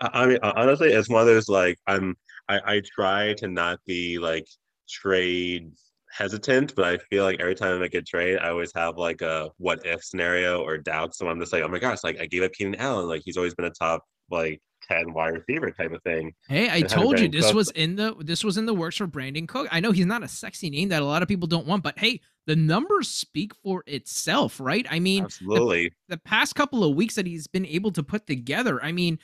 [0.00, 2.16] I I mean, honestly, as one of those like I'm.
[2.48, 4.48] I, I try to not be like
[4.88, 5.70] trade
[6.10, 9.22] hesitant, but I feel like every time I make a trade, I always have like
[9.22, 11.14] a what if scenario or doubt.
[11.14, 13.36] So I'm just like, oh my gosh, like I gave up Keenan Allen, like he's
[13.36, 16.32] always been a top like ten wide receiver type of thing.
[16.48, 19.06] Hey, I told you this Cooks- was in the this was in the works for
[19.06, 19.68] Brandin Cook.
[19.70, 21.98] I know he's not a sexy name that a lot of people don't want, but
[21.98, 24.86] hey, the numbers speak for itself, right?
[24.90, 28.26] I mean, the Absolutely, the past couple of weeks that he's been able to put
[28.26, 28.82] together.
[28.82, 29.18] I mean,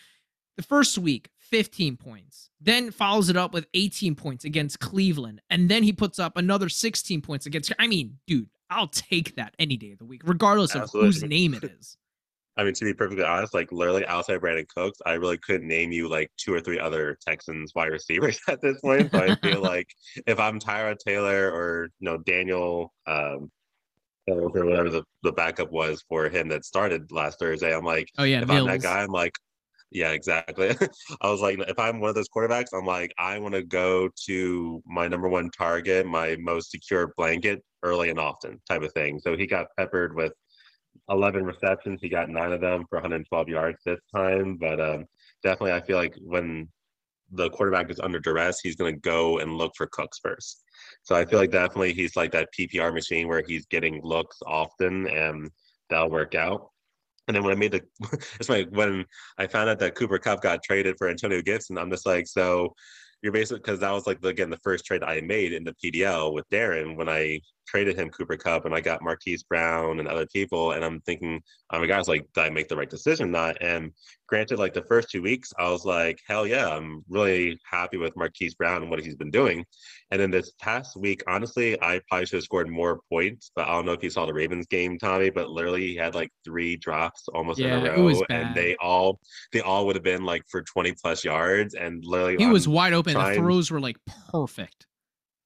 [0.56, 5.68] the first week, 15 points, then follows it up with 18 points against Cleveland, and
[5.68, 7.72] then he puts up another 16 points against.
[7.78, 11.54] I mean, dude, I'll take that any day of the week, regardless of whose name
[11.54, 11.96] it is.
[12.58, 15.92] I mean, to be perfectly honest, like literally outside Brandin Cooks, I really couldn't name
[15.92, 19.10] you like two or three other Texans wide receivers at this point.
[19.10, 19.88] So I feel like
[20.26, 23.50] if I'm Tyrod Taylor or you know Daniel um
[24.26, 28.24] or whatever the, the backup was for him that started last Thursday, I'm like, Oh
[28.24, 29.34] yeah, if I'm that guy, I'm like,
[29.90, 30.70] yeah, exactly.
[31.20, 34.08] I was like, if I'm one of those quarterbacks, I'm like, I want to go
[34.26, 39.20] to my number one target, my most secure blanket early and often type of thing.
[39.20, 40.32] So he got peppered with
[41.08, 42.00] 11 receptions.
[42.02, 44.56] He got nine of them for 112 yards this time.
[44.56, 45.06] But um,
[45.42, 46.68] definitely, I feel like when
[47.30, 50.64] the quarterback is under duress, he's going to go and look for Cooks first.
[51.02, 55.08] So I feel like definitely he's like that PPR machine where he's getting looks often
[55.08, 55.50] and
[55.90, 56.70] that'll work out.
[57.26, 57.82] And then when I made the,
[58.38, 59.04] it's like when
[59.38, 62.74] I found out that Cooper Kupp got traded for Antonio Gibson, I'm just like, so
[63.22, 66.32] you're basically because that was like again the first trade I made in the PDL
[66.32, 70.26] with Darren when I traded him Cooper Kupp and I got Marquise Brown and other
[70.26, 73.30] people, and I'm thinking, oh my gosh, like did I make the right decision?
[73.30, 73.92] Not and
[74.28, 78.16] granted, like the first two weeks, I was like, hell yeah, I'm really happy with
[78.16, 79.64] Marquise Brown and what he's been doing.
[80.10, 83.72] And then this past week, honestly, I probably should have scored more points, but I
[83.72, 86.76] don't know if you saw the Ravens game, Tommy, but literally he had like three
[86.76, 88.24] drops almost in Yeah, a it row.
[88.30, 89.18] and they all
[89.52, 91.74] they all would have been like for 20 plus yards.
[91.74, 93.14] And literally He I'm was wide open.
[93.14, 93.96] The throws were like
[94.30, 94.86] perfect.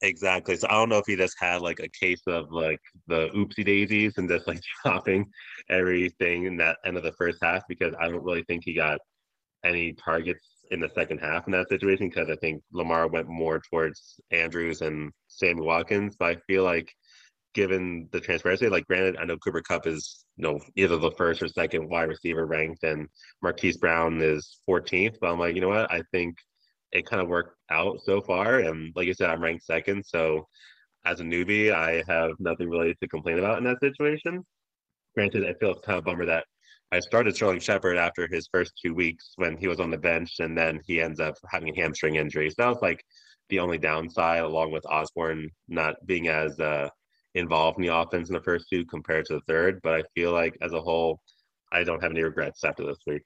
[0.03, 0.57] Exactly.
[0.57, 3.65] So I don't know if he just had like a case of like the oopsie
[3.65, 5.27] daisies and just like dropping
[5.69, 8.99] everything in that end of the first half because I don't really think he got
[9.65, 13.61] any targets in the second half in that situation because I think Lamar went more
[13.71, 16.17] towards Andrews and Sammy Watkins.
[16.19, 16.91] But I feel like
[17.55, 21.43] given the transparency, like granted, I know Cooper Kupp is you know either the first
[21.43, 23.09] or second wide receiver ranked and
[23.43, 25.91] Marquise Brown is 14th, but I'm like, you know what?
[25.93, 26.37] I think
[26.93, 28.61] it kind of worked out so far.
[28.61, 30.05] And like you said, I'm ranked second.
[30.05, 30.47] So
[31.05, 34.45] as a newbie, I have nothing really to complain about in that situation.
[35.15, 36.45] Granted, I feel kind of bummer that
[36.93, 40.41] I started Sterling Shepard after his first two weeks when he was on the bench,
[40.41, 42.51] and then he ends up having a hamstring injury.
[42.51, 43.05] So that was like
[43.49, 46.89] the only downside, along with Osborn not being as uh,
[47.35, 49.81] involved in the offense in the first two compared to the third.
[49.83, 51.21] But I feel like as a whole,
[51.73, 53.23] I don't have any regrets after this week.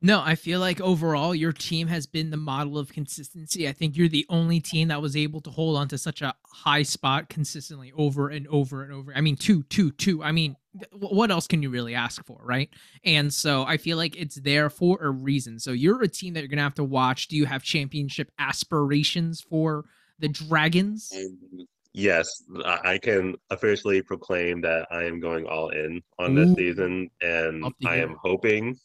[0.00, 3.68] No, I feel like overall your team has been the model of consistency.
[3.68, 6.34] I think you're the only team that was able to hold on to such a
[6.46, 9.12] high spot consistently over and over and over.
[9.16, 10.22] I mean, two, two, two.
[10.22, 10.54] I mean,
[10.92, 12.70] what else can you really ask for, right?
[13.04, 15.58] And so I feel like it's there for a reason.
[15.58, 17.26] So you're a team that you're going to have to watch.
[17.26, 19.84] Do you have championship aspirations for
[20.20, 21.12] the Dragons?
[21.12, 26.50] Um, yes, I I can officially proclaim that I am going all in on this
[26.50, 26.54] Ooh.
[26.54, 28.78] season, and I am hoping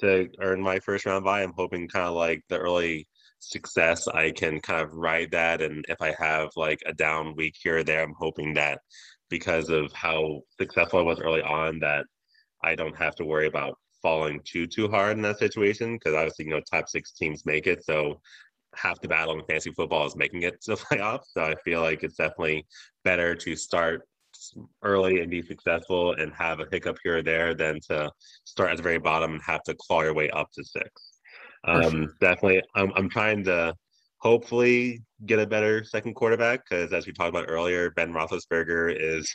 [0.00, 1.42] to earn my first round bye.
[1.42, 3.06] I'm hoping kind of like the early
[3.40, 7.54] success, I can kind of ride that, and if I have like a down week
[7.62, 8.80] here or there, I'm hoping that
[9.30, 12.06] because of how successful I was early on, that
[12.62, 16.46] I don't have to worry about falling too too hard in that situation because obviously
[16.46, 18.20] you know top six teams make it, so
[18.74, 21.26] half the battle in fantasy football is making it to the playoffs.
[21.32, 22.66] So I feel like it's definitely
[23.04, 24.02] better to start
[24.82, 28.10] early and be successful and have a hiccup here or there than to
[28.44, 30.90] start at the very bottom and have to claw your way up to six.
[31.64, 32.06] Um, sure.
[32.20, 33.74] Definitely, I'm, I'm trying to
[34.18, 39.34] hopefully get a better second quarterback because as we talked about earlier, Ben Roethlisberger is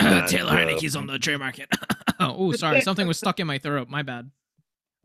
[0.00, 1.68] not Taylor the- Heinicke's on the trade market.
[2.20, 2.80] oh, sorry.
[2.80, 3.88] Something was stuck in my throat.
[3.88, 4.30] My bad.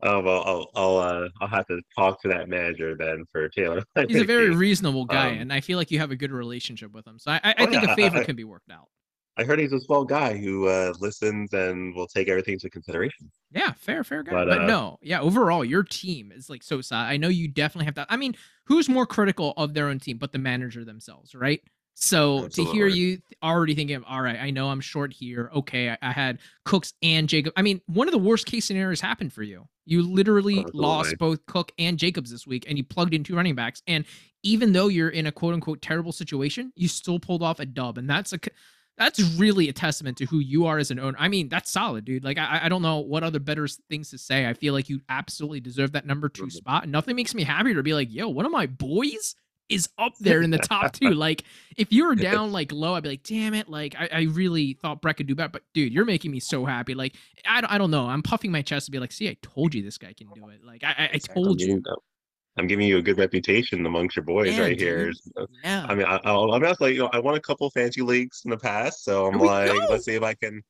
[0.04, 3.84] Oh well, I'll I'll uh, I'll have to talk to that manager then for Taylor.
[4.08, 6.92] He's a very reasonable guy, Um, and I feel like you have a good relationship
[6.92, 7.20] with him.
[7.20, 8.88] So I, I, I Oh, think a favor can be worked out.
[9.36, 13.30] I heard he's a swell guy who uh, listens and will take everything into consideration.
[13.50, 14.32] Yeah, fair, fair guy.
[14.32, 17.06] But, But, uh, no, yeah, overall, your team is like so solid.
[17.06, 18.08] I know you definitely have that.
[18.10, 18.34] I mean,
[18.66, 21.62] who's more critical of their own team but the manager themselves, right?
[21.94, 25.50] So to hear you already thinking, all right, I know I'm short here.
[25.54, 27.52] Okay, I, I had Cooks and Jacob.
[27.56, 29.68] I mean, one of the worst case scenarios happened for you.
[29.84, 30.80] You literally Absolutely.
[30.80, 33.82] lost both Cook and Jacobs this week, and you plugged in two running backs.
[33.86, 34.04] And
[34.42, 37.98] even though you're in a quote unquote terrible situation, you still pulled off a dub,
[37.98, 38.38] and that's a
[38.98, 41.16] that's really a testament to who you are as an owner.
[41.18, 42.24] I mean, that's solid, dude.
[42.24, 44.46] Like I, I don't know what other better things to say.
[44.46, 46.52] I feel like you absolutely deserve that number 2 Mhm.
[46.52, 49.34] spot, and nothing makes me happier to be like, yo, one of my boys
[49.68, 51.10] is up there in the top two.
[51.14, 51.44] Like,
[51.78, 53.68] if you were down like low, I'd be like, damn it.
[53.68, 55.48] Like, I, I really thought Brett could do better.
[55.48, 56.94] But dude, you're making me so happy.
[56.94, 57.16] Like,
[57.48, 58.06] I, don't- I don't know.
[58.06, 60.48] I'm puffing my chest to be like, see, I told you this guy can do
[60.50, 60.62] it.
[60.64, 61.82] Like, I, I, I told you.
[62.58, 64.80] I'm giving you a good reputation amongst your boys Yeah, right dude.
[64.80, 65.12] here.
[65.64, 65.86] Yeah.
[65.88, 68.42] I mean, I, I'll, I'm honest, like, you know, I won a couple fancy leagues
[68.44, 69.86] in the past, so I'm like, go.
[69.88, 70.62] let's see if I can.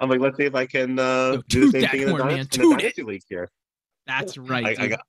[0.00, 2.12] I'm like, let's see if I can uh, Yo, do the same thing in the,
[2.12, 3.48] horn, dyna- man, in the dynasty league here.
[4.06, 4.78] that's right.
[4.78, 5.00] I, I got.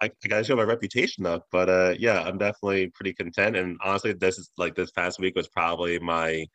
[0.00, 3.56] I, I gotta show my reputation up, but uh, yeah, I'm definitely pretty content.
[3.56, 6.46] And honestly, this is like this past week was probably my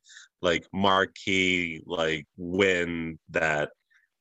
[0.42, 3.70] like marquee like win that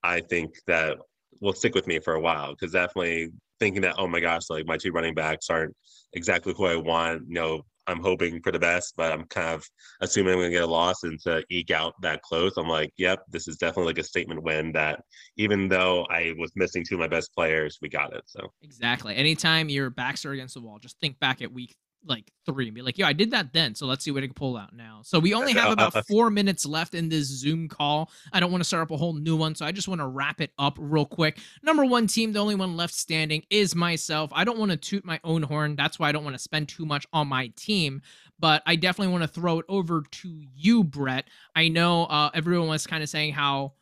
[0.05, 0.99] I think that
[1.41, 2.53] will stick with me for a while.
[2.53, 3.31] Because definitely
[3.61, 5.75] thinking that oh my gosh, like my two running backs aren't
[6.13, 7.23] exactly who I want.
[7.29, 9.67] You know, I'm hoping for the best, but I'm kind of
[10.01, 12.57] assuming I'm gonna get a loss and to eke out that close.
[12.57, 15.01] I'm like, yep, this is definitely like a statement win that
[15.37, 18.23] even though I was missing two of my best players, we got it.
[18.27, 19.17] So Exactly.
[19.17, 22.75] Anytime your backs are against the wall, just think back at week like three and
[22.75, 23.75] be like, yo, I did that then.
[23.75, 25.01] So let's see what I can pull out now.
[25.03, 28.11] So we only have about four minutes left in this Zoom call.
[28.33, 29.55] I don't want to start up a whole new one.
[29.55, 31.39] So I just want to wrap it up real quick.
[31.63, 34.31] Number one team, the only one left standing is myself.
[34.33, 35.77] I don't want to toot my own horn.
[35.77, 38.03] That's why I don't want to spend too much on my team.
[38.39, 41.29] But I definitely want to throw it over to you, Brett.
[41.57, 43.73] I know uh, everyone was kind of saying how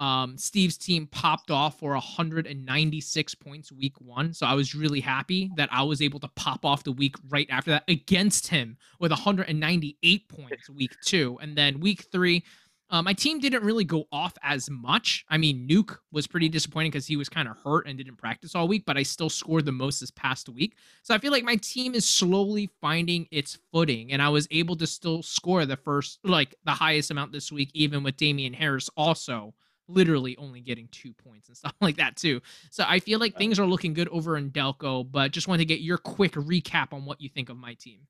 [0.00, 4.32] um, Steve's team popped off for 196 points week one.
[4.32, 7.46] So I was really happy that I was able to pop off the week right
[7.50, 11.38] after that against him with 198 points week two.
[11.42, 12.42] And then week three,
[12.88, 15.24] uh, my team didn't really go off as much.
[15.28, 18.54] I mean, Nuke was pretty disappointing because he was kind of hurt and didn't practice
[18.54, 20.76] all week, but I still scored the most this past week.
[21.02, 24.76] So I feel like my team is slowly finding its footing, and I was able
[24.76, 28.90] to still score the first, like the highest amount this week, even with Damien Harris
[28.96, 29.54] also
[29.92, 32.40] literally only getting two points and stuff like that too.
[32.70, 35.64] So I feel like things are looking good over in Delco, but just wanted to
[35.66, 38.00] get your quick recap on what you think of my team.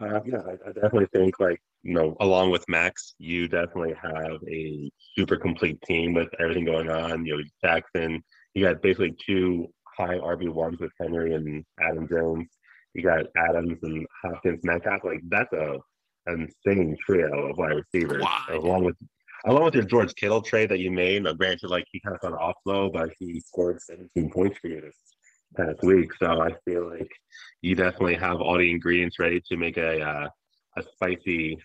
[0.00, 4.38] Uh, yeah, I, I definitely think like you know, along with Max, you definitely have
[4.48, 7.26] a super complete team with everything going on.
[7.26, 8.22] You know, Jackson,
[8.54, 12.48] you got basically two high RB ones with Henry and Adam Jones.
[12.94, 15.04] You got Adams and Hopkins, Metcalf.
[15.04, 15.78] Like that's a
[16.26, 18.56] an insane trio of wide receivers, Wide.
[18.56, 18.96] along with
[19.46, 21.22] along with your George Kittle trade that you made.
[21.22, 24.68] Now, granted, like he kind of got off low, but he scored 17 points for
[24.68, 24.96] you this
[25.56, 26.10] past week.
[26.18, 27.10] So I feel like
[27.62, 30.28] you definitely have all the ingredients ready to make a uh,
[30.76, 31.58] a spicy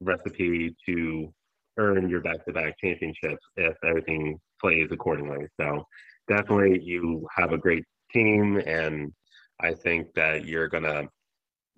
[0.00, 1.32] recipe to
[1.78, 5.46] earn your back-to-back championships if everything plays accordingly.
[5.60, 5.84] So
[6.28, 9.12] definitely you have a great team and
[9.60, 11.08] I think that you're gonna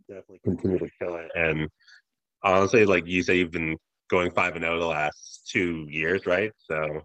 [0.08, 1.30] definitely continue to kill it.
[1.34, 1.68] And
[2.42, 3.76] honestly, like you say you've been
[4.10, 6.52] going five and zero the last two years, right?
[6.58, 7.00] So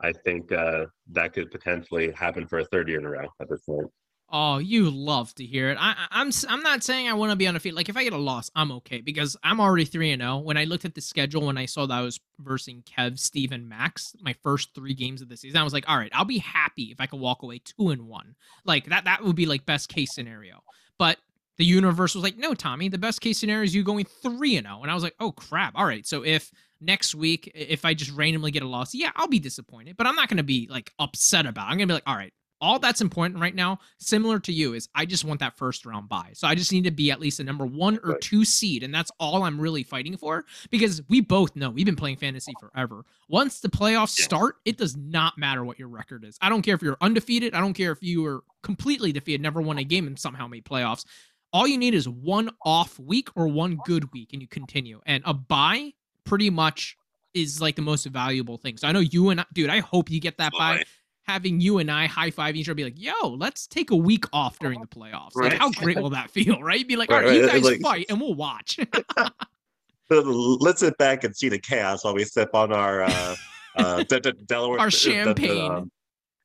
[0.00, 3.48] I think uh, that could potentially happen for a third year in a row at
[3.48, 3.88] this point.
[4.30, 5.78] Oh, you love to hear it.
[5.80, 7.76] I, I- I'm I'm not saying I want to be undefeated.
[7.76, 10.38] Like if I get a loss, I'm okay because I'm already three and zero.
[10.38, 13.52] When I looked at the schedule, when I saw that I was versing Kev, Steve,
[13.52, 16.26] and Max, my first three games of the season, I was like, all right, I'll
[16.26, 18.34] be happy if I could walk away two and one.
[18.66, 20.62] Like that that would be like best case scenario.
[20.98, 21.16] But
[21.58, 24.66] the universe was like, no, Tommy, the best case scenario is you going three and
[24.66, 24.82] zero.
[24.82, 25.74] And I was like, oh crap.
[25.76, 29.28] All right, so if next week if I just randomly get a loss, yeah, I'll
[29.28, 31.68] be disappointed, but I'm not gonna be like upset about.
[31.68, 31.72] it.
[31.72, 34.88] I'm gonna be like, all right all that's important right now, similar to you, is
[34.94, 36.30] I just want that first round buy.
[36.34, 38.82] So I just need to be at least a number one or two seed.
[38.82, 42.52] And that's all I'm really fighting for because we both know we've been playing fantasy
[42.58, 43.04] forever.
[43.28, 44.24] Once the playoffs Yeah.
[44.24, 46.36] start, it does not matter what your record is.
[46.40, 47.54] I don't care if you're undefeated.
[47.54, 50.64] I don't care if you were completely defeated, never won a game, and somehow made
[50.64, 51.04] playoffs.
[51.52, 55.00] All you need is one off week or one good week, and you continue.
[55.06, 55.92] And a buy
[56.24, 56.96] pretty much
[57.34, 58.76] is like the most valuable thing.
[58.76, 60.82] So I know you and I, dude, I hope you get that buy
[61.26, 64.24] having you and I high five each other, be like, "Yo, let's take a week
[64.32, 66.86] off during the playoffs." Like, how great will that feel, right?
[66.88, 68.78] Be like, Right, "All right, you guys like- fight, and we'll watch."
[70.10, 73.36] Let's sit back and see the chaos while we sip on our uh,
[73.76, 75.70] uh, De- De- Delaware Our the, champagne.
[75.70, 75.90] um,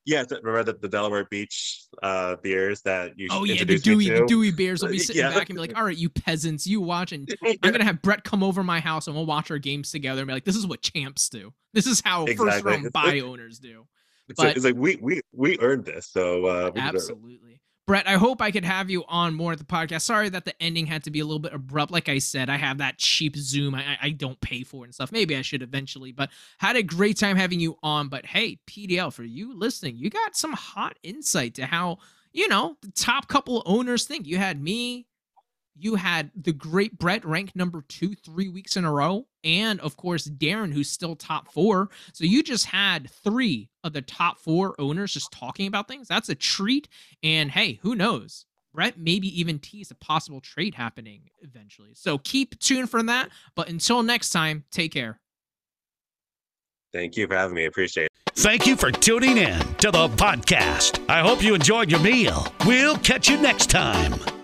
[0.05, 4.09] yeah, th- remember the, the Delaware Beach uh, beers that you oh yeah, the Dewey,
[4.09, 4.25] the?
[4.27, 5.33] Dewey Bears will be sitting Yeah.
[5.33, 7.29] back and be like, "All right, you peasants, you watch." And
[7.63, 10.27] I'm gonna have Brett come over my house and we'll watch our games together and
[10.27, 11.53] be like, "This is what champs do.
[11.73, 13.85] This is how first round buy owners do."
[14.29, 16.71] It's, but- like, it's like we we we earned this, so uh.
[16.75, 17.52] Absolutely.
[17.85, 20.01] Brett, I hope I could have you on more at the podcast.
[20.01, 21.91] Sorry that the ending had to be a little bit abrupt.
[21.91, 25.11] Like I said, I have that cheap Zoom I, I don't pay for and stuff.
[25.11, 26.29] Maybe I should eventually, but
[26.59, 28.07] had a great time having you on.
[28.07, 31.97] But hey, PDL, for you listening, you got some hot insight to how,
[32.31, 34.27] you know, the top couple owners think.
[34.27, 35.05] You had me,
[35.75, 39.97] you had the great Brett ranked number two three weeks in a row, and of
[39.97, 41.89] course Darren, who's still top four.
[42.13, 46.07] So you just had three of the top four owners just talking about things.
[46.07, 46.87] That's a treat.
[47.23, 48.45] And hey, who knows?
[48.73, 51.91] Brett maybe even tease a possible trade happening eventually.
[51.93, 53.29] So keep tuned for that.
[53.55, 55.19] But until next time, take care.
[56.91, 57.63] Thank you for having me.
[57.63, 58.09] I appreciate it.
[58.35, 61.03] Thank you for tuning in to the podcast.
[61.07, 62.47] I hope you enjoyed your meal.
[62.65, 64.42] We'll catch you next time.